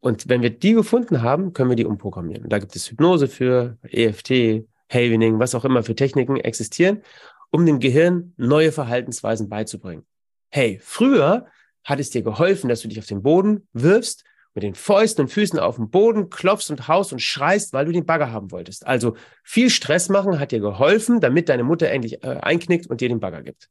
Und 0.00 0.28
wenn 0.28 0.42
wir 0.42 0.50
die 0.50 0.74
gefunden 0.74 1.22
haben, 1.22 1.52
können 1.52 1.70
wir 1.70 1.76
die 1.76 1.86
umprogrammieren. 1.86 2.48
Da 2.48 2.58
gibt 2.58 2.76
es 2.76 2.90
Hypnose 2.90 3.26
für, 3.26 3.78
EFT, 3.82 4.66
Havening, 4.90 5.38
was 5.38 5.54
auch 5.54 5.64
immer 5.64 5.82
für 5.82 5.94
Techniken 5.94 6.36
existieren, 6.36 7.02
um 7.50 7.64
dem 7.64 7.80
Gehirn 7.80 8.34
neue 8.36 8.72
Verhaltensweisen 8.72 9.48
beizubringen. 9.48 10.04
Hey, 10.50 10.78
früher 10.82 11.46
hat 11.84 12.00
es 12.00 12.10
dir 12.10 12.22
geholfen, 12.22 12.68
dass 12.68 12.80
du 12.80 12.88
dich 12.88 12.98
auf 12.98 13.06
den 13.06 13.22
Boden 13.22 13.66
wirfst, 13.72 14.24
mit 14.54 14.62
den 14.62 14.74
Fäusten 14.74 15.22
und 15.22 15.28
Füßen 15.28 15.58
auf 15.58 15.76
den 15.76 15.90
Boden 15.90 16.30
klopfst 16.30 16.70
und 16.70 16.86
haust 16.86 17.12
und 17.12 17.20
schreist, 17.20 17.72
weil 17.72 17.86
du 17.86 17.92
den 17.92 18.06
Bagger 18.06 18.30
haben 18.30 18.52
wolltest. 18.52 18.86
Also 18.86 19.16
viel 19.42 19.68
Stress 19.68 20.08
machen 20.08 20.38
hat 20.38 20.52
dir 20.52 20.60
geholfen, 20.60 21.20
damit 21.20 21.48
deine 21.48 21.64
Mutter 21.64 21.90
endlich 21.90 22.22
äh, 22.22 22.38
einknickt 22.40 22.86
und 22.86 23.00
dir 23.00 23.08
den 23.08 23.20
Bagger 23.20 23.42
gibt. 23.42 23.68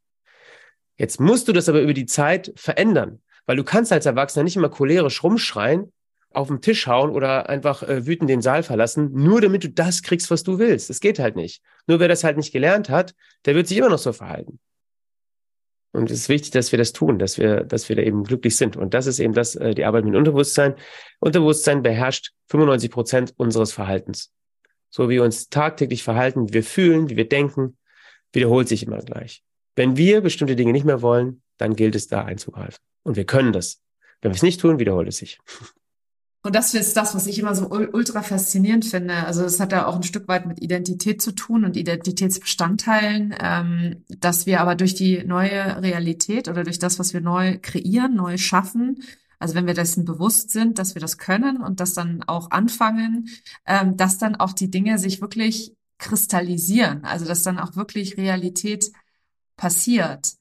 Jetzt 0.97 1.19
musst 1.19 1.47
du 1.47 1.53
das 1.53 1.69
aber 1.69 1.82
über 1.82 1.93
die 1.93 2.06
Zeit 2.06 2.53
verändern, 2.56 3.21
weil 3.45 3.56
du 3.56 3.63
kannst 3.63 3.91
als 3.91 4.06
Erwachsener 4.06 4.43
nicht 4.43 4.56
immer 4.56 4.69
cholerisch 4.69 5.23
rumschreien, 5.23 5.91
auf 6.34 6.47
den 6.47 6.62
Tisch 6.62 6.88
hauen 6.88 7.12
oder 7.12 7.49
einfach 7.49 7.84
äh, 7.84 8.06
wütend 8.06 8.29
den 8.29 8.41
Saal 8.41 8.63
verlassen, 8.63 9.12
nur 9.13 9.39
damit 9.41 9.63
du 9.63 9.69
das 9.69 10.01
kriegst, 10.01 10.32
was 10.32 10.43
du 10.43 10.58
willst. 10.60 10.89
Das 10.89 10.99
geht 10.99 11.19
halt 11.19 11.36
nicht. 11.36 11.62
Nur 11.88 11.99
wer 11.99 12.08
das 12.08 12.23
halt 12.23 12.38
nicht 12.38 12.51
gelernt 12.51 12.89
hat, 12.89 13.13
der 13.45 13.56
wird 13.56 13.67
sich 13.67 13.77
immer 13.77 13.89
noch 13.89 13.99
so 13.99 14.13
verhalten. 14.13 14.60
Und 15.91 16.10
es 16.10 16.21
ist 16.21 16.29
wichtig, 16.29 16.49
dass 16.51 16.71
wir 16.71 16.79
das 16.79 16.91
tun, 16.91 17.19
dass 17.19 17.38
wir, 17.38 17.63
dass 17.63 17.88
wir 17.88 17.95
da 17.95 18.01
eben 18.01 18.23
glücklich 18.23 18.58
sind. 18.58 18.75
Und 18.75 18.95
das 18.95 19.06
ist 19.06 19.19
eben 19.19 19.34
das, 19.34 19.56
äh, 19.56 19.75
die 19.75 19.86
Arbeit 19.86 20.06
mit 20.06 20.15
Unterbewusstsein. 20.15 20.75
Unterbewusstsein 21.19 21.84
beherrscht 21.84 22.32
95 22.47 22.89
Prozent 22.89 23.34
unseres 23.38 23.71
Verhaltens. 23.71 24.32
So 24.89 25.10
wie 25.10 25.15
wir 25.15 25.23
uns 25.23 25.49
tagtäglich 25.49 26.03
verhalten, 26.03 26.49
wie 26.49 26.53
wir 26.56 26.63
fühlen, 26.63 27.10
wie 27.10 27.15
wir 27.15 27.29
denken, 27.29 27.77
wiederholt 28.32 28.67
sich 28.67 28.84
immer 28.84 28.99
gleich. 28.99 29.43
Wenn 29.76 29.98
wir 29.98 30.22
bestimmte 30.22 30.56
Dinge 30.56 30.72
nicht 30.72 30.86
mehr 30.86 31.02
wollen, 31.02 31.42
dann 31.58 31.76
gilt 31.76 31.96
es 31.96 32.08
da 32.08 32.24
einzugreifen. 32.24 32.80
Und 33.04 33.16
wir 33.16 33.26
können 33.26 33.54
das. 33.54 33.82
Wenn 34.22 34.32
wir 34.32 34.36
es 34.36 34.44
nicht 34.44 34.62
tun, 34.62 34.80
wiederholt 34.80 35.08
es 35.08 35.18
sich. 35.18 35.40
Und 36.46 36.56
das 36.56 36.74
ist 36.74 36.98
das, 36.98 37.16
was 37.16 37.26
ich 37.26 37.40
immer 37.40 37.56
so 37.56 37.70
ultra 37.70 38.22
faszinierend 38.22 38.84
finde. 38.84 39.14
Also 39.26 39.46
es 39.46 39.62
hat 39.62 39.72
ja 39.72 39.86
auch 39.86 39.96
ein 39.96 40.04
Stück 40.04 40.28
weit 40.28 40.46
mit 40.46 40.62
Identität 40.62 41.22
zu 41.22 41.32
tun 41.32 41.64
und 41.64 41.78
Identitätsbestandteilen, 41.78 43.34
ähm, 43.40 44.04
dass 44.10 44.46
wir 44.46 44.60
aber 44.60 44.76
durch 44.76 44.94
die 44.94 45.24
neue 45.24 45.82
Realität 45.82 46.50
oder 46.50 46.66
durch 46.66 46.80
das, 46.80 47.00
was 47.00 47.14
wir 47.14 47.22
neu 47.22 47.60
kreieren, 47.62 48.16
neu 48.16 48.38
schaffen, 48.38 49.02
also 49.44 49.56
wenn 49.56 49.68
wir 49.68 49.74
dessen 49.74 50.06
bewusst 50.06 50.52
sind, 50.52 50.80
dass 50.80 50.96
wir 50.96 51.02
das 51.02 51.18
können 51.18 51.62
und 51.62 51.82
das 51.82 51.94
dann 51.94 52.24
auch 52.24 52.52
anfangen, 52.52 53.28
ähm, 53.66 53.98
dass 53.98 54.18
dann 54.18 54.36
auch 54.36 54.54
die 54.54 54.72
Dinge 54.72 54.98
sich 54.98 55.20
wirklich 55.20 55.76
kristallisieren. 55.98 57.04
Also 57.04 57.26
dass 57.26 57.44
dann 57.44 57.60
auch 57.60 57.76
wirklich 57.76 58.16
Realität 58.16 58.92
passiert 59.58 60.34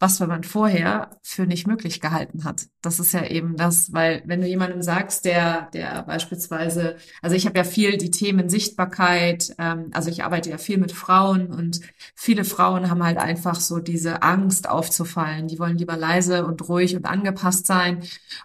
was 0.00 0.18
man 0.18 0.44
vorher 0.44 1.10
für 1.22 1.46
nicht 1.46 1.66
möglich 1.66 2.00
gehalten 2.00 2.44
hat. 2.44 2.68
Das 2.80 3.00
ist 3.00 3.12
ja 3.12 3.26
eben 3.26 3.56
das, 3.56 3.92
weil 3.92 4.22
wenn 4.24 4.40
du 4.40 4.46
jemandem 4.46 4.80
sagst, 4.80 5.26
der, 5.26 5.68
der 5.74 6.04
beispielsweise, 6.04 6.96
also 7.20 7.36
ich 7.36 7.44
habe 7.44 7.58
ja 7.58 7.64
viel 7.64 7.98
die 7.98 8.10
Themen 8.10 8.48
Sichtbarkeit, 8.48 9.54
ähm, 9.58 9.90
also 9.92 10.08
ich 10.08 10.24
arbeite 10.24 10.48
ja 10.48 10.56
viel 10.56 10.78
mit 10.78 10.92
Frauen 10.92 11.48
und 11.52 11.82
viele 12.14 12.44
Frauen 12.44 12.88
haben 12.90 13.04
halt 13.04 13.18
einfach 13.18 13.60
so 13.60 13.78
diese 13.78 14.22
Angst 14.22 14.70
aufzufallen. 14.70 15.48
Die 15.48 15.58
wollen 15.58 15.76
lieber 15.76 15.98
leise 15.98 16.46
und 16.46 16.66
ruhig 16.66 16.96
und 16.96 17.04
angepasst 17.04 17.66
sein. 17.66 18.02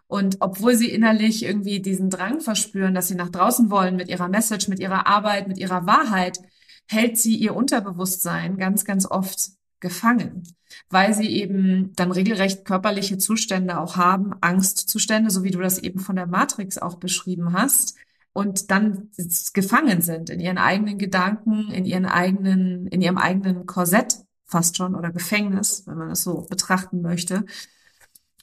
Und 0.08 0.38
obwohl 0.42 0.76
sie 0.76 0.90
innerlich 0.90 1.46
irgendwie 1.46 1.80
diesen 1.80 2.10
Drang 2.10 2.42
verspüren, 2.42 2.94
dass 2.94 3.08
sie 3.08 3.16
nach 3.16 3.30
draußen 3.30 3.72
wollen 3.72 3.96
mit 3.96 4.10
ihrer 4.10 4.28
Message, 4.28 4.68
mit 4.68 4.82
ihrer 4.82 5.08
Arbeit, 5.08 5.48
mit 5.48 5.58
ihrer 5.58 5.86
Wahrheit, 5.86 6.40
hält 6.86 7.18
sie 7.18 7.38
ihr 7.38 7.56
Unterbewusstsein 7.56 8.58
ganz, 8.58 8.84
ganz 8.84 9.10
oft 9.10 9.56
gefangen, 9.80 10.44
weil 10.90 11.14
sie 11.14 11.28
eben 11.28 11.94
dann 11.96 12.12
regelrecht 12.12 12.66
körperliche 12.66 13.18
Zustände 13.18 13.80
auch 13.80 13.98
haben, 13.98 14.34
Angstzustände, 14.42 15.30
so 15.30 15.44
wie 15.44 15.52
du 15.52 15.60
das 15.60 15.80
eben 15.80 16.00
von 16.00 16.16
der 16.16 16.28
Matrix 16.28 16.78
auch 16.78 16.96
beschrieben 16.96 17.54
hast, 17.54 17.96
und 18.38 18.70
dann 18.70 19.12
gefangen 19.54 20.02
sind 20.02 20.30
in 20.30 20.42
ihren 20.42 20.58
eigenen 20.58 20.98
Gedanken, 20.98 21.72
in 21.72 21.86
ihren 21.86 22.06
eigenen, 22.06 22.86
in 22.88 23.02
ihrem 23.02 23.18
eigenen 23.18 23.66
Korsett 23.66 24.26
fast 24.44 24.76
schon 24.76 24.94
oder 24.94 25.12
Gefängnis, 25.12 25.84
wenn 25.88 25.98
man 25.98 26.12
es 26.12 26.24
so 26.24 26.42
betrachten 26.42 27.02
möchte. 27.02 27.46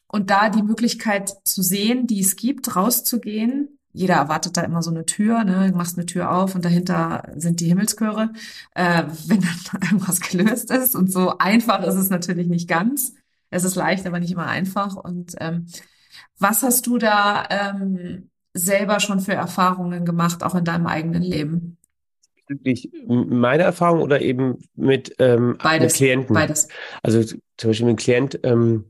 Und 0.06 0.30
da 0.30 0.48
die 0.48 0.62
Möglichkeit 0.62 1.34
zu 1.44 1.60
sehen, 1.60 2.06
die 2.06 2.20
es 2.20 2.36
gibt, 2.36 2.74
rauszugehen, 2.74 3.78
jeder 3.92 4.14
erwartet 4.14 4.56
da 4.56 4.62
immer 4.62 4.82
so 4.82 4.90
eine 4.90 5.04
Tür, 5.04 5.44
ne? 5.44 5.70
Du 5.70 5.76
machst 5.76 5.98
eine 5.98 6.06
Tür 6.06 6.32
auf 6.32 6.54
und 6.54 6.64
dahinter 6.64 7.24
sind 7.36 7.60
die 7.60 7.66
Himmelschöre, 7.66 8.30
äh, 8.74 9.04
wenn 9.26 9.40
dann 9.40 9.82
irgendwas 9.82 10.20
gelöst 10.20 10.70
ist. 10.70 10.94
Und 10.94 11.12
so 11.12 11.38
einfach 11.38 11.82
ist 11.82 11.96
es 11.96 12.10
natürlich 12.10 12.48
nicht 12.48 12.68
ganz. 12.68 13.14
Es 13.50 13.64
ist 13.64 13.74
leicht, 13.74 14.06
aber 14.06 14.18
nicht 14.18 14.32
immer 14.32 14.46
einfach. 14.46 14.96
Und 14.96 15.34
ähm, 15.40 15.66
was 16.38 16.62
hast 16.62 16.86
du 16.86 16.98
da 16.98 17.44
ähm, 17.50 18.30
selber 18.54 18.98
schon 19.00 19.20
für 19.20 19.34
Erfahrungen 19.34 20.04
gemacht, 20.04 20.42
auch 20.42 20.54
in 20.54 20.64
deinem 20.64 20.86
eigenen 20.86 21.22
Leben? 21.22 21.76
Bezüglich 22.48 22.90
meiner 23.06 23.64
Erfahrung 23.64 24.00
oder 24.00 24.22
eben 24.22 24.58
mit, 24.74 25.14
ähm, 25.18 25.58
beides, 25.62 25.92
mit 25.92 25.96
Klienten? 25.96 26.34
Beides. 26.34 26.68
Also 27.02 27.22
zum 27.22 27.70
Beispiel 27.70 27.86
mit 27.86 27.98
Klient, 27.98 28.40
ähm, 28.42 28.86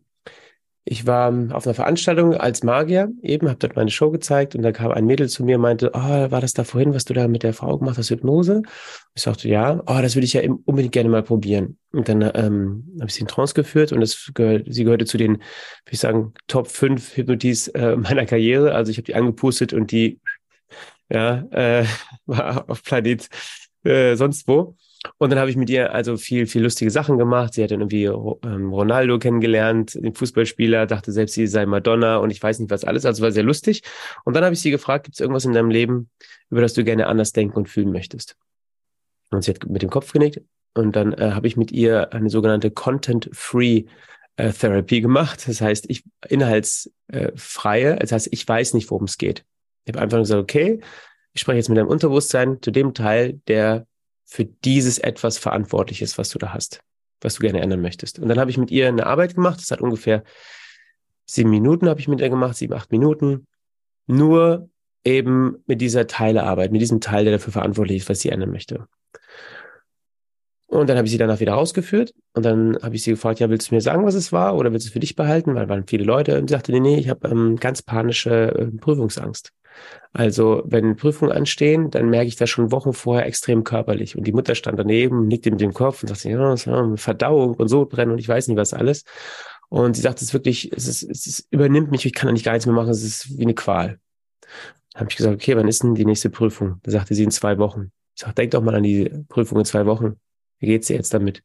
ich 0.84 1.06
war 1.06 1.28
auf 1.52 1.66
einer 1.66 1.74
Veranstaltung 1.74 2.34
als 2.34 2.64
Magier, 2.64 3.12
eben, 3.22 3.48
habe 3.48 3.58
dort 3.58 3.76
meine 3.76 3.90
Show 3.90 4.10
gezeigt 4.10 4.56
und 4.56 4.62
da 4.62 4.72
kam 4.72 4.90
ein 4.90 5.06
Mädel 5.06 5.28
zu 5.28 5.44
mir 5.44 5.56
und 5.56 5.62
meinte, 5.62 5.90
oh, 5.94 6.00
war 6.00 6.40
das 6.40 6.54
da 6.54 6.64
vorhin, 6.64 6.92
was 6.92 7.04
du 7.04 7.14
da 7.14 7.28
mit 7.28 7.44
der 7.44 7.54
Frau 7.54 7.78
gemacht 7.78 7.98
hast, 7.98 8.10
Hypnose? 8.10 8.62
Ich 9.14 9.22
sagte, 9.22 9.48
ja, 9.48 9.80
oh, 9.86 9.98
das 10.02 10.16
würde 10.16 10.24
ich 10.24 10.32
ja 10.32 10.42
unbedingt 10.64 10.92
gerne 10.92 11.08
mal 11.08 11.22
probieren. 11.22 11.78
Und 11.92 12.08
dann 12.08 12.22
ähm, 12.22 12.84
habe 12.98 13.08
ich 13.08 13.14
sie 13.14 13.20
in 13.20 13.28
Trance 13.28 13.54
geführt 13.54 13.92
und 13.92 14.00
das 14.00 14.32
gehört, 14.34 14.66
sie 14.68 14.82
gehörte 14.82 15.04
zu 15.04 15.18
den, 15.18 15.34
würde 15.34 15.42
ich 15.92 16.00
sagen, 16.00 16.34
Top 16.48 16.66
5 16.66 17.16
Hypnotis 17.16 17.68
äh, 17.68 17.96
meiner 17.96 18.26
Karriere. 18.26 18.74
Also 18.74 18.90
ich 18.90 18.96
habe 18.96 19.04
die 19.04 19.14
angepustet 19.14 19.72
und 19.72 19.92
die 19.92 20.20
ja, 21.08 21.44
äh, 21.52 21.84
war 22.26 22.68
auf 22.68 22.82
Planet 22.82 23.28
äh, 23.84 24.16
sonst 24.16 24.48
wo. 24.48 24.76
Und 25.18 25.30
dann 25.30 25.38
habe 25.38 25.50
ich 25.50 25.56
mit 25.56 25.68
ihr 25.68 25.92
also 25.92 26.16
viel, 26.16 26.46
viel 26.46 26.62
lustige 26.62 26.90
Sachen 26.90 27.18
gemacht. 27.18 27.54
Sie 27.54 27.62
hat 27.62 27.70
dann 27.70 27.80
irgendwie 27.80 28.04
ähm, 28.04 28.72
Ronaldo 28.72 29.18
kennengelernt, 29.18 29.94
den 29.94 30.14
Fußballspieler, 30.14 30.86
dachte 30.86 31.10
selbst, 31.10 31.34
sie 31.34 31.46
sei 31.46 31.66
Madonna 31.66 32.18
und 32.18 32.30
ich 32.30 32.42
weiß 32.42 32.60
nicht 32.60 32.70
was 32.70 32.84
alles. 32.84 33.04
Also 33.04 33.22
war 33.22 33.32
sehr 33.32 33.42
lustig. 33.42 33.82
Und 34.24 34.34
dann 34.34 34.44
habe 34.44 34.54
ich 34.54 34.60
sie 34.60 34.70
gefragt, 34.70 35.04
gibt 35.04 35.16
es 35.16 35.20
irgendwas 35.20 35.44
in 35.44 35.52
deinem 35.52 35.70
Leben, 35.70 36.10
über 36.50 36.60
das 36.60 36.74
du 36.74 36.84
gerne 36.84 37.06
anders 37.08 37.32
denken 37.32 37.56
und 37.56 37.68
fühlen 37.68 37.90
möchtest? 37.90 38.36
Und 39.30 39.42
sie 39.42 39.52
hat 39.52 39.66
mit 39.66 39.82
dem 39.82 39.90
Kopf 39.90 40.12
genickt. 40.12 40.40
Und 40.74 40.94
dann 40.94 41.12
äh, 41.14 41.32
habe 41.32 41.46
ich 41.46 41.56
mit 41.56 41.72
ihr 41.72 42.12
eine 42.12 42.30
sogenannte 42.30 42.70
Content-Free 42.70 43.84
äh, 44.36 44.52
Therapy 44.52 45.00
gemacht. 45.00 45.46
Das 45.48 45.60
heißt, 45.60 45.86
ich 45.88 46.04
inhaltsfreie, 46.28 47.96
das 47.96 48.12
heißt, 48.12 48.28
ich 48.30 48.46
weiß 48.46 48.74
nicht, 48.74 48.90
worum 48.90 49.04
es 49.04 49.18
geht. 49.18 49.44
Ich 49.84 49.92
habe 49.92 50.02
einfach 50.02 50.18
gesagt, 50.18 50.40
okay, 50.40 50.80
ich 51.32 51.40
spreche 51.40 51.58
jetzt 51.58 51.68
mit 51.68 51.78
deinem 51.78 51.88
Unterbewusstsein 51.88 52.62
zu 52.62 52.70
dem 52.70 52.94
Teil, 52.94 53.40
der 53.48 53.86
für 54.24 54.44
dieses 54.44 54.98
etwas 54.98 55.38
verantwortlich 55.38 56.02
ist, 56.02 56.18
was 56.18 56.28
du 56.30 56.38
da 56.38 56.52
hast, 56.52 56.80
was 57.20 57.34
du 57.34 57.40
gerne 57.42 57.60
ändern 57.60 57.80
möchtest. 57.80 58.18
Und 58.18 58.28
dann 58.28 58.38
habe 58.38 58.50
ich 58.50 58.58
mit 58.58 58.70
ihr 58.70 58.88
eine 58.88 59.06
Arbeit 59.06 59.34
gemacht. 59.34 59.60
Das 59.60 59.70
hat 59.70 59.80
ungefähr 59.80 60.22
sieben 61.26 61.50
Minuten 61.50 61.88
habe 61.88 62.00
ich 62.00 62.08
mit 62.08 62.20
ihr 62.20 62.30
gemacht, 62.30 62.56
sieben, 62.56 62.74
acht 62.74 62.90
Minuten. 62.90 63.46
Nur 64.06 64.68
eben 65.04 65.62
mit 65.66 65.80
dieser 65.80 66.06
Teilearbeit, 66.06 66.72
mit 66.72 66.80
diesem 66.80 67.00
Teil, 67.00 67.24
der 67.24 67.34
dafür 67.34 67.52
verantwortlich 67.52 67.98
ist, 67.98 68.08
was 68.08 68.20
sie 68.20 68.30
ändern 68.30 68.50
möchte. 68.50 68.86
Und 70.66 70.88
dann 70.88 70.96
habe 70.96 71.06
ich 71.06 71.12
sie 71.12 71.18
danach 71.18 71.40
wieder 71.40 71.52
rausgeführt 71.52 72.14
und 72.32 72.46
dann 72.46 72.78
habe 72.82 72.96
ich 72.96 73.02
sie 73.02 73.10
gefragt, 73.10 73.40
ja, 73.40 73.50
willst 73.50 73.70
du 73.70 73.74
mir 73.74 73.82
sagen, 73.82 74.06
was 74.06 74.14
es 74.14 74.32
war 74.32 74.56
oder 74.56 74.72
willst 74.72 74.86
du 74.86 74.88
es 74.88 74.92
für 74.92 75.00
dich 75.00 75.16
behalten? 75.16 75.54
Weil 75.54 75.68
waren 75.68 75.86
viele 75.86 76.04
Leute 76.04 76.38
und 76.38 76.48
sie 76.48 76.54
sagte, 76.54 76.72
nee, 76.72 76.80
nee, 76.80 76.98
ich 76.98 77.10
habe 77.10 77.28
ähm, 77.28 77.56
ganz 77.56 77.82
panische 77.82 78.54
äh, 78.54 78.66
Prüfungsangst. 78.78 79.52
Also 80.12 80.62
wenn 80.66 80.96
Prüfungen 80.96 81.32
anstehen, 81.32 81.90
dann 81.90 82.10
merke 82.10 82.28
ich 82.28 82.36
das 82.36 82.50
schon 82.50 82.70
Wochen 82.70 82.92
vorher 82.92 83.26
extrem 83.26 83.64
körperlich. 83.64 84.16
Und 84.16 84.26
die 84.26 84.32
Mutter 84.32 84.54
stand 84.54 84.78
daneben, 84.78 85.26
nickte 85.26 85.50
mit 85.50 85.60
dem 85.60 85.72
Kopf 85.72 86.02
und 86.02 86.08
sagte, 86.08 86.30
ja, 86.30 86.50
das 86.50 86.66
war 86.66 86.96
Verdauung 86.98 87.54
und 87.54 87.68
so 87.68 87.86
brennen 87.86 88.12
und 88.12 88.18
ich 88.18 88.28
weiß 88.28 88.48
nicht 88.48 88.58
was 88.58 88.74
alles. 88.74 89.04
Und 89.68 89.96
sie 89.96 90.02
sagt, 90.02 90.18
es 90.18 90.28
ist 90.28 90.34
wirklich, 90.34 90.70
es, 90.72 90.86
ist, 90.86 91.02
es 91.02 91.26
ist, 91.26 91.46
übernimmt 91.50 91.90
mich, 91.90 92.04
ich 92.04 92.12
kann 92.12 92.26
da 92.26 92.32
nicht 92.32 92.44
gar 92.44 92.52
nichts 92.52 92.66
mehr 92.66 92.74
machen, 92.74 92.90
es 92.90 93.02
ist 93.02 93.38
wie 93.38 93.42
eine 93.42 93.54
Qual. 93.54 93.98
Dann 94.92 95.00
habe 95.00 95.10
ich 95.10 95.16
gesagt, 95.16 95.34
okay, 95.34 95.56
wann 95.56 95.68
ist 95.68 95.82
denn 95.82 95.94
die 95.94 96.04
nächste 96.04 96.28
Prüfung? 96.28 96.78
Da 96.82 96.90
sagte 96.90 97.14
sie 97.14 97.24
in 97.24 97.30
zwei 97.30 97.56
Wochen. 97.56 97.90
Ich 98.14 98.20
sage, 98.20 98.34
denk 98.34 98.50
doch 98.50 98.62
mal 98.62 98.74
an 98.74 98.82
die 98.82 99.10
Prüfung 99.28 99.58
in 99.58 99.64
zwei 99.64 99.86
Wochen. 99.86 100.20
Wie 100.58 100.66
geht's 100.66 100.88
dir 100.88 100.96
jetzt 100.96 101.14
damit? 101.14 101.42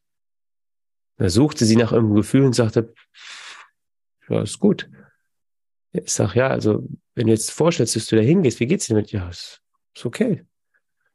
Da 1.16 1.30
suchte 1.30 1.64
sie 1.64 1.76
nach 1.76 1.92
irgendeinem 1.92 2.16
Gefühl 2.16 2.44
und 2.44 2.54
sagte, 2.54 2.92
ja, 4.28 4.42
ist 4.42 4.58
gut. 4.58 4.90
Ich 5.92 6.12
sag, 6.12 6.34
ja, 6.34 6.48
also, 6.48 6.86
wenn 7.14 7.26
du 7.26 7.32
jetzt 7.32 7.50
vorstellst, 7.50 7.96
dass 7.96 8.06
du 8.06 8.16
da 8.16 8.22
hingehst, 8.22 8.60
wie 8.60 8.66
geht's 8.66 8.86
dir 8.86 8.94
damit? 8.94 9.10
Ja, 9.12 9.28
ist, 9.28 9.62
ist 9.94 10.04
okay. 10.06 10.44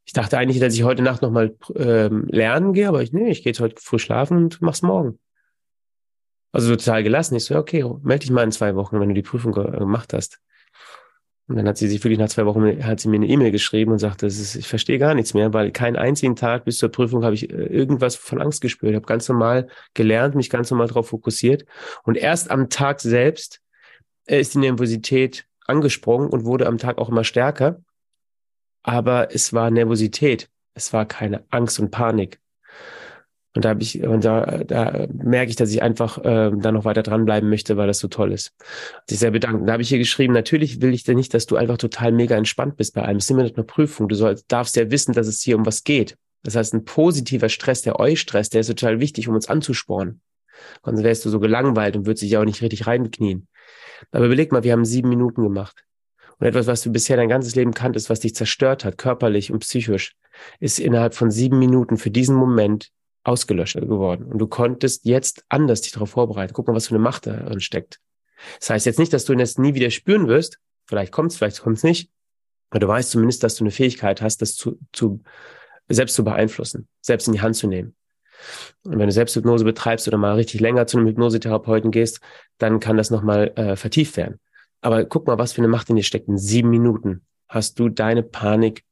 Ich 0.06 0.14
dachte 0.14 0.38
eigentlich, 0.38 0.60
dass 0.60 0.74
ich 0.74 0.84
heute 0.84 1.02
Nacht 1.02 1.22
nochmal 1.22 1.56
ähm, 1.76 2.28
lernen 2.28 2.74
gehe, 2.74 2.88
aber 2.88 3.02
ich, 3.04 3.14
nee, 3.14 3.30
ich 3.30 3.44
gehe 3.44 3.52
jetzt 3.52 3.62
heute 3.62 3.76
früh 3.80 4.00
schlafen 4.00 4.38
und 4.38 4.62
mach's 4.62 4.82
morgen. 4.82 5.20
Also 6.52 6.76
total 6.76 7.04
gelassen. 7.04 7.36
Ich 7.36 7.46
so, 7.46 7.56
okay, 7.56 7.84
melde 8.02 8.20
dich 8.20 8.32
mal 8.32 8.44
in 8.44 8.52
zwei 8.52 8.76
Wochen, 8.76 9.00
wenn 9.00 9.10
du 9.10 9.16
die 9.16 9.22
Prüfung 9.22 9.54
ge 9.54 9.64
gemacht 9.72 10.14
hast. 10.14 10.40
Und 11.48 11.58
dann 11.58 11.68
hat 11.68 11.78
sie 11.78 11.88
sich 11.88 12.04
wirklich 12.04 12.20
nach 12.20 12.30
zwei 12.30 12.46
Wochen, 12.46 12.86
hat 12.86 13.00
sie 13.00 13.10
mir 13.10 13.18
eine 13.18 13.28
E-Mail 13.28 13.52
geschrieben 13.52 13.92
und 13.92 14.00
sagte, 14.00 14.28
ist, 14.28 14.56
ich 14.56 14.68
verstehe 14.68 14.98
gar 14.98 15.14
nichts 15.14 15.34
mehr, 15.34 15.54
weil 15.54 15.72
keinen 15.72 15.98
einzigen 15.98 16.36
Tag 16.36 16.64
bis 16.64 16.78
zur 16.78 16.90
Prüfung 16.90 17.24
habe 17.24 17.36
ich 17.36 17.50
äh, 17.50 17.66
irgendwas 17.66 18.16
von 18.16 18.42
Angst 18.42 18.62
gespürt. 18.62 18.92
Ich 18.92 18.96
habe 18.96 19.06
ganz 19.06 19.28
normal 19.28 19.68
gelernt, 19.94 20.36
mich 20.36 20.50
ganz 20.50 20.70
normal 20.70 20.88
darauf 20.88 21.10
fokussiert. 21.10 21.66
Und 22.04 22.18
erst 22.18 22.52
am 22.52 22.70
Tag 22.70 23.02
selbst 23.02 23.58
äh, 23.58 23.60
ist 24.26 24.54
die 24.54 24.60
Nervosität 24.60 25.46
angesprungen 25.66 26.30
und 26.30 26.46
wurde 26.46 26.68
am 26.68 26.78
Tag 26.78 26.98
auch 26.98 27.10
immer 27.10 27.24
stärker 27.24 27.80
aber 28.84 29.34
es 29.34 29.54
war 29.54 29.72
Nervosität. 29.72 30.50
Es 30.76 30.94
war 30.94 31.06
keine 31.06 31.46
Angst 31.50 31.80
und 31.80 31.90
Panik. 31.90 32.40
Und 33.56 33.66
da 33.66 33.70
habe 33.70 33.84
ich, 33.84 34.02
und 34.02 34.26
da, 34.26 34.64
da 34.64 35.08
merke 35.14 35.52
ich, 35.52 35.56
dass 35.56 35.70
ich 35.70 35.84
einfach 35.84 36.18
äh, 36.18 36.52
da 36.56 36.72
noch 36.72 36.86
weiter 36.86 37.04
dranbleiben 37.04 37.50
möchte, 37.50 37.78
weil 37.78 37.86
das 37.86 38.00
so 38.00 38.08
toll 38.08 38.32
ist. 38.32 38.52
Sich 39.08 39.20
sehr 39.20 39.30
bedanken. 39.30 39.68
Da 39.68 39.74
habe 39.74 39.84
ich 39.84 39.90
hier 39.90 40.00
geschrieben, 40.00 40.34
natürlich 40.34 40.82
will 40.82 40.94
ich 40.94 41.04
dir 41.04 41.14
nicht, 41.14 41.34
dass 41.36 41.46
du 41.46 41.56
einfach 41.56 41.78
total 41.78 42.12
mega 42.12 42.36
entspannt 42.36 42.78
bist 42.78 42.96
bei 42.96 43.04
allem. 43.04 43.18
Es 43.18 43.26
ist 43.26 43.30
immer 43.30 43.44
eine 43.44 43.64
Prüfung. 43.64 44.10
Du 44.10 44.16
sollst, 44.16 44.52
darfst 44.52 44.76
ja 44.76 44.90
wissen, 44.90 45.14
dass 45.14 45.28
es 45.28 45.42
hier 45.42 45.56
um 45.56 45.68
was 45.68 45.84
geht. 45.84 46.18
Das 46.42 46.56
heißt, 46.56 46.74
ein 46.74 46.84
positiver 46.84 47.48
Stress, 47.48 47.84
der 47.84 48.00
Eustress, 48.00 48.50
der 48.50 48.62
ist 48.62 48.68
total 48.68 49.00
wichtig, 49.00 49.28
um 49.28 49.36
uns 49.36 49.48
anzuspornen. 49.48 50.22
Sonst 50.84 51.04
wärst 51.04 51.24
du 51.24 51.30
so 51.30 51.40
gelangweilt 51.40 51.96
und 51.96 52.08
würdest 52.08 52.24
dich 52.24 52.36
auch 52.38 52.46
nicht 52.46 52.62
richtig 52.64 52.88
reinknien. 52.88 53.48
Aber 54.12 54.26
überleg 54.26 54.52
mal, 54.52 54.64
wir 54.64 54.72
haben 54.72 54.86
sieben 54.86 55.10
Minuten 55.10 55.44
gemacht. 55.44 55.84
Und 56.40 56.48
etwas, 56.48 56.68
was 56.68 56.82
du 56.82 56.92
bisher 56.92 57.18
dein 57.18 57.30
ganzes 57.30 57.56
Leben 57.56 57.74
kanntest, 57.74 58.10
was 58.10 58.20
dich 58.20 58.36
zerstört 58.36 58.86
hat, 58.86 58.98
körperlich 58.98 59.52
und 59.52 59.60
psychisch, 59.60 60.16
ist 60.60 60.80
innerhalb 60.80 61.14
von 61.14 61.32
sieben 61.32 61.60
Minuten 61.60 61.98
für 61.98 62.12
diesen 62.12 62.36
Moment 62.36 62.92
ausgelöscht 63.24 63.80
geworden. 63.80 64.26
Und 64.26 64.40
du 64.40 64.48
konntest 64.48 65.06
jetzt 65.06 65.46
anders 65.50 65.82
dich 65.82 65.94
darauf 65.94 66.12
vorbereiten. 66.12 66.54
Guck 66.54 66.68
mal, 66.68 66.76
was 66.76 66.88
für 66.88 66.96
eine 66.96 67.04
Macht 67.04 67.28
darin 67.28 67.62
steckt. 67.62 68.00
Das 68.60 68.72
heißt 68.72 68.86
jetzt 68.86 69.00
nicht, 69.00 69.14
dass 69.14 69.26
du 69.26 69.36
das 69.36 69.58
nie 69.58 69.74
wieder 69.74 69.90
spüren 69.90 70.28
wirst. 70.28 70.60
Vielleicht 70.86 71.14
kommt's, 71.14 71.38
vielleicht 71.38 71.62
kommt's 71.62 71.84
nicht. 71.84 72.10
Aber 72.70 72.80
du 72.80 72.88
weißt 72.88 73.12
zumindest, 73.12 73.44
dass 73.44 73.56
du 73.56 73.64
eine 73.64 73.72
Fähigkeit 73.72 74.22
hast, 74.22 74.42
das 74.42 74.56
zu, 74.56 74.78
zu, 74.92 75.22
selbst 75.88 76.16
zu 76.16 76.24
beeinflussen, 76.24 76.88
selbst 77.02 77.28
in 77.28 77.34
die 77.34 77.42
Hand 77.42 77.56
zu 77.56 77.68
nehmen. 77.68 77.96
Und 78.84 79.00
wenn 79.00 79.08
du 79.08 79.12
Selbsthypnose 79.12 79.64
betreibst 79.64 80.08
oder 80.08 80.18
mal 80.18 80.36
richtig 80.36 80.60
länger 80.60 80.88
zu 80.88 80.98
einem 80.98 81.08
Hypnosetherapeuten 81.08 81.92
gehst, 81.92 82.20
dann 82.58 82.80
kann 82.80 82.98
das 82.98 83.10
nochmal 83.10 83.52
äh, 83.56 83.76
vertieft 83.76 84.18
werden. 84.18 84.40
Aber 84.82 85.06
guck 85.06 85.28
mal, 85.28 85.38
was 85.38 85.54
für 85.54 85.62
eine 85.62 85.70
Macht 85.70 85.90
in 85.90 85.96
dir 85.96 86.04
steckt. 86.04 86.28
In 86.28 86.38
sieben 86.38 86.70
Minuten 86.70 87.26
hast 87.48 87.80
du 87.80 87.90
deine 87.90 88.24
Panik 88.24 88.84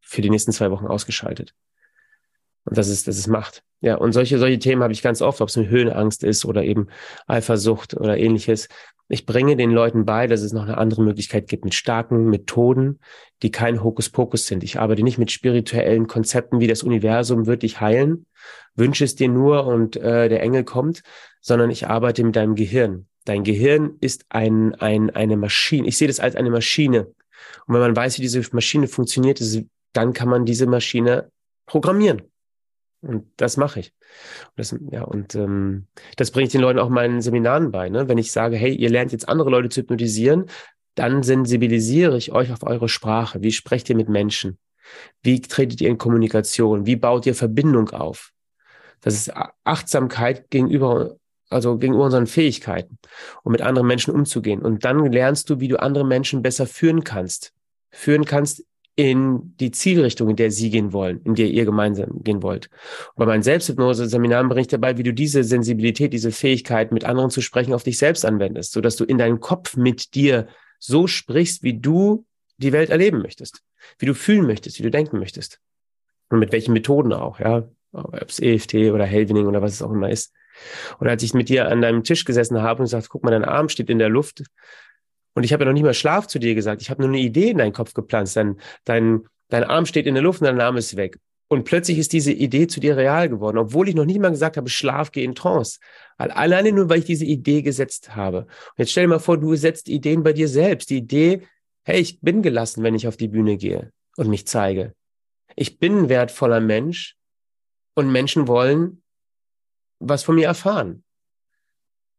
für 0.00 0.22
die 0.22 0.30
nächsten 0.30 0.52
zwei 0.52 0.70
Wochen 0.70 0.86
ausgeschaltet. 0.86 1.54
Und 2.64 2.76
das 2.76 2.88
ist, 2.88 3.06
das 3.06 3.16
ist 3.16 3.28
Macht. 3.28 3.62
Ja, 3.80 3.96
und 3.96 4.12
solche, 4.12 4.38
solche 4.38 4.58
Themen 4.58 4.82
habe 4.82 4.92
ich 4.92 5.02
ganz 5.02 5.22
oft, 5.22 5.40
ob 5.40 5.48
es 5.48 5.56
eine 5.56 5.68
Höhenangst 5.68 6.24
ist 6.24 6.44
oder 6.44 6.64
eben 6.64 6.88
Eifersucht 7.26 7.94
oder 7.94 8.16
ähnliches. 8.16 8.68
Ich 9.08 9.24
bringe 9.24 9.56
den 9.56 9.70
Leuten 9.70 10.04
bei, 10.04 10.26
dass 10.26 10.40
es 10.40 10.52
noch 10.52 10.64
eine 10.64 10.78
andere 10.78 11.02
Möglichkeit 11.02 11.46
gibt 11.46 11.64
mit 11.64 11.74
starken 11.74 12.28
Methoden, 12.28 12.98
die 13.42 13.52
kein 13.52 13.84
Hokuspokus 13.84 14.46
sind. 14.46 14.64
Ich 14.64 14.80
arbeite 14.80 15.04
nicht 15.04 15.18
mit 15.18 15.30
spirituellen 15.30 16.08
Konzepten, 16.08 16.58
wie 16.58 16.66
das 16.66 16.82
Universum 16.82 17.46
wird 17.46 17.62
dich 17.62 17.80
heilen, 17.80 18.26
wünsche 18.74 19.04
es 19.04 19.14
dir 19.14 19.28
nur 19.28 19.66
und 19.66 19.96
äh, 19.96 20.28
der 20.28 20.42
Engel 20.42 20.64
kommt, 20.64 21.02
sondern 21.40 21.70
ich 21.70 21.86
arbeite 21.86 22.24
mit 22.24 22.34
deinem 22.34 22.56
Gehirn. 22.56 23.06
Dein 23.24 23.44
Gehirn 23.44 23.96
ist 24.00 24.26
ein, 24.28 24.74
ein, 24.74 25.10
eine 25.10 25.36
Maschine. 25.36 25.86
Ich 25.86 25.98
sehe 25.98 26.08
das 26.08 26.20
als 26.20 26.34
eine 26.34 26.50
Maschine. 26.50 27.06
Und 27.66 27.74
wenn 27.74 27.80
man 27.80 27.96
weiß, 27.96 28.18
wie 28.18 28.22
diese 28.22 28.42
Maschine 28.52 28.88
funktioniert, 28.88 29.40
dann 29.92 30.12
kann 30.12 30.28
man 30.28 30.44
diese 30.44 30.66
Maschine 30.66 31.30
programmieren. 31.66 32.22
Und 33.02 33.26
das 33.36 33.56
mache 33.56 33.80
ich. 33.80 33.92
Und 34.48 34.58
das, 34.58 34.76
ja, 34.90 35.02
und 35.02 35.34
ähm, 35.34 35.86
das 36.16 36.30
bringe 36.30 36.46
ich 36.46 36.52
den 36.52 36.60
Leuten 36.60 36.78
auch 36.78 36.88
meinen 36.88 37.20
Seminaren 37.20 37.70
bei. 37.70 37.88
Ne? 37.88 38.08
Wenn 38.08 38.18
ich 38.18 38.32
sage, 38.32 38.56
hey, 38.56 38.74
ihr 38.74 38.90
lernt 38.90 39.12
jetzt 39.12 39.28
andere 39.28 39.50
Leute 39.50 39.68
zu 39.68 39.80
hypnotisieren, 39.80 40.46
dann 40.94 41.22
sensibilisiere 41.22 42.16
ich 42.16 42.32
euch 42.32 42.52
auf 42.52 42.62
eure 42.62 42.88
Sprache. 42.88 43.42
Wie 43.42 43.52
sprecht 43.52 43.88
ihr 43.90 43.96
mit 43.96 44.08
Menschen? 44.08 44.58
Wie 45.22 45.40
tretet 45.40 45.80
ihr 45.80 45.88
in 45.88 45.98
Kommunikation? 45.98 46.86
Wie 46.86 46.96
baut 46.96 47.26
ihr 47.26 47.34
Verbindung 47.34 47.90
auf? 47.90 48.32
Das 49.02 49.14
ist 49.14 49.32
Achtsamkeit 49.64 50.50
gegenüber 50.50 51.16
also 51.48 51.78
gegenüber 51.78 52.04
unseren 52.04 52.26
Fähigkeiten, 52.26 52.98
um 53.42 53.52
mit 53.52 53.62
anderen 53.62 53.86
Menschen 53.86 54.12
umzugehen. 54.12 54.62
Und 54.62 54.84
dann 54.84 55.12
lernst 55.12 55.48
du, 55.50 55.60
wie 55.60 55.68
du 55.68 55.80
andere 55.80 56.04
Menschen 56.04 56.42
besser 56.42 56.66
führen 56.66 57.04
kannst. 57.04 57.52
Führen 57.90 58.24
kannst 58.24 58.64
in 58.96 59.54
die 59.60 59.70
Zielrichtung, 59.70 60.30
in 60.30 60.36
der 60.36 60.50
sie 60.50 60.70
gehen 60.70 60.92
wollen, 60.94 61.20
in 61.22 61.34
der 61.34 61.48
ihr 61.48 61.66
gemeinsam 61.66 62.24
gehen 62.24 62.42
wollt. 62.42 62.70
Und 63.14 63.20
bei 63.20 63.26
meinen 63.26 63.42
Selbsthypnose-Seminaren 63.42 64.48
bringe 64.48 64.62
ich 64.62 64.68
dabei, 64.68 64.96
wie 64.96 65.02
du 65.02 65.12
diese 65.12 65.44
Sensibilität, 65.44 66.14
diese 66.14 66.32
Fähigkeit, 66.32 66.92
mit 66.92 67.04
anderen 67.04 67.30
zu 67.30 67.42
sprechen, 67.42 67.74
auf 67.74 67.82
dich 67.82 67.98
selbst 67.98 68.24
anwendest, 68.24 68.72
sodass 68.72 68.96
du 68.96 69.04
in 69.04 69.18
deinem 69.18 69.40
Kopf 69.40 69.76
mit 69.76 70.14
dir 70.14 70.48
so 70.78 71.06
sprichst, 71.06 71.62
wie 71.62 71.78
du 71.78 72.24
die 72.56 72.72
Welt 72.72 72.88
erleben 72.88 73.20
möchtest, 73.20 73.62
wie 73.98 74.06
du 74.06 74.14
fühlen 74.14 74.46
möchtest, 74.46 74.78
wie 74.78 74.82
du 74.82 74.90
denken 74.90 75.18
möchtest. 75.18 75.60
Und 76.30 76.38
mit 76.38 76.50
welchen 76.52 76.72
Methoden 76.72 77.12
auch, 77.12 77.38
ja. 77.38 77.68
Ob 77.92 78.28
es 78.28 78.40
EFT 78.40 78.74
oder 78.92 79.04
Helvening 79.04 79.46
oder 79.46 79.62
was 79.62 79.72
es 79.72 79.82
auch 79.82 79.92
immer 79.92 80.10
ist. 80.10 80.32
Und 80.98 81.08
als 81.08 81.22
ich 81.22 81.34
mit 81.34 81.48
dir 81.48 81.68
an 81.68 81.80
deinem 81.80 82.04
Tisch 82.04 82.24
gesessen 82.24 82.60
habe 82.62 82.80
und 82.80 82.86
gesagt, 82.86 83.08
guck 83.08 83.22
mal, 83.22 83.30
dein 83.30 83.44
Arm 83.44 83.68
steht 83.68 83.90
in 83.90 83.98
der 83.98 84.08
Luft. 84.08 84.42
Und 85.36 85.44
ich 85.44 85.52
habe 85.52 85.64
ja 85.64 85.66
noch 85.66 85.74
nicht 85.74 85.82
mal 85.82 85.92
Schlaf 85.92 86.26
zu 86.26 86.38
dir 86.38 86.54
gesagt. 86.54 86.80
Ich 86.80 86.88
habe 86.88 87.02
nur 87.02 87.10
eine 87.10 87.20
Idee 87.20 87.50
in 87.50 87.58
deinen 87.58 87.74
Kopf 87.74 87.92
gepflanzt. 87.92 88.36
Dein, 88.36 88.56
dein, 88.84 89.20
dein 89.50 89.64
Arm 89.64 89.84
steht 89.84 90.06
in 90.06 90.14
der 90.14 90.22
Luft 90.22 90.40
und 90.40 90.46
dein 90.46 90.60
Arm 90.62 90.78
ist 90.78 90.96
weg. 90.96 91.18
Und 91.48 91.64
plötzlich 91.64 91.98
ist 91.98 92.14
diese 92.14 92.32
Idee 92.32 92.66
zu 92.68 92.80
dir 92.80 92.96
real 92.96 93.28
geworden, 93.28 93.58
obwohl 93.58 93.86
ich 93.88 93.94
noch 93.94 94.06
nicht 94.06 94.18
mal 94.18 94.30
gesagt 94.30 94.56
habe, 94.56 94.70
Schlaf, 94.70 95.12
geh 95.12 95.22
in 95.22 95.34
Trance. 95.34 95.78
Alleine 96.16 96.72
nur, 96.72 96.88
weil 96.88 97.00
ich 97.00 97.04
diese 97.04 97.26
Idee 97.26 97.60
gesetzt 97.60 98.16
habe. 98.16 98.38
Und 98.38 98.78
jetzt 98.78 98.92
stell 98.92 99.04
dir 99.04 99.08
mal 99.08 99.18
vor, 99.18 99.36
du 99.36 99.54
setzt 99.56 99.90
Ideen 99.90 100.22
bei 100.22 100.32
dir 100.32 100.48
selbst. 100.48 100.88
Die 100.88 100.96
Idee, 100.96 101.42
hey, 101.84 102.00
ich 102.00 102.18
bin 102.22 102.40
gelassen, 102.40 102.82
wenn 102.82 102.94
ich 102.94 103.06
auf 103.06 103.18
die 103.18 103.28
Bühne 103.28 103.58
gehe 103.58 103.92
und 104.16 104.28
mich 104.28 104.46
zeige. 104.46 104.94
Ich 105.54 105.78
bin 105.78 105.98
ein 105.98 106.08
wertvoller 106.08 106.60
Mensch 106.60 107.14
und 107.94 108.10
Menschen 108.10 108.48
wollen 108.48 109.02
was 109.98 110.24
von 110.24 110.34
mir 110.34 110.46
erfahren. 110.46 111.04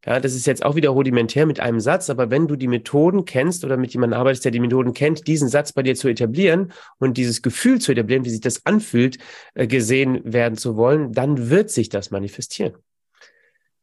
Ja, 0.05 0.19
das 0.19 0.35
ist 0.35 0.45
jetzt 0.45 0.63
auch 0.63 0.75
wieder 0.75 0.89
rudimentär 0.89 1.45
mit 1.45 1.59
einem 1.59 1.79
Satz, 1.79 2.09
aber 2.09 2.29
wenn 2.29 2.47
du 2.47 2.55
die 2.55 2.67
Methoden 2.67 3.25
kennst 3.25 3.65
oder 3.65 3.77
mit 3.77 3.93
jemandem 3.93 4.19
arbeitest, 4.19 4.45
der 4.45 4.51
die 4.51 4.59
Methoden 4.59 4.93
kennt, 4.93 5.27
diesen 5.27 5.49
Satz 5.49 5.73
bei 5.73 5.83
dir 5.83 5.95
zu 5.95 6.07
etablieren 6.07 6.71
und 6.99 7.17
dieses 7.17 7.41
Gefühl 7.41 7.79
zu 7.79 7.91
etablieren, 7.91 8.23
wie 8.23 8.29
sich 8.29 8.41
das 8.41 8.65
anfühlt, 8.65 9.17
äh, 9.55 9.67
gesehen 9.67 10.21
werden 10.23 10.57
zu 10.57 10.77
wollen, 10.77 11.13
dann 11.13 11.49
wird 11.49 11.71
sich 11.71 11.89
das 11.89 12.11
manifestieren. 12.11 12.75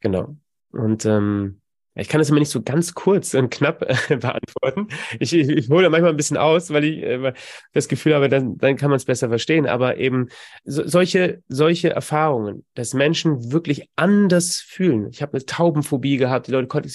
Genau. 0.00 0.36
Und 0.70 1.04
ähm, 1.04 1.60
ich 1.96 2.08
kann 2.08 2.18
das 2.18 2.28
immer 2.28 2.40
nicht 2.40 2.50
so 2.50 2.62
ganz 2.62 2.94
kurz 2.94 3.34
und 3.34 3.50
knapp 3.50 3.82
äh, 3.82 4.16
beantworten. 4.16 4.88
Ich, 5.20 5.32
ich, 5.32 5.48
ich 5.48 5.68
hole 5.68 5.88
manchmal 5.90 6.10
ein 6.10 6.16
bisschen 6.16 6.36
aus, 6.36 6.70
weil 6.70 6.84
ich 6.84 7.02
äh, 7.02 7.32
das 7.72 7.88
Gefühl 7.88 8.14
habe, 8.14 8.28
dann, 8.28 8.58
dann 8.58 8.76
kann 8.76 8.90
man 8.90 8.96
es 8.96 9.04
besser 9.04 9.28
verstehen. 9.28 9.66
Aber 9.66 9.96
eben 9.96 10.28
so, 10.64 10.86
solche, 10.86 11.42
solche 11.48 11.90
Erfahrungen, 11.90 12.64
dass 12.74 12.94
Menschen 12.94 13.52
wirklich 13.52 13.88
anders 13.96 14.60
fühlen. 14.60 15.08
Ich 15.12 15.22
habe 15.22 15.34
eine 15.34 15.46
Taubenphobie 15.46 16.16
gehabt. 16.16 16.48
Die 16.48 16.52
Leute 16.52 16.68
konnten, 16.68 16.90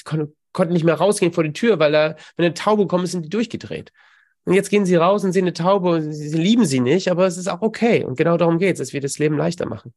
konnten, 0.51 0.73
nicht 0.73 0.85
mehr 0.85 0.95
rausgehen 0.95 1.31
vor 1.31 1.43
die 1.43 1.53
Tür, 1.53 1.79
weil 1.79 1.91
da, 1.91 2.15
wenn 2.35 2.45
eine 2.45 2.53
Taube 2.53 2.87
kommt, 2.87 3.07
sind 3.07 3.23
die 3.23 3.29
durchgedreht. 3.29 3.93
Und 4.45 4.53
jetzt 4.53 4.69
gehen 4.69 4.85
sie 4.85 4.95
raus 4.95 5.23
und 5.23 5.31
sehen 5.31 5.43
eine 5.43 5.53
Taube 5.53 5.89
und 5.89 6.13
sie, 6.13 6.37
lieben 6.37 6.65
sie 6.65 6.79
nicht, 6.79 7.09
aber 7.09 7.27
es 7.27 7.37
ist 7.37 7.47
auch 7.47 7.61
okay. 7.61 8.03
Und 8.03 8.17
genau 8.17 8.37
darum 8.37 8.57
geht 8.57 8.73
es, 8.73 8.79
dass 8.79 8.93
wir 8.93 9.01
das 9.01 9.19
Leben 9.19 9.37
leichter 9.37 9.67
machen. 9.67 9.93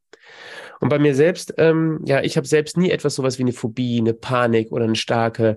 Und 0.81 0.89
bei 0.89 0.99
mir 0.99 1.15
selbst, 1.15 1.55
ähm, 1.59 2.01
ja, 2.05 2.23
ich 2.23 2.37
habe 2.37 2.47
selbst 2.47 2.77
nie 2.77 2.91
etwas 2.91 3.15
sowas 3.15 3.39
wie 3.39 3.43
eine 3.43 3.53
Phobie, 3.53 4.01
eine 4.01 4.15
Panik 4.15 4.73
oder 4.73 4.85
eine 4.85 4.97
starke 4.97 5.57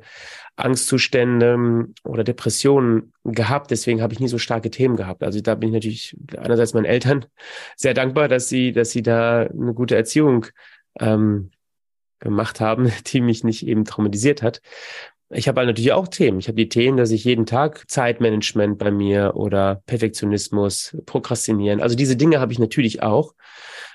Angstzustände 0.55 1.53
ähm, 1.53 1.95
oder 2.03 2.23
Depressionen 2.23 3.11
gehabt. 3.23 3.71
Deswegen 3.71 4.01
habe 4.01 4.13
ich 4.13 4.19
nie 4.19 4.27
so 4.27 4.37
starke 4.37 4.69
Themen 4.69 4.95
gehabt. 4.95 5.23
Also 5.23 5.41
da 5.41 5.55
bin 5.55 5.69
ich 5.69 5.73
natürlich 5.73 6.17
einerseits 6.37 6.75
meinen 6.75 6.85
Eltern 6.85 7.25
sehr 7.75 7.95
dankbar, 7.95 8.27
dass 8.27 8.49
sie, 8.49 8.71
dass 8.71 8.91
sie 8.91 9.01
da 9.01 9.41
eine 9.41 9.73
gute 9.73 9.95
Erziehung 9.95 10.45
ähm, 10.99 11.49
gemacht 12.19 12.59
haben, 12.59 12.91
die 13.07 13.21
mich 13.21 13.43
nicht 13.43 13.65
eben 13.65 13.83
traumatisiert 13.83 14.41
hat. 14.41 14.61
Ich 15.29 15.47
habe 15.47 15.59
halt 15.59 15.67
natürlich 15.67 15.91
auch 15.91 16.07
Themen. 16.07 16.39
Ich 16.39 16.47
habe 16.47 16.55
die 16.55 16.69
Themen, 16.69 16.97
dass 16.97 17.11
ich 17.11 17.23
jeden 17.23 17.45
Tag 17.45 17.89
Zeitmanagement 17.89 18.77
bei 18.77 18.91
mir 18.91 19.35
oder 19.35 19.81
Perfektionismus, 19.87 20.95
Prokrastinieren. 21.05 21.81
Also 21.81 21.95
diese 21.95 22.15
Dinge 22.15 22.39
habe 22.39 22.53
ich 22.53 22.59
natürlich 22.59 23.01
auch. 23.01 23.33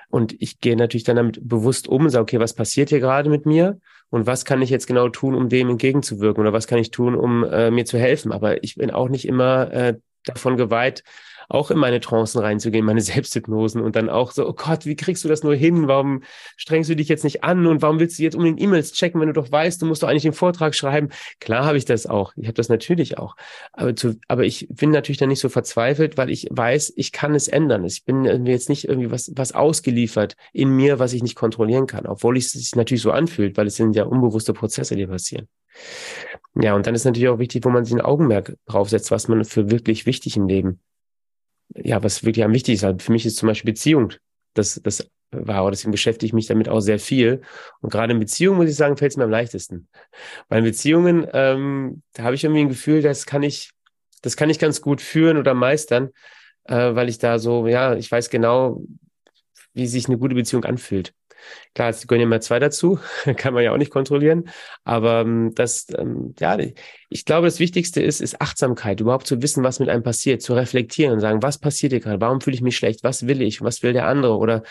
Und 0.09 0.35
ich 0.43 0.59
gehe 0.59 0.77
natürlich 0.77 1.05
dann 1.05 1.17
damit 1.17 1.39
bewusst 1.49 1.87
um 1.87 2.05
und 2.05 2.11
sage, 2.11 2.23
okay, 2.23 2.41
was 2.41 2.55
passiert 2.55 2.89
hier 2.89 2.99
gerade 2.99 3.31
mit 3.31 3.47
mir? 3.47 3.79
Und 4.11 4.27
was 4.27 4.45
kann 4.45 4.61
ich 4.61 4.71
jetzt 4.71 4.89
genau 4.89 5.09
tun, 5.09 5.37
um 5.37 5.49
dem 5.49 5.71
entgegenzuwirken? 5.71 6.41
Oder 6.41 6.53
was 6.53 6.67
kann 6.67 6.81
ich 6.81 6.91
tun, 6.91 7.15
um 7.15 7.45
äh, 7.45 7.71
mir 7.71 7.85
zu 7.85 7.97
helfen? 7.97 8.33
Aber 8.33 8.65
ich 8.65 8.75
bin 8.75 8.91
auch 8.91 9.09
nicht 9.09 9.27
immer 9.27 9.73
äh, 9.73 9.95
davon 10.25 10.57
geweiht, 10.57 11.05
auch 11.51 11.71
in 11.71 11.79
meine 11.79 12.01
Trancen 12.01 12.41
reinzugehen, 12.41 12.85
meine 12.85 13.01
Selbsthypnosen 13.01 13.83
und 13.83 13.97
dann 13.97 14.09
auch 14.09 14.31
so, 14.31 14.49
oh 14.49 14.53
Gott, 14.53 14.87
wie 14.87 14.97
kriegst 14.97 15.25
du 15.25 15.29
das 15.29 15.43
nur 15.43 15.55
hin? 15.55 15.89
Warum 15.89 16.23
strengst 16.57 16.89
du 16.89 16.97
dich 16.97 17.09
jetzt 17.09 17.25
nicht 17.25 17.45
an 17.45 17.67
und 17.67 17.83
warum 17.83 17.99
willst 17.99 18.19
du 18.19 18.23
jetzt 18.23 18.37
um 18.37 18.45
den 18.45 18.57
E-Mails 18.57 18.93
checken, 18.93 19.21
wenn 19.21 19.29
du 19.29 19.35
doch 19.35 19.51
weißt, 19.51 19.83
du 19.83 19.87
musst 19.87 20.03
doch 20.03 20.09
eigentlich 20.09 20.23
den 20.23 20.33
Vortrag 20.33 20.75
schreiben? 20.75 21.09
Klar 21.41 21.65
habe 21.65 21.77
ich 21.77 21.85
das 21.85 22.07
auch. 22.07 22.33
Ich 22.37 22.47
habe 22.47 22.55
das 22.55 22.69
natürlich 22.69 23.19
auch. 23.19 23.37
Aber, 23.73 23.95
zu, 23.97 24.19
aber 24.29 24.45
ich 24.45 24.69
bin 24.71 24.91
natürlich 24.91 25.19
dann 25.19 25.29
nicht 25.29 25.41
so 25.41 25.49
verzweifelt, 25.49 26.17
weil 26.17 26.31
ich 26.31 26.47
weiß, 26.51 26.93
ich 26.97 27.13
kann 27.13 27.35
es 27.35 27.49
ändern. 27.49 27.85
Ich 27.85 28.05
bin 28.05 28.47
jetzt 28.47 28.69
nicht 28.69 28.89
irgendwie 28.89 29.11
was, 29.11 29.33
was 29.35 29.53
ausgeliefert 29.53 30.37
in 30.53 30.71
mir, 30.71 30.99
was 31.01 31.13
ich 31.13 31.23
nicht 31.23 31.35
kontrollieren 31.35 31.87
kann, 31.87 32.07
obwohl 32.07 32.37
es 32.37 32.53
sich 32.53 32.77
natürlich 32.77 33.03
so 33.03 33.11
anfühlt, 33.11 33.57
weil 33.57 33.67
es 33.67 33.77
sind 33.77 33.97
ja 33.97 34.05
unbewusste 34.05 34.53
Prozesse, 34.53 34.95
die 34.95 35.07
passieren. 35.07 35.49
Ja, 36.55 36.75
und 36.75 36.87
dann 36.87 36.95
ist 36.95 37.05
natürlich 37.05 37.29
auch 37.29 37.39
wichtig, 37.39 37.65
wo 37.65 37.71
man 37.71 37.85
sich 37.85 37.95
ein 37.95 38.01
Augenmerk 38.01 38.57
draufsetzt, 38.67 39.11
was 39.11 39.29
man 39.29 39.45
für 39.45 39.71
wirklich 39.71 40.07
wichtig 40.07 40.37
im 40.37 40.49
Leben 40.49 40.81
ja, 41.75 42.03
was 42.03 42.25
wirklich 42.25 42.45
am 42.45 42.53
wichtigsten 42.53 42.97
ist. 42.97 43.03
Für 43.03 43.13
mich 43.13 43.27
ist 43.27 43.37
zum 43.37 43.49
Beispiel 43.49 43.73
Beziehung 43.73 44.13
das, 44.55 44.81
das 44.83 45.11
war, 45.31 45.71
deswegen 45.71 45.93
beschäftige 45.93 46.27
ich 46.27 46.33
mich 46.33 46.47
damit 46.47 46.69
auch 46.69 46.81
sehr 46.81 46.99
viel. 46.99 47.43
Und 47.81 47.91
gerade 47.91 48.13
in 48.13 48.19
Beziehungen, 48.19 48.59
muss 48.59 48.71
ich 48.71 48.77
sagen, 48.77 48.97
fällt 48.97 49.13
es 49.13 49.17
mir 49.17 49.25
am 49.25 49.31
leichtesten. 49.31 49.89
In 50.51 50.65
Beziehungen, 50.65 51.27
ähm, 51.33 52.03
da 52.15 52.25
habe 52.25 52.35
ich 52.35 52.45
irgendwie 52.45 52.63
ein 52.63 52.69
Gefühl, 52.69 53.03
das 53.03 53.27
kann 53.27 53.43
ich, 53.43 53.71
das 54.23 54.37
kann 54.37 54.51
ich 54.51 54.59
ganz 54.59 54.81
gut 54.81 55.01
führen 55.01 55.37
oder 55.37 55.55
meistern, 55.55 56.11
äh, 56.65 56.95
weil 56.95 57.09
ich 57.09 57.19
da 57.19 57.39
so, 57.39 57.67
ja, 57.67 57.95
ich 57.95 58.11
weiß 58.11 58.31
genau, 58.31 58.83
wie 59.73 59.87
sich 59.87 60.07
eine 60.07 60.19
gute 60.19 60.35
Beziehung 60.35 60.65
anfühlt. 60.65 61.15
Klar, 61.75 61.91
es 61.91 62.07
gehören 62.07 62.23
immer 62.23 62.41
zwei 62.41 62.59
dazu, 62.59 62.99
kann 63.37 63.55
man 63.55 63.65
ja 63.65 63.73
auch 63.73 63.77
nicht 63.79 63.91
kontrollieren. 63.91 64.49
Aber 64.85 65.21
ähm, 65.21 65.53
das, 65.55 65.87
ähm, 65.97 66.35
ja, 66.39 66.59
ich 67.09 67.25
glaube, 67.25 67.47
das 67.47 67.61
Wichtigste 67.61 68.03
ist, 68.03 68.21
ist 68.21 68.41
Achtsamkeit, 68.41 69.01
überhaupt 69.01 69.27
zu 69.27 69.43
wissen, 69.43 69.63
was 69.65 69.81
mit 69.81 69.89
einem 69.89 70.03
passiert, 70.03 70.43
zu 70.43 70.55
reflektieren 70.55 71.15
und 71.15 71.21
sagen, 71.21 71.43
was 71.43 71.59
passiert 71.59 71.93
hier 71.93 72.01
gerade, 72.01 72.21
warum 72.21 72.41
fühle 72.41 72.55
ich 72.55 72.63
mich 72.63 72.77
schlecht, 72.77 73.05
was 73.05 73.27
will 73.27 73.43
ich, 73.43 73.63
was 73.63 73.83
will 73.83 73.93
der 73.93 74.07
andere 74.07 74.37
oder 74.37 74.63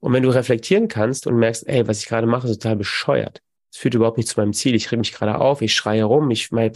und 0.00 0.12
wenn 0.12 0.22
du 0.22 0.30
reflektieren 0.30 0.88
kannst 0.88 1.26
und 1.26 1.36
merkst, 1.36 1.66
ey, 1.66 1.86
was 1.88 2.00
ich 2.00 2.06
gerade 2.06 2.26
mache, 2.26 2.46
ist 2.46 2.62
total 2.62 2.76
bescheuert. 2.76 3.42
Es 3.70 3.78
führt 3.78 3.94
überhaupt 3.94 4.16
nicht 4.16 4.28
zu 4.28 4.40
meinem 4.40 4.52
Ziel. 4.52 4.74
Ich 4.74 4.90
reg 4.90 4.98
mich 4.98 5.12
gerade 5.12 5.38
auf, 5.38 5.60
ich 5.60 5.74
schreie 5.74 6.04
rum, 6.04 6.30
ich 6.30 6.50
mein, 6.52 6.72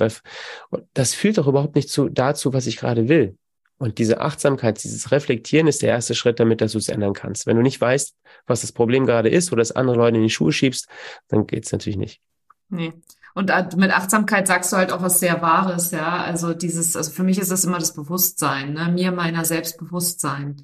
das 0.93 1.14
führt 1.14 1.38
doch 1.38 1.47
überhaupt 1.47 1.74
nicht 1.74 1.88
zu, 1.88 2.09
dazu, 2.09 2.53
was 2.53 2.66
ich 2.66 2.76
gerade 2.76 3.09
will. 3.09 3.36
Und 3.79 3.99
diese 3.99 4.20
Achtsamkeit, 4.20 4.83
dieses 4.85 5.11
Reflektieren 5.11 5.66
ist 5.66 5.83
der 5.83 5.91
erste 5.91 6.14
Schritt, 6.14 6.39
damit 6.39 6.61
dass 6.61 6.73
du 6.73 6.79
es 6.79 6.89
ändern 6.89 7.14
kannst. 7.14 7.47
Wenn 7.47 7.57
du 7.57 7.62
nicht 7.62 7.81
weißt, 7.81 8.14
was 8.47 8.61
das 8.61 8.73
Problem 8.73 9.07
gerade 9.07 9.29
ist 9.29 9.53
oder 9.53 9.62
es 9.62 9.73
andere 9.73 9.97
Leute 9.97 10.18
in 10.18 10.23
die 10.23 10.31
Schuhe 10.31 10.53
schiebst, 10.53 10.89
dann 11.29 11.47
geht's 11.47 11.73
natürlich 11.73 11.97
nicht. 11.97 12.20
Nee. 12.68 12.93
Und 13.35 13.51
mit 13.77 13.91
Achtsamkeit 13.91 14.47
sagst 14.47 14.73
du 14.73 14.77
halt 14.77 14.93
auch 14.93 15.03
was 15.03 15.18
sehr 15.18 15.41
Wahres, 15.41 15.91
ja. 15.91 16.23
Also 16.23 16.53
dieses, 16.55 16.97
also 16.97 17.11
für 17.11 17.23
mich 17.23 17.39
ist 17.39 17.51
das 17.51 17.64
immer 17.64 17.79
das 17.79 17.95
Bewusstsein, 17.95 18.75
ne? 18.75 18.91
mir 18.93 19.11
meiner 19.11 19.45
Selbstbewusstsein. 19.45 20.62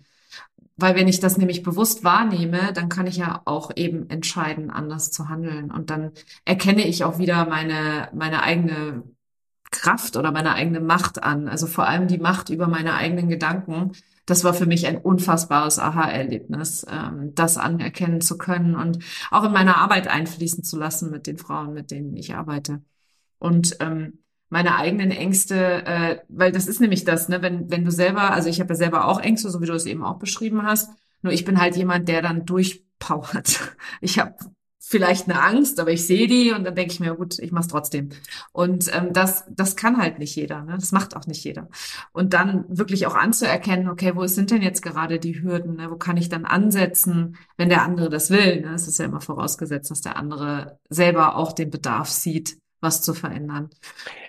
Weil 0.77 0.95
wenn 0.95 1.09
ich 1.09 1.19
das 1.19 1.39
nämlich 1.39 1.65
bewusst 1.65 2.05
wahrnehme, 2.05 2.73
dann 2.73 2.89
kann 2.89 3.09
ich 3.09 3.17
ja 3.17 3.43
auch 3.47 3.73
eben 3.75 4.09
entscheiden, 4.11 4.71
anders 4.71 5.11
zu 5.11 5.29
handeln. 5.29 5.73
Und 5.73 5.91
dann 5.91 6.13
erkenne 6.45 6.87
ich 6.87 7.03
auch 7.03 7.19
wieder 7.19 7.47
meine, 7.47 8.11
meine 8.13 8.43
eigene 8.45 9.03
Kraft 9.71 10.17
oder 10.17 10.33
meine 10.33 10.55
eigene 10.55 10.81
Macht 10.81 11.23
an. 11.23 11.49
Also 11.49 11.67
vor 11.67 11.87
allem 11.87 12.09
die 12.09 12.19
Macht 12.19 12.51
über 12.51 12.69
meine 12.69 12.95
eigenen 12.95 13.29
Gedanken. 13.29 13.93
Das 14.27 14.45
war 14.45 14.53
für 14.53 14.67
mich 14.67 14.87
ein 14.87 14.99
unfassbares 14.99 15.79
Aha-Erlebnis, 15.79 16.85
ähm, 16.91 17.35
das 17.35 17.57
anerkennen 17.57 18.21
zu 18.21 18.37
können 18.37 18.77
und 18.77 18.99
auch 19.31 19.45
in 19.45 19.53
meine 19.53 19.77
Arbeit 19.77 20.07
einfließen 20.07 20.65
zu 20.65 20.79
lassen 20.79 21.11
mit 21.11 21.27
den 21.27 21.39
Frauen, 21.39 21.73
mit 21.73 21.91
denen 21.91 22.15
ich 22.15 22.35
arbeite. 22.35 22.83
Und 23.39 23.77
ähm, 23.81 24.19
meine 24.51 24.77
eigenen 24.77 25.11
Ängste, 25.11 25.87
äh, 25.87 26.19
weil 26.29 26.53
das 26.53 26.67
ist 26.67 26.81
nämlich 26.81 27.05
das, 27.05 27.29
ne, 27.29 27.43
wenn, 27.43 27.71
wenn 27.71 27.85
du 27.85 27.91
selber, 27.91 28.33
also 28.33 28.49
ich 28.49 28.61
habe 28.61 28.71
ja 28.71 28.77
selber 28.77 29.07
auch 29.07 29.21
Ängste, 29.21 29.51
so 29.51 29.61
wie 29.61 29.67
du 29.67 29.75
es 29.75 29.87
eben 29.87 30.05
auch 30.05 30.19
beschrieben 30.19 30.63
hast, 30.63 30.91
nur 31.23 31.33
ich 31.33 31.45
bin 31.45 31.61
halt 31.61 31.77
jemand, 31.77 32.09
der 32.09 32.23
dann 32.23 32.47
durchpowert. 32.47 33.77
Ich 34.01 34.19
habe 34.19 34.35
vielleicht 34.89 35.29
eine 35.29 35.43
Angst, 35.43 35.79
aber 35.81 35.91
ich 35.91 36.07
sehe 36.07 36.27
die 36.27 36.53
und 36.53 36.65
dann 36.65 36.75
denke 36.75 36.93
ich 36.93 36.99
mir, 37.01 37.15
gut, 37.15 37.39
ich 37.39 37.53
mache 37.53 37.63
es 37.63 37.69
trotzdem. 37.69 38.09
Und 38.53 38.91
ähm, 38.97 39.13
das, 39.13 39.45
das 39.51 39.77
kann 39.77 39.99
halt 39.99 40.19
nicht 40.19 40.35
jeder, 40.35 40.63
ne? 40.63 40.77
das 40.81 40.93
macht 40.93 41.15
auch 41.15 41.27
nicht 41.27 41.45
jeder. 41.45 41.69
Und 42.13 42.33
dann 42.33 42.65
wirklich 42.69 43.07
auch 43.07 43.15
anzuerkennen, 43.15 43.91
okay, 43.91 44.13
wo 44.17 44.27
sind 44.27 44.51
denn 44.51 44.63
jetzt 44.63 44.81
gerade 44.81 45.19
die 45.19 45.43
Hürden, 45.43 45.77
ne? 45.77 45.91
wo 45.91 45.97
kann 45.97 46.17
ich 46.17 46.31
dann 46.31 46.47
ansetzen, 46.47 47.37
wenn 47.59 47.69
der 47.69 47.83
andere 47.83 48.09
das 48.09 48.31
will. 48.31 48.63
Ne? 48.63 48.73
Es 48.75 48.89
ist 48.89 48.99
ja 48.99 49.05
immer 49.05 49.21
vorausgesetzt, 49.21 49.91
dass 49.91 50.01
der 50.01 50.17
andere 50.17 50.79
selber 50.89 51.37
auch 51.37 51.53
den 51.53 51.69
Bedarf 51.69 52.09
sieht, 52.09 52.57
was 52.81 53.03
zu 53.03 53.13
verändern. 53.13 53.69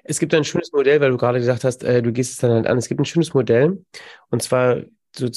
Es 0.03 0.19
gibt 0.19 0.33
ein 0.33 0.43
schönes 0.43 0.73
Modell, 0.73 0.99
weil 0.99 1.11
du 1.11 1.17
gerade 1.17 1.39
gesagt 1.39 1.63
hast, 1.63 1.85
äh, 1.85 2.01
du 2.01 2.11
gehst 2.11 2.33
es 2.33 2.37
dann 2.37 2.51
halt 2.51 2.67
an. 2.67 2.77
Es 2.77 2.89
gibt 2.89 2.99
ein 2.99 3.05
schönes 3.05 3.33
Modell 3.33 3.85
und 4.29 4.43
zwar 4.43 4.81
so 5.15 5.29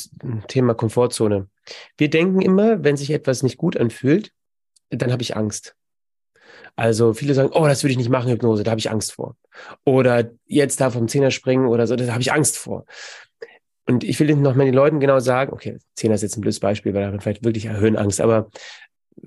Thema 0.48 0.74
Komfortzone. 0.74 1.48
Wir 1.96 2.10
denken 2.10 2.42
immer, 2.42 2.82
wenn 2.82 2.96
sich 2.96 3.10
etwas 3.10 3.44
nicht 3.44 3.56
gut 3.56 3.76
anfühlt, 3.76 4.32
dann 5.00 5.12
habe 5.12 5.22
ich 5.22 5.36
Angst. 5.36 5.74
Also 6.76 7.12
viele 7.12 7.34
sagen, 7.34 7.50
oh, 7.52 7.66
das 7.66 7.82
würde 7.82 7.92
ich 7.92 7.98
nicht 7.98 8.08
machen, 8.08 8.30
Hypnose, 8.30 8.62
da 8.62 8.70
habe 8.70 8.78
ich 8.78 8.90
Angst 8.90 9.12
vor. 9.12 9.36
Oder 9.84 10.30
jetzt 10.46 10.80
da 10.80 10.90
vom 10.90 11.08
Zehner 11.08 11.30
springen 11.30 11.66
oder 11.66 11.86
so, 11.86 11.96
da 11.96 12.10
habe 12.12 12.22
ich 12.22 12.32
Angst 12.32 12.56
vor. 12.56 12.84
Und 13.86 14.04
ich 14.04 14.18
will 14.20 14.34
noch 14.36 14.54
mal 14.54 14.64
den 14.64 14.74
Leuten 14.74 15.00
genau 15.00 15.18
sagen, 15.18 15.52
okay, 15.52 15.78
Zehner 15.94 16.14
ist 16.14 16.22
jetzt 16.22 16.36
ein 16.36 16.40
blödes 16.40 16.60
Beispiel, 16.60 16.94
weil 16.94 17.10
da 17.10 17.18
vielleicht 17.18 17.44
wirklich 17.44 17.68
Höhenangst, 17.68 18.20
aber 18.20 18.48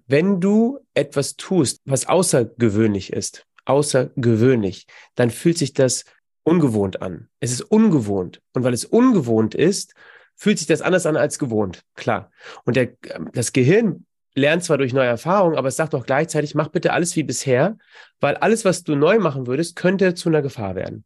wenn 0.07 0.39
du 0.39 0.79
etwas 0.93 1.35
tust, 1.35 1.81
was 1.85 2.07
außergewöhnlich 2.07 3.13
ist, 3.13 3.45
außergewöhnlich, 3.65 4.87
dann 5.15 5.29
fühlt 5.29 5.57
sich 5.57 5.73
das 5.73 6.05
ungewohnt 6.43 7.01
an. 7.01 7.29
Es 7.39 7.51
ist 7.51 7.61
ungewohnt. 7.61 8.41
Und 8.53 8.63
weil 8.63 8.73
es 8.73 8.85
ungewohnt 8.85 9.55
ist, 9.55 9.93
fühlt 10.35 10.57
sich 10.57 10.67
das 10.67 10.81
anders 10.81 11.05
an 11.05 11.17
als 11.17 11.39
gewohnt. 11.39 11.83
Klar. 11.95 12.31
Und 12.63 12.75
der, 12.75 12.93
das 13.33 13.53
Gehirn 13.53 14.05
lernt 14.35 14.63
zwar 14.63 14.77
durch 14.77 14.93
neue 14.93 15.07
Erfahrungen, 15.07 15.57
aber 15.57 15.69
es 15.69 15.77
sagt 15.77 15.95
auch 15.95 16.05
gleichzeitig, 16.05 16.55
mach 16.55 16.67
bitte 16.67 16.93
alles 16.93 17.15
wie 17.15 17.23
bisher, 17.23 17.77
weil 18.19 18.35
alles, 18.35 18.65
was 18.65 18.83
du 18.83 18.95
neu 18.95 19.19
machen 19.19 19.47
würdest, 19.47 19.75
könnte 19.75 20.13
zu 20.13 20.29
einer 20.29 20.41
Gefahr 20.41 20.75
werden. 20.75 21.05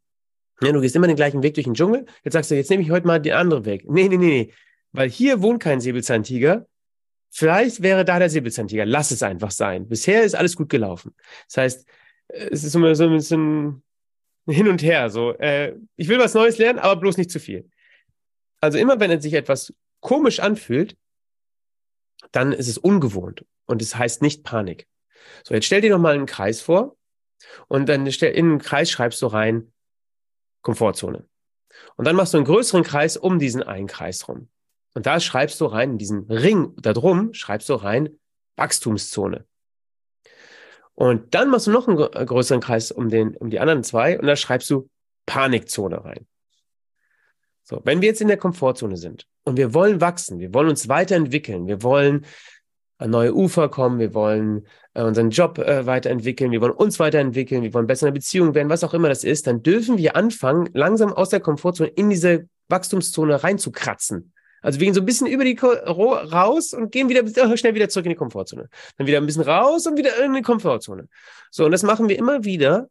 Ja, 0.62 0.72
du 0.72 0.80
gehst 0.80 0.96
immer 0.96 1.06
den 1.06 1.16
gleichen 1.16 1.42
Weg 1.42 1.54
durch 1.54 1.64
den 1.64 1.74
Dschungel. 1.74 2.04
Jetzt 2.22 2.34
sagst 2.34 2.50
du, 2.50 2.54
jetzt 2.56 2.68
nehme 2.68 2.82
ich 2.82 2.90
heute 2.90 3.06
mal 3.06 3.18
den 3.18 3.32
anderen 3.32 3.64
Weg. 3.64 3.88
Nee, 3.88 4.08
nee, 4.08 4.18
nee, 4.18 4.26
nee. 4.26 4.52
Weil 4.92 5.08
hier 5.08 5.40
wohnt 5.40 5.62
kein 5.62 5.80
Säbelzahntiger. 5.80 6.66
Vielleicht 7.30 7.82
wäre 7.82 8.04
da 8.04 8.18
der 8.18 8.28
Säbelzahntiger. 8.28 8.84
Lass 8.84 9.10
es 9.10 9.22
einfach 9.22 9.52
sein. 9.52 9.88
Bisher 9.88 10.22
ist 10.22 10.34
alles 10.34 10.56
gut 10.56 10.68
gelaufen. 10.68 11.14
Das 11.46 11.56
heißt, 11.56 11.88
es 12.28 12.64
ist 12.64 12.74
immer 12.74 12.94
so 12.94 13.04
ein 13.04 13.16
bisschen 13.16 13.82
hin 14.46 14.68
und 14.68 14.82
her. 14.82 15.08
So, 15.08 15.32
äh, 15.38 15.74
ich 15.96 16.08
will 16.08 16.18
was 16.18 16.34
Neues 16.34 16.58
lernen, 16.58 16.78
aber 16.78 17.00
bloß 17.00 17.16
nicht 17.16 17.30
zu 17.30 17.40
viel. 17.40 17.70
Also 18.60 18.76
immer, 18.76 19.00
wenn 19.00 19.18
sich 19.20 19.32
etwas 19.32 19.72
komisch 20.00 20.40
anfühlt, 20.40 20.96
dann 22.32 22.52
ist 22.52 22.68
es 22.68 22.78
ungewohnt 22.78 23.44
und 23.66 23.82
es 23.82 23.96
heißt 23.96 24.22
nicht 24.22 24.44
Panik. 24.44 24.86
So, 25.44 25.54
jetzt 25.54 25.66
stell 25.66 25.80
dir 25.80 25.90
noch 25.90 25.98
mal 25.98 26.14
einen 26.14 26.26
Kreis 26.26 26.60
vor 26.60 26.96
und 27.68 27.88
dann 27.88 28.06
in 28.06 28.30
den 28.32 28.58
Kreis 28.58 28.90
schreibst 28.90 29.22
du 29.22 29.26
rein 29.26 29.72
Komfortzone. 30.62 31.26
Und 31.96 32.04
dann 32.04 32.16
machst 32.16 32.34
du 32.34 32.38
einen 32.38 32.46
größeren 32.46 32.84
Kreis 32.84 33.16
um 33.16 33.38
diesen 33.38 33.62
einen 33.62 33.86
Kreis 33.86 34.28
rum. 34.28 34.48
Und 34.94 35.06
da 35.06 35.20
schreibst 35.20 35.60
du 35.60 35.66
rein, 35.66 35.92
in 35.92 35.98
diesen 35.98 36.30
Ring 36.30 36.74
da 36.76 36.92
drum, 36.92 37.32
schreibst 37.32 37.68
du 37.68 37.74
rein 37.74 38.18
Wachstumszone. 38.56 39.46
Und 40.94 41.34
dann 41.34 41.48
machst 41.48 41.66
du 41.66 41.70
noch 41.70 41.88
einen 41.88 41.96
größeren 41.96 42.60
Kreis 42.60 42.92
um, 42.92 43.08
den, 43.08 43.36
um 43.36 43.50
die 43.50 43.60
anderen 43.60 43.84
zwei 43.84 44.18
und 44.18 44.26
da 44.26 44.36
schreibst 44.36 44.68
du 44.70 44.90
Panikzone 45.24 46.04
rein. 46.04 46.26
So, 47.70 47.80
wenn 47.84 48.00
wir 48.00 48.08
jetzt 48.08 48.20
in 48.20 48.26
der 48.26 48.36
Komfortzone 48.36 48.96
sind 48.96 49.28
und 49.44 49.56
wir 49.56 49.72
wollen 49.72 50.00
wachsen, 50.00 50.40
wir 50.40 50.52
wollen 50.52 50.68
uns 50.68 50.88
weiterentwickeln, 50.88 51.68
wir 51.68 51.84
wollen 51.84 52.26
an 52.98 53.10
neue 53.10 53.32
Ufer 53.32 53.68
kommen, 53.68 54.00
wir 54.00 54.12
wollen 54.12 54.66
äh, 54.94 55.04
unseren 55.04 55.30
Job 55.30 55.56
äh, 55.58 55.86
weiterentwickeln, 55.86 56.50
wir 56.50 56.60
wollen 56.60 56.72
uns 56.72 56.98
weiterentwickeln, 56.98 57.62
wir 57.62 57.72
wollen 57.72 57.86
besser 57.86 58.08
in 58.08 58.12
der 58.12 58.18
Beziehung 58.18 58.56
werden, 58.56 58.70
was 58.70 58.82
auch 58.82 58.92
immer 58.92 59.08
das 59.08 59.22
ist, 59.22 59.46
dann 59.46 59.62
dürfen 59.62 59.98
wir 59.98 60.16
anfangen, 60.16 60.68
langsam 60.74 61.12
aus 61.12 61.28
der 61.28 61.38
Komfortzone 61.38 61.90
in 61.90 62.10
diese 62.10 62.48
Wachstumszone 62.68 63.44
reinzukratzen. 63.44 64.32
Also 64.62 64.80
wir 64.80 64.86
gehen 64.86 64.94
so 64.94 65.00
ein 65.00 65.06
bisschen 65.06 65.28
über 65.28 65.44
die 65.44 65.54
Ko 65.54 65.68
raus 65.68 66.74
und 66.74 66.90
gehen 66.90 67.08
wieder 67.08 67.22
oh, 67.22 67.56
schnell 67.56 67.76
wieder 67.76 67.88
zurück 67.88 68.06
in 68.06 68.10
die 68.10 68.16
Komfortzone. 68.16 68.68
Dann 68.98 69.06
wieder 69.06 69.18
ein 69.18 69.26
bisschen 69.26 69.44
raus 69.44 69.86
und 69.86 69.96
wieder 69.96 70.22
in 70.24 70.34
die 70.34 70.42
Komfortzone. 70.42 71.08
So, 71.52 71.66
und 71.66 71.70
das 71.70 71.84
machen 71.84 72.08
wir 72.08 72.18
immer 72.18 72.42
wieder, 72.42 72.88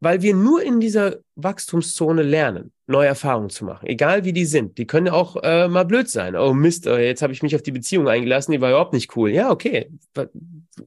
weil 0.00 0.22
wir 0.22 0.34
nur 0.34 0.62
in 0.62 0.80
dieser 0.80 1.16
Wachstumszone 1.36 2.22
lernen, 2.22 2.72
neue 2.86 3.08
Erfahrungen 3.08 3.50
zu 3.50 3.64
machen, 3.64 3.86
egal 3.86 4.24
wie 4.24 4.32
die 4.32 4.44
sind. 4.44 4.78
Die 4.78 4.86
können 4.86 5.08
auch 5.08 5.36
äh, 5.42 5.68
mal 5.68 5.84
blöd 5.84 6.08
sein. 6.08 6.36
Oh 6.36 6.52
Mist, 6.52 6.86
äh, 6.86 7.06
jetzt 7.06 7.22
habe 7.22 7.32
ich 7.32 7.42
mich 7.42 7.54
auf 7.54 7.62
die 7.62 7.72
Beziehung 7.72 8.08
eingelassen, 8.08 8.52
die 8.52 8.60
war 8.60 8.70
überhaupt 8.70 8.92
nicht 8.92 9.16
cool. 9.16 9.30
Ja, 9.30 9.50
okay, 9.50 9.90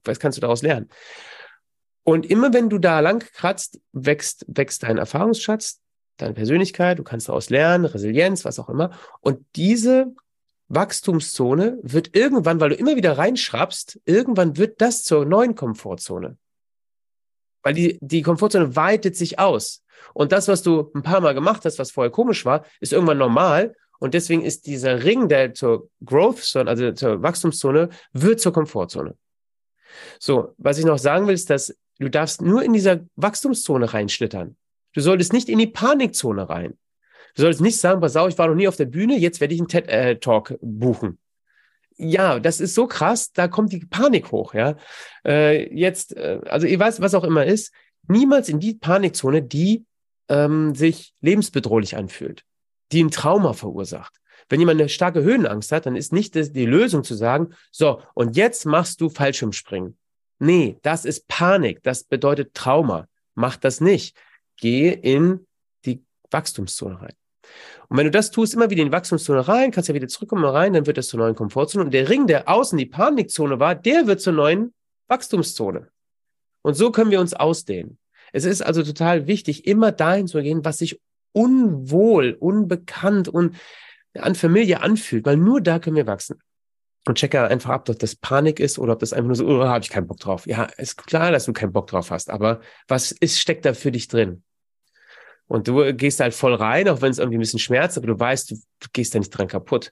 was 0.03 0.20
kannst 0.20 0.38
du 0.38 0.41
daraus 0.41 0.62
lernen? 0.62 0.89
Und 2.03 2.26
immer 2.26 2.53
wenn 2.53 2.70
du 2.70 2.80
da 2.80 2.99
lang 3.01 3.20
kratzt, 3.20 3.80
wächst, 3.91 4.45
wächst 4.47 4.84
dein 4.84 4.97
Erfahrungsschatz, 4.97 5.80
deine 6.18 6.34
Persönlichkeit, 6.34 6.99
du 6.99 7.03
kannst 7.03 7.30
daraus 7.30 7.49
lernen, 7.49 7.86
Resilienz, 7.86 8.45
was 8.45 8.60
auch 8.60 8.70
immer. 8.70 8.91
Und 9.22 9.45
diese 9.55 10.14
Wachstumszone 10.70 11.80
wird 11.82 12.16
irgendwann, 12.16 12.60
weil 12.60 12.70
du 12.70 12.76
immer 12.76 12.95
wieder 12.95 13.18
reinschraubst, 13.18 13.99
irgendwann 14.05 14.57
wird 14.57 14.82
das 14.82 15.03
zur 15.03 15.26
neuen 15.26 15.55
Komfortzone. 15.55 16.38
Weil 17.64 17.74
die, 17.74 17.97
die 18.01 18.22
Komfortzone 18.22 18.76
weitet 18.76 19.16
sich 19.16 19.39
aus. 19.39 19.84
Und 20.14 20.32
das, 20.32 20.47
was 20.47 20.64
du 20.64 20.91
ein 20.95 21.03
paar 21.03 21.22
Mal 21.22 21.34
gemacht 21.34 21.66
hast, 21.66 21.80
was 21.80 21.91
vorher 21.91 22.12
komisch 22.12 22.45
war, 22.45 22.66
ist 22.80 22.93
irgendwann 22.93 23.18
normal. 23.18 23.76
Und 23.99 24.14
deswegen 24.14 24.43
ist 24.43 24.66
dieser 24.66 25.03
Ring, 25.03 25.28
der 25.28 25.53
zur 25.53 25.89
Growth 26.03 26.39
Zone, 26.39 26.70
also 26.70 26.91
zur 26.93 27.22
Wachstumszone, 27.22 27.89
wird 28.14 28.39
zur 28.39 28.53
Komfortzone. 28.53 29.16
So, 30.20 30.53
was 30.57 30.78
ich 30.78 30.86
noch 30.86 30.99
sagen 30.99 31.28
will, 31.28 31.34
ist, 31.34 31.49
dass 31.49 31.76
du 31.99 32.10
darfst 32.10 32.41
nur 32.41 32.64
in 32.64 32.74
dieser 32.74 33.01
Wachstumszone 33.16 33.93
reinschlittern. 33.93 34.55
Du 34.93 35.01
solltest 35.01 35.34
nicht 35.34 35.49
in 35.49 35.60
die 35.60 35.68
Panikzone 35.68 36.49
rein. 36.49 36.78
Du 37.36 37.41
solltest 37.41 37.62
nicht 37.62 37.78
sagen, 37.78 38.01
pass 38.01 38.16
auf, 38.16 38.30
ich 38.30 38.38
war 38.38 38.47
noch 38.47 38.55
nie 38.55 38.68
auf 38.68 38.76
der 38.76 38.86
Bühne, 38.86 39.18
jetzt 39.18 39.39
werde 39.39 39.53
ich 39.53 39.60
einen 39.60 39.68
TED-Talk 39.68 40.57
buchen. 40.62 41.20
Ja, 42.02 42.39
das 42.39 42.62
ist 42.62 42.76
so 42.76 42.88
krass, 42.88 43.34
da 43.34 43.50
kommt 43.50 43.74
die 43.74 43.86
Panik 43.86 44.32
hoch, 44.32 44.54
ja. 44.54 44.78
Äh, 45.26 45.74
jetzt, 45.76 46.16
äh, 46.16 46.39
also 46.45 46.66
ihr 46.66 46.80
weißt, 46.80 47.02
was 47.02 47.14
auch 47.14 47.26
immer 47.26 47.45
ist, 47.45 47.74
niemals 48.08 48.47
in 48.47 48.62
die 48.62 48.76
Panikzone, 48.76 49.43
die 49.43 49.86
ähm, 50.30 50.74
sich 50.76 51.14
lebensbedrohlich 51.20 51.97
anfühlt, 51.97 52.45
die 52.93 53.04
ein 53.04 53.12
Trauma 53.12 53.52
verursacht. 53.52 54.16
Wenn 54.47 54.62
jemand 54.62 54.80
eine 54.80 54.88
starke 54.88 55.24
Höhenangst 55.24 55.74
hat, 55.74 55.86
dann 55.88 55.97
ist 55.97 56.14
nicht 56.14 56.36
die 56.36 56.66
Lösung 56.66 57.04
zu 57.04 57.16
sagen, 57.16 57.50
so, 57.70 58.02
und 58.14 58.38
jetzt 58.38 58.66
machst 58.66 59.02
du 59.02 59.10
Fallschirmspringen. 59.10 59.97
Nee, 60.39 60.78
das 60.84 61.04
ist 61.04 61.28
Panik, 61.28 61.84
das 61.84 62.06
bedeutet 62.06 62.54
Trauma. 62.54 63.08
Mach 63.36 63.58
das 63.58 63.82
nicht. 63.82 64.16
Gehe 64.56 64.93
in 64.93 65.45
die 65.86 66.02
Wachstumszone 66.32 67.02
rein. 67.02 67.18
Und 67.89 67.97
wenn 67.97 68.06
du 68.06 68.12
das 68.12 68.32
tust, 68.32 68.54
immer 68.54 68.70
wieder 68.70 68.82
in 68.82 68.89
die 68.89 68.93
Wachstumszone 68.93 69.47
rein, 69.47 69.72
kannst 69.72 69.89
ja 69.89 69.95
wieder 69.95 70.08
zurückkommen 70.08 70.45
rein, 70.45 70.74
dann 70.74 70.86
wird 70.86 70.97
das 70.97 71.08
zur 71.08 71.20
neuen 71.20 71.36
Komfortzone. 71.36 71.86
Und 71.86 71.93
der 71.93 72.08
Ring, 72.08 72.28
der 72.28 72.47
außen 72.47 72.78
die 72.78 72.86
Panikzone 72.86 73.60
war, 73.60 73.76
der 73.76 74.06
wird 74.08 74.22
zur 74.22 74.34
neuen 74.34 74.74
Wachstumszone. 75.08 75.89
Und 76.62 76.74
so 76.76 76.91
können 76.91 77.12
wir 77.12 77.20
uns 77.20 77.34
ausdehnen. 77.34 77.97
Es 78.32 78.45
ist 78.45 78.62
also 78.62 78.84
total 78.84 79.28
wichtig, 79.28 79.66
immer 79.66 79.91
dahin 79.91 80.28
zu 80.28 80.41
gehen, 80.41 80.64
was 80.64 80.78
sich 80.78 81.00
unwohl, 81.32 82.36
unbekannt 82.39 83.28
und 83.28 83.56
an 84.14 84.36
Familie 84.36 84.82
anfühlt, 84.82 85.26
weil 85.26 85.38
nur 85.38 85.62
da 85.62 85.80
können 85.80 85.95
wir 85.95 86.08
wachsen. 86.08 86.39
Und 87.08 87.18
checke 87.18 87.41
einfach 87.47 87.72
ab, 87.72 87.89
ob 87.89 87.97
das 87.97 88.16
Panik 88.16 88.60
ist 88.60 88.78
oder 88.78 88.93
ob 88.93 89.00
das 89.00 89.14
einfach 89.14 89.28
nur 89.28 89.36
so, 89.36 89.47
oh, 89.47 89.64
habe 89.64 89.84
ich 89.84 89.89
keinen 89.89 90.08
Bock 90.08 90.20
drauf. 90.20 90.45
Ja, 90.45 90.66
ist 90.78 90.97
klar, 90.97 91.32
dass 91.32 91.45
du 91.45 91.54
keinen 91.54 91.72
Bock 91.72 91.88
drauf 91.88 92.12
hast, 92.12 92.30
aber 92.30 92.60
was 92.88 93.12
ist, 93.12 93.39
steckt 93.39 93.66
da 93.66 93.74
für 93.74 93.91
dich 93.91 94.08
drin? 94.08 94.43
Und 95.50 95.68
du 95.68 95.93
gehst 95.95 96.20
halt 96.20 96.36
voll 96.36 96.54
rein, 96.54 96.88
auch 96.88 97.02
wenn 97.02 97.10
es 97.10 97.18
irgendwie 97.18 97.38
ein 97.38 97.41
bisschen 97.41 97.60
schmerzt, 97.60 97.97
aber 97.97 98.06
du 98.06 98.20
weißt, 98.20 98.52
du, 98.52 98.56
gehst 98.93 99.16
da 99.16 99.20
nicht 99.20 99.32
dran 99.32 99.47
kaputt. 99.47 99.91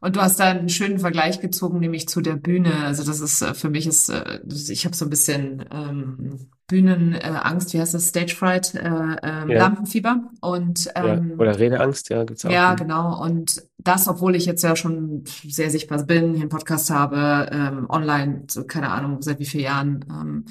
Und 0.00 0.16
du 0.16 0.20
hast 0.20 0.40
da 0.40 0.50
einen 0.50 0.68
schönen 0.68 0.98
Vergleich 0.98 1.40
gezogen, 1.40 1.78
nämlich 1.78 2.08
zu 2.08 2.20
der 2.20 2.34
Bühne. 2.34 2.74
Also 2.86 3.04
das 3.04 3.20
ist 3.20 3.40
äh, 3.40 3.54
für 3.54 3.70
mich 3.70 3.86
ist, 3.86 4.08
äh, 4.08 4.40
ich 4.68 4.84
habe 4.84 4.96
so 4.96 5.06
ein 5.06 5.10
bisschen 5.10 5.64
ähm, 5.70 6.50
Bühnenangst, 6.66 7.70
äh, 7.70 7.72
wie 7.74 7.80
heißt 7.80 7.94
das, 7.94 8.08
Stage 8.08 8.34
Fright, 8.34 8.74
äh, 8.74 8.80
ähm, 8.80 9.50
ja. 9.50 9.58
Lampenfieber 9.58 10.24
und 10.40 10.90
ähm, 10.96 11.30
ja. 11.30 11.36
oder 11.36 11.56
Redeangst, 11.56 12.10
ja, 12.10 12.24
gibt's 12.24 12.44
auch. 12.44 12.50
Ja, 12.50 12.74
genau. 12.74 13.22
Und 13.22 13.62
das, 13.78 14.08
obwohl 14.08 14.34
ich 14.34 14.44
jetzt 14.44 14.64
ja 14.64 14.74
schon 14.74 15.22
sehr 15.46 15.70
sichtbar 15.70 16.02
bin, 16.02 16.32
hier 16.32 16.40
einen 16.40 16.48
Podcast 16.48 16.90
habe, 16.90 17.48
ähm, 17.52 17.86
online, 17.88 18.46
so, 18.50 18.64
keine 18.64 18.90
Ahnung, 18.90 19.22
seit 19.22 19.38
wie 19.38 19.46
vielen 19.46 19.64
Jahren. 19.64 20.04
Ähm, 20.10 20.46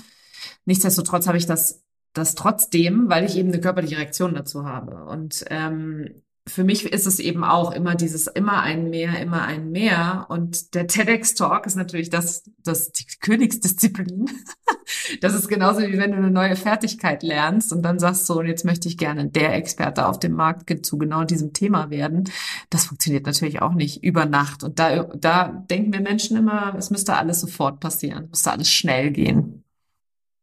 nichtsdestotrotz 0.64 1.28
habe 1.28 1.38
ich 1.38 1.46
das 1.46 1.84
das 2.14 2.36
trotzdem, 2.36 3.10
weil 3.10 3.26
ich 3.26 3.38
eben 3.38 3.50
eine 3.50 3.62
körperliche 3.62 3.98
Reaktion 3.98 4.34
dazu 4.34 4.66
habe. 4.66 5.06
Und 5.06 5.46
ähm, 5.50 6.22
für 6.50 6.64
mich 6.64 6.92
ist 6.92 7.08
es 7.08 7.20
eben 7.20 7.44
auch 7.44 7.72
immer 7.72 7.96
dieses 7.96 8.28
immer 8.28 8.62
ein 8.62 8.90
mehr, 8.90 9.20
immer 9.22 9.44
ein 9.44 9.72
mehr. 9.72 10.26
Und 10.30 10.74
der 10.74 10.88
TEDx-Talk 10.88 11.66
ist 11.66 11.76
natürlich 11.76 12.10
das, 12.10 12.44
das 12.64 12.92
die 12.92 13.06
Königsdisziplin. 13.22 14.30
das 15.22 15.36
ist 15.36 15.48
genauso 15.48 15.82
wie 15.82 15.98
wenn 15.98 16.12
du 16.12 16.18
eine 16.18 16.32
neue 16.32 16.56
Fertigkeit 16.56 17.24
lernst 17.24 17.72
und 17.72 17.84
dann 17.84 18.00
sagst 18.00 18.26
so, 18.26 18.40
und 18.40 18.48
jetzt 18.48 18.66
möchte 18.66 18.88
ich 18.88 18.98
gerne 18.98 19.30
der 19.30 19.56
Experte 19.56 20.08
auf 20.08 20.20
dem 20.20 20.34
Markt 20.34 20.86
zu 20.86 20.98
genau 20.98 21.24
diesem 21.24 21.54
Thema 21.54 21.90
werden. 21.90 22.30
Das 22.70 22.86
funktioniert 22.86 23.26
natürlich 23.26 23.62
auch 23.62 23.74
nicht 23.74 24.04
über 24.04 24.26
Nacht. 24.26 24.64
Und 24.64 24.80
da, 24.80 25.04
da 25.04 25.48
denken 25.70 25.94
wir 25.94 26.02
Menschen 26.02 26.38
immer, 26.38 26.76
es 26.78 26.90
müsste 26.90 27.16
alles 27.16 27.42
sofort 27.42 27.80
passieren, 27.80 28.26
es 28.26 28.30
müsste 28.32 28.52
alles 28.52 28.70
schnell 28.70 29.12
gehen. 29.12 29.64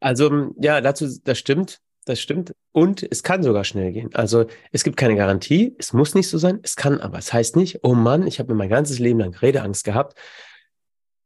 Also 0.00 0.52
ja, 0.60 0.80
dazu, 0.80 1.08
das 1.24 1.38
stimmt, 1.38 1.80
das 2.04 2.20
stimmt. 2.20 2.52
Und 2.72 3.02
es 3.02 3.22
kann 3.22 3.42
sogar 3.42 3.64
schnell 3.64 3.92
gehen. 3.92 4.14
Also 4.14 4.46
es 4.72 4.84
gibt 4.84 4.96
keine 4.96 5.16
Garantie, 5.16 5.74
es 5.78 5.92
muss 5.92 6.14
nicht 6.14 6.28
so 6.28 6.38
sein, 6.38 6.60
es 6.62 6.76
kann 6.76 7.00
aber. 7.00 7.18
Es 7.18 7.32
heißt 7.32 7.56
nicht, 7.56 7.80
oh 7.82 7.94
Mann, 7.94 8.26
ich 8.26 8.38
habe 8.38 8.52
mir 8.52 8.58
mein 8.58 8.68
ganzes 8.68 8.98
Leben 8.98 9.20
lang 9.20 9.34
Redeangst 9.34 9.84
gehabt. 9.84 10.18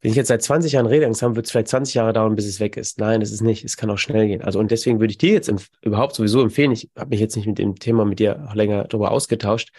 Wenn 0.01 0.13
ich 0.13 0.17
jetzt 0.17 0.29
seit 0.29 0.43
20 0.43 0.73
Jahren 0.73 0.87
Redeangst 0.87 1.21
habe, 1.21 1.37
wird 1.37 1.45
es 1.45 1.53
vielleicht 1.53 1.69
20 1.69 1.95
Jahre 1.95 2.15
dauern, 2.15 2.35
bis 2.35 2.47
es 2.47 2.59
weg 2.59 2.79
ist. 2.79 2.99
Nein, 2.99 3.21
das 3.21 3.33
ist 3.33 3.43
nicht. 3.43 3.65
Es 3.65 3.77
kann 3.77 3.91
auch 3.91 3.99
schnell 3.99 4.27
gehen. 4.29 4.43
Also 4.43 4.59
und 4.59 4.71
deswegen 4.71 4.99
würde 4.99 5.11
ich 5.11 5.19
dir 5.19 5.33
jetzt 5.33 5.53
überhaupt 5.83 6.15
sowieso 6.15 6.41
empfehlen, 6.41 6.73
ich 6.73 6.89
habe 6.97 7.11
mich 7.11 7.21
jetzt 7.21 7.37
nicht 7.37 7.47
mit 7.47 7.59
dem 7.59 7.77
Thema 7.77 8.07
mit 8.07 8.19
dir 8.19 8.49
länger 8.55 8.85
darüber 8.85 9.11
ausgetauscht, 9.11 9.73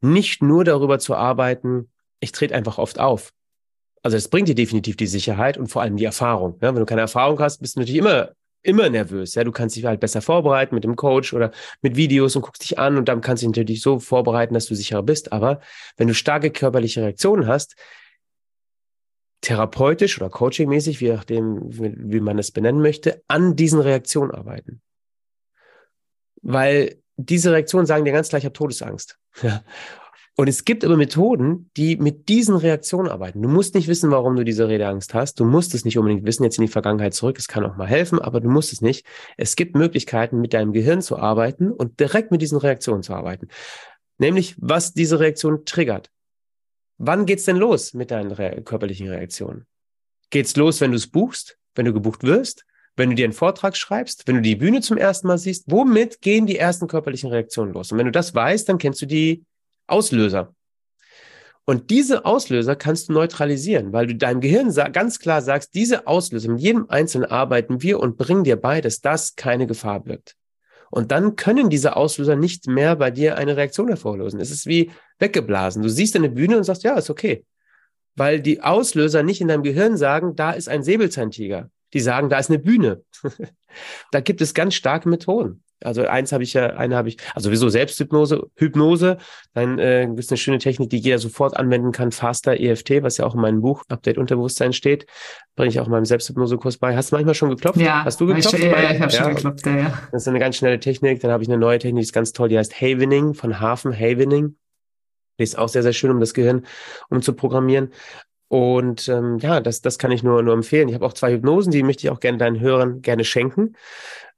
nicht 0.00 0.42
nur 0.42 0.64
darüber 0.64 0.98
zu 0.98 1.14
arbeiten, 1.14 1.90
ich 2.20 2.32
trete 2.32 2.54
einfach 2.54 2.78
oft 2.78 2.98
auf 2.98 3.32
also 4.02 4.16
es 4.16 4.28
bringt 4.28 4.48
dir 4.48 4.54
definitiv 4.54 4.96
die 4.96 5.06
Sicherheit 5.06 5.58
und 5.58 5.68
vor 5.68 5.82
allem 5.82 5.96
die 5.96 6.04
Erfahrung. 6.04 6.58
Ja, 6.60 6.74
wenn 6.74 6.80
du 6.80 6.86
keine 6.86 7.02
Erfahrung 7.02 7.38
hast, 7.40 7.60
bist 7.60 7.76
du 7.76 7.80
natürlich 7.80 8.00
immer 8.00 8.30
immer 8.62 8.88
nervös. 8.90 9.34
Ja, 9.34 9.44
du 9.44 9.52
kannst 9.52 9.76
dich 9.76 9.84
halt 9.84 10.00
besser 10.00 10.20
vorbereiten 10.20 10.74
mit 10.74 10.84
dem 10.84 10.96
Coach 10.96 11.32
oder 11.32 11.50
mit 11.82 11.96
Videos 11.96 12.36
und 12.36 12.42
guckst 12.42 12.62
dich 12.62 12.78
an 12.78 12.96
und 12.96 13.08
dann 13.08 13.20
kannst 13.20 13.42
du 13.42 13.46
dich 13.46 13.56
natürlich 13.56 13.82
so 13.82 13.98
vorbereiten, 13.98 14.54
dass 14.54 14.66
du 14.66 14.74
sicherer 14.74 15.02
bist. 15.02 15.32
Aber 15.32 15.60
wenn 15.96 16.08
du 16.08 16.14
starke 16.14 16.50
körperliche 16.50 17.02
Reaktionen 17.02 17.46
hast, 17.46 17.76
therapeutisch 19.40 20.20
oder 20.20 20.28
coachingmäßig, 20.28 21.00
wie 21.00 21.08
nachdem, 21.08 21.60
wie 21.70 22.20
man 22.20 22.38
es 22.38 22.50
benennen 22.50 22.82
möchte, 22.82 23.22
an 23.26 23.56
diesen 23.56 23.80
Reaktionen 23.80 24.30
arbeiten. 24.30 24.82
Weil 26.42 27.00
diese 27.16 27.52
Reaktionen 27.52 27.86
sagen 27.86 28.04
dir 28.04 28.12
ganz 28.12 28.28
gleich, 28.28 28.42
ich 28.42 28.46
habe 28.46 28.52
Todesangst. 28.52 29.18
Und 30.36 30.48
es 30.48 30.64
gibt 30.64 30.84
aber 30.84 30.96
Methoden, 30.96 31.70
die 31.76 31.96
mit 31.96 32.28
diesen 32.28 32.56
Reaktionen 32.56 33.08
arbeiten. 33.08 33.42
Du 33.42 33.48
musst 33.48 33.74
nicht 33.74 33.88
wissen, 33.88 34.10
warum 34.10 34.36
du 34.36 34.44
diese 34.44 34.68
Redeangst 34.68 35.12
hast. 35.12 35.38
Du 35.38 35.44
musst 35.44 35.74
es 35.74 35.84
nicht 35.84 35.98
unbedingt 35.98 36.24
wissen, 36.24 36.44
jetzt 36.44 36.56
in 36.56 36.62
die 36.62 36.72
Vergangenheit 36.72 37.14
zurück. 37.14 37.38
Es 37.38 37.48
kann 37.48 37.64
auch 37.64 37.76
mal 37.76 37.86
helfen, 37.86 38.18
aber 38.18 38.40
du 38.40 38.48
musst 38.48 38.72
es 38.72 38.80
nicht. 38.80 39.04
Es 39.36 39.56
gibt 39.56 39.76
Möglichkeiten, 39.76 40.40
mit 40.40 40.54
deinem 40.54 40.72
Gehirn 40.72 41.02
zu 41.02 41.18
arbeiten 41.18 41.70
und 41.70 42.00
direkt 42.00 42.30
mit 42.30 42.40
diesen 42.40 42.58
Reaktionen 42.58 43.02
zu 43.02 43.12
arbeiten. 43.12 43.48
Nämlich, 44.18 44.54
was 44.58 44.94
diese 44.94 45.20
Reaktion 45.20 45.64
triggert. 45.64 46.10
Wann 46.96 47.26
geht's 47.26 47.44
denn 47.44 47.56
los 47.56 47.94
mit 47.94 48.10
deinen 48.10 48.30
re 48.30 48.62
körperlichen 48.62 49.08
Reaktionen? 49.08 49.66
Geht's 50.30 50.56
los, 50.56 50.80
wenn 50.80 50.90
du 50.90 50.96
es 50.96 51.06
buchst, 51.06 51.58
wenn 51.74 51.86
du 51.86 51.92
gebucht 51.92 52.22
wirst, 52.22 52.64
wenn 52.96 53.10
du 53.10 53.16
dir 53.16 53.24
einen 53.24 53.32
Vortrag 53.32 53.76
schreibst, 53.76 54.28
wenn 54.28 54.36
du 54.36 54.42
die 54.42 54.56
Bühne 54.56 54.80
zum 54.80 54.96
ersten 54.96 55.26
Mal 55.26 55.38
siehst? 55.38 55.64
Womit 55.66 56.20
gehen 56.20 56.46
die 56.46 56.58
ersten 56.58 56.86
körperlichen 56.86 57.30
Reaktionen 57.30 57.72
los? 57.72 57.90
Und 57.90 57.98
wenn 57.98 58.06
du 58.06 58.12
das 58.12 58.34
weißt, 58.34 58.68
dann 58.68 58.78
kennst 58.78 59.00
du 59.02 59.06
die 59.06 59.44
Auslöser. 59.90 60.54
Und 61.64 61.90
diese 61.90 62.24
Auslöser 62.24 62.74
kannst 62.74 63.08
du 63.08 63.12
neutralisieren, 63.12 63.92
weil 63.92 64.06
du 64.06 64.16
deinem 64.16 64.40
Gehirn 64.40 64.74
ganz 64.92 65.18
klar 65.20 65.40
sagst, 65.40 65.74
diese 65.74 66.06
Auslöser, 66.06 66.50
mit 66.50 66.60
jedem 66.60 66.88
Einzelnen 66.88 67.30
arbeiten 67.30 67.82
wir 67.82 68.00
und 68.00 68.16
bringen 68.16 68.44
dir 68.44 68.56
bei, 68.56 68.80
dass 68.80 69.00
das 69.00 69.36
keine 69.36 69.66
Gefahr 69.66 70.00
birgt. 70.00 70.34
Und 70.90 71.12
dann 71.12 71.36
können 71.36 71.70
diese 71.70 71.94
Auslöser 71.96 72.34
nicht 72.34 72.66
mehr 72.66 72.96
bei 72.96 73.12
dir 73.12 73.36
eine 73.36 73.56
Reaktion 73.56 73.86
hervorlösen. 73.86 74.40
Es 74.40 74.50
ist 74.50 74.66
wie 74.66 74.90
weggeblasen. 75.20 75.82
Du 75.82 75.88
siehst 75.88 76.16
eine 76.16 76.28
Bühne 76.28 76.56
und 76.56 76.64
sagst, 76.64 76.82
ja, 76.82 76.94
ist 76.94 77.10
okay. 77.10 77.44
Weil 78.16 78.40
die 78.40 78.60
Auslöser 78.62 79.22
nicht 79.22 79.40
in 79.40 79.46
deinem 79.46 79.62
Gehirn 79.62 79.96
sagen, 79.96 80.34
da 80.34 80.50
ist 80.50 80.68
ein 80.68 80.82
Säbelzahntiger. 80.82 81.70
Die 81.92 82.00
sagen, 82.00 82.28
da 82.28 82.38
ist 82.38 82.50
eine 82.50 82.58
Bühne. 82.58 83.04
da 84.10 84.20
gibt 84.20 84.40
es 84.40 84.54
ganz 84.54 84.74
starke 84.74 85.08
Methoden. 85.08 85.62
Also 85.82 86.06
eins 86.06 86.32
habe 86.32 86.42
ich 86.42 86.54
ja, 86.54 86.66
eine 86.68 86.96
habe 86.96 87.08
ich, 87.08 87.16
also 87.34 87.48
sowieso 87.48 87.68
Selbsthypnose, 87.68 88.46
Hypnose, 88.56 89.18
dann 89.54 89.78
äh, 89.78 90.06
gibt 90.06 90.20
es 90.20 90.30
eine 90.30 90.38
schöne 90.38 90.58
Technik, 90.58 90.90
die 90.90 90.98
jeder 90.98 91.18
sofort 91.18 91.56
anwenden 91.56 91.92
kann, 91.92 92.12
Faster 92.12 92.58
EFT, 92.58 93.02
was 93.02 93.16
ja 93.16 93.26
auch 93.26 93.34
in 93.34 93.40
meinem 93.40 93.60
Buch 93.60 93.82
Update 93.88 94.18
Unterbewusstsein 94.18 94.72
steht, 94.72 95.06
bringe 95.56 95.70
ich 95.70 95.80
auch 95.80 95.86
in 95.86 95.92
meinem 95.92 96.04
Selbsthypnosekurs 96.04 96.78
bei. 96.78 96.96
Hast 96.96 97.12
du 97.12 97.16
manchmal 97.16 97.34
schon 97.34 97.50
geklopft? 97.50 97.80
Ja. 97.80 98.04
Hast 98.04 98.20
du 98.20 98.26
geklopft? 98.26 98.58
Ich, 98.58 98.64
ja, 98.64 98.92
ich 98.92 99.00
habe 99.00 99.12
ja. 99.12 99.22
schon 99.22 99.34
geklopft, 99.34 99.66
ja, 99.66 99.76
ja. 99.76 99.98
Das 100.12 100.22
ist 100.22 100.28
eine 100.28 100.38
ganz 100.38 100.56
schnelle 100.56 100.80
Technik. 100.80 101.20
Dann 101.20 101.30
habe 101.30 101.42
ich 101.42 101.48
eine 101.48 101.58
neue 101.58 101.78
Technik, 101.78 102.02
die 102.02 102.06
ist 102.06 102.12
ganz 102.12 102.32
toll, 102.32 102.48
die 102.48 102.58
heißt 102.58 102.80
Havening 102.80 103.34
von 103.34 103.60
Hafen, 103.60 103.92
Havening. 103.92 104.56
Die 105.38 105.44
ist 105.44 105.58
auch 105.58 105.68
sehr, 105.68 105.82
sehr 105.82 105.94
schön, 105.94 106.10
um 106.10 106.20
das 106.20 106.34
Gehirn 106.34 106.66
umzuprogrammieren. 107.08 107.92
Und 108.48 109.08
ähm, 109.08 109.38
ja, 109.38 109.60
das, 109.60 109.80
das 109.80 109.96
kann 109.96 110.10
ich 110.10 110.24
nur, 110.24 110.42
nur 110.42 110.54
empfehlen. 110.54 110.88
Ich 110.88 110.94
habe 110.94 111.06
auch 111.06 111.12
zwei 111.12 111.32
Hypnosen, 111.32 111.70
die 111.70 111.84
möchte 111.84 112.06
ich 112.06 112.10
auch 112.10 112.18
gerne 112.18 112.36
deinen 112.36 112.58
Hörern 112.58 113.00
gerne 113.00 113.24
schenken. 113.24 113.76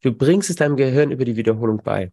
Du 0.00 0.12
bringst 0.12 0.48
es 0.48 0.56
deinem 0.56 0.76
Gehirn 0.76 1.10
über 1.10 1.24
die 1.24 1.34
Wiederholung 1.34 1.80
bei. 1.82 2.12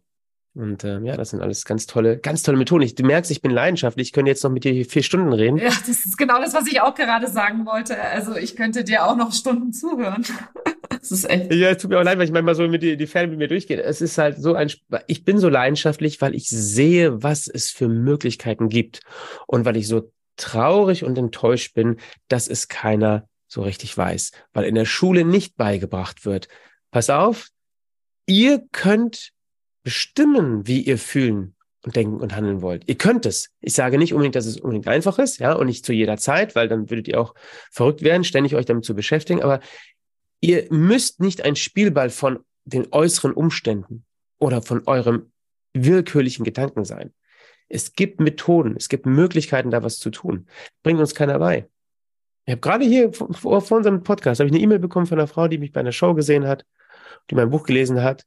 Und 0.54 0.84
ähm, 0.84 1.06
ja, 1.06 1.16
das 1.16 1.30
sind 1.30 1.40
alles 1.40 1.64
ganz 1.64 1.86
tolle, 1.86 2.18
ganz 2.18 2.42
tolle 2.42 2.58
Methoden. 2.58 2.82
Ich, 2.82 2.94
du 2.94 3.04
merkst, 3.04 3.30
ich 3.30 3.40
bin 3.40 3.52
leidenschaftlich. 3.52 4.08
Ich 4.08 4.12
könnte 4.12 4.30
jetzt 4.30 4.42
noch 4.42 4.50
mit 4.50 4.64
dir 4.64 4.84
vier 4.84 5.02
Stunden 5.02 5.32
reden. 5.32 5.56
Ja, 5.56 5.68
das 5.68 5.88
ist 6.04 6.18
genau 6.18 6.40
das, 6.40 6.52
was 6.52 6.66
ich 6.66 6.80
auch 6.80 6.94
gerade 6.94 7.28
sagen 7.28 7.64
wollte. 7.64 7.98
Also 7.98 8.36
ich 8.36 8.56
könnte 8.56 8.82
dir 8.82 9.06
auch 9.06 9.16
noch 9.16 9.32
Stunden 9.32 9.72
zuhören. 9.72 10.24
Das 11.00 11.12
ist 11.12 11.28
echt. 11.28 11.52
Ja, 11.52 11.70
es 11.70 11.78
tut 11.78 11.90
mir 11.90 11.98
auch 11.98 12.04
leid, 12.04 12.18
weil 12.18 12.26
ich 12.26 12.32
manchmal 12.32 12.54
so 12.54 12.66
mit 12.68 12.82
die, 12.82 12.96
die 12.96 13.06
Ferne 13.06 13.28
mit 13.28 13.38
mir 13.38 13.48
durchgehe. 13.48 13.82
Es 13.82 14.00
ist 14.00 14.18
halt 14.18 14.38
so 14.38 14.54
ein, 14.54 14.70
ich 15.06 15.24
bin 15.24 15.38
so 15.38 15.48
leidenschaftlich, 15.48 16.20
weil 16.20 16.34
ich 16.34 16.48
sehe, 16.48 17.22
was 17.22 17.46
es 17.46 17.70
für 17.70 17.88
Möglichkeiten 17.88 18.68
gibt. 18.68 19.00
Und 19.46 19.64
weil 19.64 19.76
ich 19.76 19.88
so 19.88 20.12
traurig 20.36 21.04
und 21.04 21.18
enttäuscht 21.18 21.74
bin, 21.74 21.96
dass 22.28 22.48
es 22.48 22.68
keiner 22.68 23.28
so 23.46 23.62
richtig 23.62 23.96
weiß. 23.96 24.32
Weil 24.52 24.64
in 24.64 24.74
der 24.74 24.86
Schule 24.86 25.24
nicht 25.24 25.56
beigebracht 25.56 26.24
wird. 26.24 26.48
Pass 26.90 27.10
auf, 27.10 27.48
ihr 28.26 28.62
könnt 28.72 29.32
bestimmen, 29.82 30.66
wie 30.66 30.80
ihr 30.80 30.98
fühlen 30.98 31.54
und 31.84 31.96
denken 31.96 32.20
und 32.20 32.34
handeln 32.34 32.62
wollt. 32.62 32.84
Ihr 32.86 32.94
könnt 32.96 33.26
es. 33.26 33.50
Ich 33.60 33.74
sage 33.74 33.98
nicht 33.98 34.12
unbedingt, 34.12 34.36
dass 34.36 34.46
es 34.46 34.58
unbedingt 34.58 34.86
einfach 34.88 35.18
ist, 35.18 35.40
ja, 35.40 35.52
und 35.52 35.66
nicht 35.66 35.84
zu 35.84 35.92
jeder 35.92 36.16
Zeit, 36.16 36.54
weil 36.54 36.68
dann 36.68 36.90
würdet 36.90 37.08
ihr 37.08 37.20
auch 37.20 37.34
verrückt 37.70 38.02
werden, 38.02 38.24
ständig 38.24 38.54
euch 38.54 38.66
damit 38.66 38.84
zu 38.84 38.94
beschäftigen. 38.94 39.42
Aber 39.42 39.60
ihr 40.42 40.66
müsst 40.70 41.20
nicht 41.20 41.44
ein 41.44 41.56
Spielball 41.56 42.10
von 42.10 42.40
den 42.64 42.88
äußeren 42.92 43.32
Umständen 43.32 44.04
oder 44.38 44.60
von 44.60 44.82
eurem 44.86 45.32
willkürlichen 45.72 46.44
Gedanken 46.44 46.84
sein. 46.84 47.14
Es 47.68 47.94
gibt 47.94 48.20
Methoden, 48.20 48.76
es 48.76 48.90
gibt 48.90 49.06
Möglichkeiten, 49.06 49.70
da 49.70 49.82
was 49.82 49.98
zu 49.98 50.10
tun. 50.10 50.46
Bringt 50.82 51.00
uns 51.00 51.14
keiner 51.14 51.38
bei. 51.38 51.68
Ich 52.44 52.52
habe 52.52 52.60
gerade 52.60 52.84
hier 52.84 53.12
vor, 53.12 53.62
vor 53.62 53.76
unserem 53.76 54.02
Podcast 54.02 54.40
habe 54.40 54.48
ich 54.48 54.54
eine 54.54 54.62
E-Mail 54.62 54.80
bekommen 54.80 55.06
von 55.06 55.18
einer 55.18 55.28
Frau, 55.28 55.48
die 55.48 55.58
mich 55.58 55.72
bei 55.72 55.80
einer 55.80 55.92
Show 55.92 56.12
gesehen 56.12 56.46
hat, 56.46 56.66
die 57.30 57.34
mein 57.36 57.50
Buch 57.50 57.62
gelesen 57.62 58.02
hat 58.02 58.26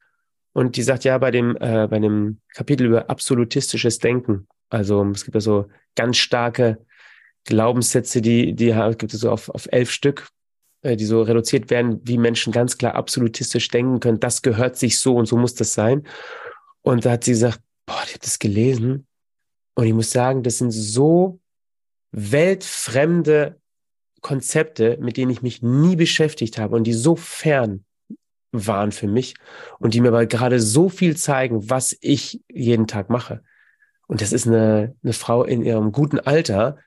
und 0.54 0.78
die 0.78 0.84
sagt 0.84 1.04
ja 1.04 1.18
bei 1.18 1.32
dem, 1.32 1.58
äh, 1.58 1.88
bei 1.88 2.00
dem 2.00 2.40
Kapitel 2.54 2.88
über 2.88 3.10
absolutistisches 3.10 4.00
Denken. 4.00 4.48
Also 4.70 5.06
es 5.14 5.26
gibt 5.26 5.36
ja 5.36 5.42
so 5.42 5.68
ganz 5.96 6.18
starke 6.18 6.78
Glaubenssätze, 7.44 8.22
die, 8.22 8.54
die 8.54 8.74
gibt 8.98 9.14
es 9.14 9.20
so 9.20 9.32
auf, 9.32 9.50
auf 9.50 9.68
elf 9.72 9.92
Stück, 9.92 10.30
die 10.86 11.06
so 11.06 11.22
reduziert 11.22 11.70
werden, 11.70 12.00
wie 12.04 12.18
Menschen 12.18 12.54
ganz 12.54 12.78
klar 12.78 12.96
absolutistisch 12.96 13.68
denken 13.70 14.00
können. 14.00 14.20
Das 14.20 14.42
gehört 14.42 14.78
sich 14.78 15.00
so 15.00 15.16
und 15.16 15.26
so 15.26 15.38
muss 15.38 15.56
das 15.56 15.74
sein. 15.74 16.04
Und 16.82 17.06
da 17.06 17.12
hat 17.12 17.24
sie 17.24 17.32
gesagt, 17.32 17.60
boah, 17.86 18.02
ich 18.06 18.12
habe 18.12 18.20
das 18.22 18.40
gelesen. 18.40 19.08
Und 19.74 19.86
ich 19.86 19.94
muss 19.94 20.12
sagen, 20.12 20.44
das 20.44 20.60
sind 20.60 20.72
so 20.72 21.40
weltfremde 22.12 23.60
Konzepte, 24.22 24.98
mit 25.02 25.18
denen 25.18 25.32
ich 25.32 25.42
mich 25.42 25.62
nie 25.62 25.96
beschäftigt 25.96 26.58
habe 26.58 26.76
und 26.76 26.86
die 26.86 26.94
so 26.94 27.16
fern 27.16 27.86
waren 28.52 28.92
für 28.92 29.08
mich 29.08 29.36
und 29.80 29.94
die 29.94 30.02
mir 30.02 30.08
aber 30.10 30.26
gerade 30.26 30.60
so 30.60 30.90
viel 30.90 31.18
zeigen, 31.18 31.70
was 31.70 31.98
ich 32.02 32.42
jeden 32.50 32.88
Tag 32.88 33.10
mache. 33.10 33.44
Und 34.08 34.22
das 34.22 34.32
ist 34.32 34.48
eine, 34.48 34.96
eine 35.04 35.14
Frau 35.14 35.44
in 35.44 35.62
ihrem 35.62 35.92
guten 35.92 36.20
Alter, 36.20 36.78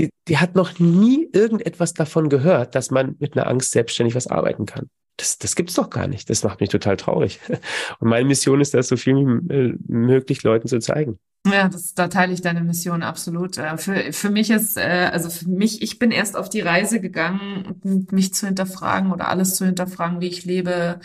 die, 0.00 0.10
die 0.28 0.38
hat 0.38 0.54
noch 0.54 0.78
nie 0.78 1.28
irgendetwas 1.32 1.94
davon 1.94 2.28
gehört, 2.28 2.74
dass 2.74 2.90
man 2.90 3.16
mit 3.18 3.36
einer 3.36 3.46
Angst 3.46 3.72
selbstständig 3.72 4.14
was 4.14 4.26
arbeiten 4.26 4.66
kann. 4.66 4.88
Das, 5.16 5.36
das 5.38 5.54
gibt's 5.54 5.74
doch 5.74 5.90
gar 5.90 6.06
nicht. 6.06 6.30
Das 6.30 6.42
macht 6.42 6.60
mich 6.60 6.70
total 6.70 6.96
traurig. 6.96 7.40
Und 7.98 8.08
meine 8.08 8.26
Mission 8.26 8.60
ist 8.60 8.72
das, 8.72 8.88
so 8.88 8.96
viel 8.96 9.14
wie 9.14 9.54
äh, 9.54 9.74
möglich 9.86 10.42
Leuten 10.42 10.66
zu 10.66 10.78
zeigen. 10.78 11.18
Ja, 11.46 11.68
das, 11.68 11.94
da 11.94 12.08
teile 12.08 12.32
ich 12.32 12.42
deine 12.42 12.62
Mission 12.62 13.02
absolut. 13.02 13.58
Äh, 13.58 13.76
für, 13.76 14.12
für 14.12 14.30
mich 14.30 14.50
ist, 14.50 14.78
äh, 14.78 15.10
also 15.12 15.28
für 15.28 15.48
mich, 15.48 15.82
ich 15.82 15.98
bin 15.98 16.10
erst 16.10 16.36
auf 16.36 16.48
die 16.48 16.60
Reise 16.60 17.00
gegangen, 17.00 17.80
mich 18.10 18.32
zu 18.32 18.46
hinterfragen 18.46 19.12
oder 19.12 19.28
alles 19.28 19.56
zu 19.56 19.66
hinterfragen, 19.66 20.20
wie 20.22 20.28
ich 20.28 20.46
lebe, 20.46 21.00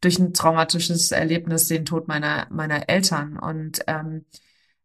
durch 0.00 0.18
ein 0.18 0.32
traumatisches 0.32 1.12
Erlebnis, 1.12 1.68
den 1.68 1.84
Tod 1.84 2.08
meiner, 2.08 2.48
meiner 2.50 2.88
Eltern. 2.88 3.38
Und 3.38 3.82
ähm, 3.86 4.24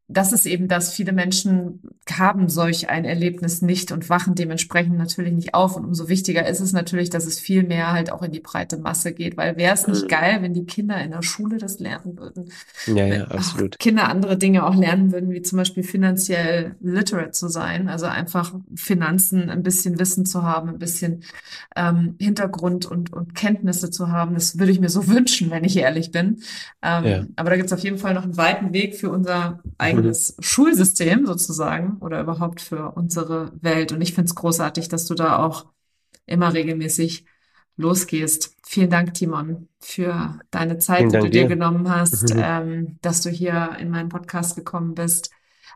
das 0.08 0.34
ist 0.34 0.46
eben 0.46 0.68
das, 0.68 0.94
viele 0.94 1.14
Menschen 1.14 1.82
haben 2.12 2.48
solch 2.48 2.90
ein 2.90 3.06
Erlebnis 3.06 3.64
nicht 3.64 3.92
und 3.92 4.08
wachen 4.08 4.36
dementsprechend 4.36 4.98
natürlich 4.98 5.34
nicht 5.34 5.56
auf. 5.56 5.76
Und 5.76 5.84
umso 5.84 6.08
wichtiger 6.10 6.48
ist 6.48 6.60
es 6.60 6.74
natürlich, 6.74 7.10
dass 7.10 7.26
es 7.26 7.40
viel 7.40 7.64
mehr 7.64 7.92
halt 7.92 8.12
auch 8.12 8.22
in 8.22 8.32
die 8.32 8.40
breite 8.40 8.78
Masse 8.78 9.14
geht, 9.14 9.36
weil 9.36 9.58
wäre 9.58 9.74
es 9.74 9.88
nicht 9.88 10.04
mhm. 10.04 10.08
geil, 10.08 10.38
wenn 10.42 10.54
die 10.54 10.66
Kinder 10.66 11.02
in 11.02 11.10
der 11.10 11.24
Schule 11.24 11.58
das 11.58 11.80
lernen 11.80 12.20
würden. 12.20 12.52
Ja, 12.86 13.08
ja, 13.08 13.24
absolut. 13.26 13.80
Kinder 13.80 14.08
andere 14.08 14.38
Dinge 14.38 14.68
auch 14.68 14.76
lernen 14.76 15.12
würden, 15.12 15.32
wie 15.32 15.42
zum 15.42 15.58
Beispiel 15.58 15.82
finanziell 15.82 16.76
literate 16.82 17.32
zu 17.32 17.48
sein, 17.48 17.90
also 17.90 18.06
einfach 18.06 18.54
Finanzen, 18.76 19.50
ein 19.50 19.64
bisschen 19.64 19.98
Wissen 19.98 20.26
zu 20.28 20.44
haben, 20.44 20.70
ein 20.70 20.80
bisschen 20.80 21.24
ähm, 21.76 22.16
Hintergrund 22.20 22.86
und, 22.86 23.12
und 23.12 23.34
Kenntnisse 23.34 23.90
zu 23.90 24.12
haben. 24.12 24.36
Das 24.36 24.60
würde 24.60 24.72
ich 24.72 24.80
mir 24.80 24.90
so 24.90 25.08
wünschen, 25.08 25.50
wenn 25.50 25.64
ich 25.64 25.78
ehrlich 25.78 26.12
bin. 26.12 26.42
Ähm, 26.84 27.06
ja. 27.06 27.26
Aber 27.38 27.50
da 27.50 27.56
gibt 27.56 27.68
es 27.68 27.74
auf 27.74 27.80
jeden 27.80 27.98
Fall 27.98 28.14
noch 28.14 28.24
einen 28.24 28.38
weiten 28.38 28.72
Weg 28.72 28.96
für 28.96 29.10
unser 29.10 29.64
eigenes 29.80 29.95
eigenes 29.98 30.38
mhm. 30.38 30.44
Schulsystem 30.44 31.26
sozusagen 31.26 31.98
oder 32.00 32.22
überhaupt 32.22 32.62
für 32.62 32.92
unsere 32.92 33.52
Welt. 33.62 33.92
Und 33.92 34.02
ich 34.02 34.14
finde 34.14 34.30
es 34.30 34.36
großartig, 34.36 34.90
dass 34.90 35.06
du 35.06 35.16
da 35.16 35.38
auch 35.38 35.66
immer 36.26 36.54
regelmäßig 36.54 37.26
losgehst. 37.78 38.56
Vielen 38.66 38.90
Dank, 38.90 39.14
Timon, 39.14 39.68
für 39.80 40.40
deine 40.52 40.78
Zeit, 40.78 41.12
die 41.12 41.18
du 41.18 41.30
dir, 41.30 41.30
dir 41.30 41.48
genommen 41.48 41.90
hast, 41.90 42.34
mhm. 42.34 42.42
ähm, 42.44 42.98
dass 43.02 43.22
du 43.22 43.30
hier 43.30 43.78
in 43.80 43.90
meinen 43.90 44.10
Podcast 44.10 44.56
gekommen 44.56 44.96
bist. 44.96 45.32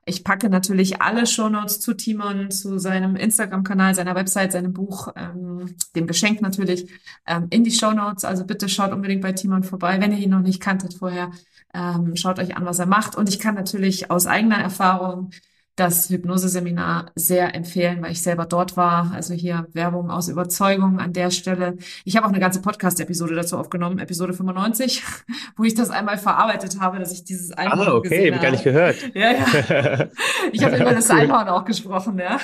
Ich 0.06 0.24
packe 0.24 0.50
natürlich 0.50 1.02
alle 1.02 1.28
Shownotes 1.28 1.82
zu 1.82 1.94
Timon, 1.94 2.52
zu 2.52 2.80
seinem 2.80 3.16
Instagram-Kanal, 3.16 3.94
seiner 3.96 4.16
Website, 4.16 4.54
seinem 4.54 4.74
Buch, 4.74 5.10
ähm, 5.16 5.76
dem 5.96 6.08
Geschenk 6.08 6.42
natürlich, 6.42 6.90
ähm, 7.28 7.48
in 7.50 7.64
die 7.64 7.72
Shownotes. 7.72 8.24
Also 8.24 8.46
bitte 8.46 8.70
schaut 8.70 8.92
unbedingt 8.92 9.22
bei 9.22 9.34
Timon 9.34 9.64
vorbei, 9.64 10.00
wenn 10.00 10.12
ihr 10.12 10.20
ihn 10.20 10.32
noch 10.32 10.42
nicht 10.42 10.62
kanntet 10.62 10.96
vorher. 10.96 11.32
Ähm, 11.74 12.16
schaut 12.16 12.40
euch 12.40 12.56
an, 12.56 12.66
was 12.66 12.80
er 12.80 12.86
macht. 12.86 13.16
Und 13.16 13.30
ich 13.30 13.40
kann 13.40 13.56
natürlich 13.56 14.10
aus 14.12 14.28
eigener 14.28 14.58
Erfahrung 14.58 15.32
das 15.80 16.10
Hypnoseseminar 16.10 17.12
sehr 17.16 17.56
empfehlen, 17.56 18.02
weil 18.02 18.12
ich 18.12 18.22
selber 18.22 18.46
dort 18.46 18.76
war. 18.76 19.12
Also 19.14 19.34
hier 19.34 19.68
Werbung 19.74 20.12
aus 20.12 20.28
Überzeugung 20.28 21.00
an 21.00 21.14
der 21.14 21.32
Stelle. 21.32 21.78
Ich 22.04 22.18
habe 22.18 22.26
auch 22.26 22.32
eine 22.32 22.40
ganze 22.40 22.62
Podcast-Episode 22.62 23.36
dazu 23.36 23.58
aufgenommen, 23.58 24.00
Episode 24.00 24.34
95, 24.34 25.04
wo 25.58 25.64
ich 25.64 25.76
das 25.76 25.90
einmal 25.90 26.18
verarbeitet 26.18 26.80
habe, 26.80 27.00
dass 27.00 27.14
ich 27.14 27.24
dieses 27.24 27.52
Einhorn 27.52 27.88
Ah, 27.88 27.94
okay, 27.94 28.32
habe. 28.32 28.42
gar 28.42 28.52
nicht 28.52 28.64
gehört. 28.64 28.96
Ja, 29.14 29.32
ja. 29.32 30.08
Ich 30.52 30.64
habe 30.64 30.78
über 30.78 30.92
das 30.92 31.10
Einhorn 31.10 31.48
auch 31.50 31.66
gesprochen, 31.66 32.20
ja. 32.20 32.40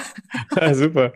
Ah, 0.56 0.74
super. 0.74 1.12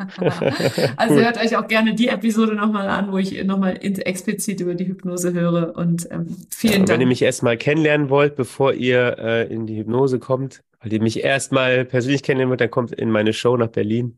Also 0.97 1.15
cool. 1.15 1.24
hört 1.24 1.38
euch 1.38 1.55
auch 1.57 1.67
gerne 1.67 1.93
die 1.95 2.07
Episode 2.07 2.55
nochmal 2.55 2.88
an, 2.88 3.11
wo 3.11 3.17
ich 3.17 3.43
nochmal 3.43 3.78
explizit 3.82 4.61
über 4.61 4.76
die 4.76 4.88
Hypnose 4.88 5.34
höre. 5.34 5.76
Und 5.76 6.07
ähm, 6.11 6.38
vielen 6.49 6.74
ja, 6.74 6.78
Dank. 6.80 6.89
Wenn 6.89 7.01
ihr 7.01 7.07
mich 7.07 7.22
erstmal 7.22 7.57
kennenlernen 7.57 8.09
wollt, 8.09 8.36
bevor 8.36 8.74
ihr 8.74 9.17
äh, 9.20 9.53
in 9.53 9.65
die 9.65 9.78
Hypnose 9.78 10.20
kommt, 10.20 10.61
weil 10.80 10.89
die 10.89 10.99
mich 10.99 11.23
erstmal 11.23 11.86
persönlich 11.86 12.23
kennenlernen 12.23 12.51
wird, 12.51 12.61
dann 12.61 12.71
kommt 12.71 12.91
in 12.91 13.11
meine 13.11 13.34
Show 13.34 13.57
nach 13.57 13.67
Berlin. 13.67 14.17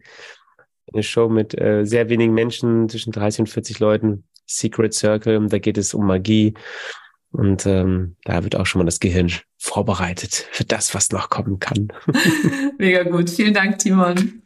Eine 0.94 1.04
Show 1.04 1.30
mit 1.30 1.60
äh, 1.60 1.86
sehr 1.86 2.10
wenigen 2.10 2.34
Menschen, 2.34 2.90
zwischen 2.90 3.12
30 3.12 3.42
und 3.42 3.48
40 3.48 3.80
Leuten. 3.80 4.24
Secret 4.46 4.94
Circle, 4.94 5.48
da 5.48 5.60
geht 5.60 5.78
es 5.78 5.94
um 5.94 6.06
Magie. 6.06 6.54
Und 7.32 7.66
ähm, 7.66 8.18
da 8.26 8.44
wird 8.44 8.58
auch 8.58 8.66
schon 8.66 8.80
mal 8.80 8.86
das 8.86 9.00
Gehirn 9.00 9.32
vorbereitet 9.58 10.48
für 10.52 10.66
das, 10.66 10.94
was 10.94 11.12
noch 11.12 11.30
kommen 11.30 11.60
kann. 11.60 11.88
Mega 12.78 13.04
gut. 13.04 13.30
Vielen 13.30 13.54
Dank, 13.54 13.80
Timon. 13.80 14.42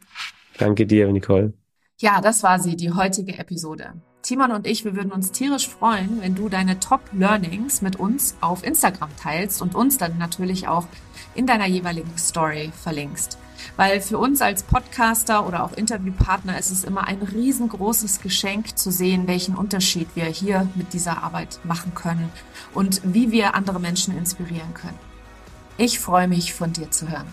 Danke 0.58 0.86
dir, 0.86 1.10
Nicole. 1.10 1.52
Ja, 1.98 2.20
das 2.20 2.42
war 2.42 2.60
sie, 2.60 2.76
die 2.76 2.92
heutige 2.92 3.36
Episode. 3.38 3.94
Timon 4.26 4.50
und 4.50 4.66
ich, 4.66 4.84
wir 4.84 4.96
würden 4.96 5.12
uns 5.12 5.30
tierisch 5.30 5.68
freuen, 5.68 6.20
wenn 6.20 6.34
du 6.34 6.48
deine 6.48 6.80
Top 6.80 7.00
Learnings 7.12 7.80
mit 7.80 7.94
uns 7.94 8.34
auf 8.40 8.64
Instagram 8.64 9.10
teilst 9.16 9.62
und 9.62 9.76
uns 9.76 9.98
dann 9.98 10.18
natürlich 10.18 10.66
auch 10.66 10.88
in 11.36 11.46
deiner 11.46 11.66
jeweiligen 11.66 12.18
Story 12.18 12.72
verlinkst. 12.82 13.38
Weil 13.76 14.00
für 14.00 14.18
uns 14.18 14.42
als 14.42 14.64
Podcaster 14.64 15.46
oder 15.46 15.62
auch 15.62 15.74
Interviewpartner 15.74 16.58
ist 16.58 16.72
es 16.72 16.82
immer 16.82 17.06
ein 17.06 17.22
riesengroßes 17.22 18.20
Geschenk 18.20 18.76
zu 18.76 18.90
sehen, 18.90 19.28
welchen 19.28 19.54
Unterschied 19.54 20.08
wir 20.16 20.24
hier 20.24 20.68
mit 20.74 20.92
dieser 20.92 21.22
Arbeit 21.22 21.60
machen 21.62 21.94
können 21.94 22.28
und 22.74 23.02
wie 23.04 23.30
wir 23.30 23.54
andere 23.54 23.78
Menschen 23.78 24.18
inspirieren 24.18 24.74
können. 24.74 24.98
Ich 25.78 26.00
freue 26.00 26.26
mich, 26.26 26.52
von 26.52 26.72
dir 26.72 26.90
zu 26.90 27.08
hören. 27.08 27.32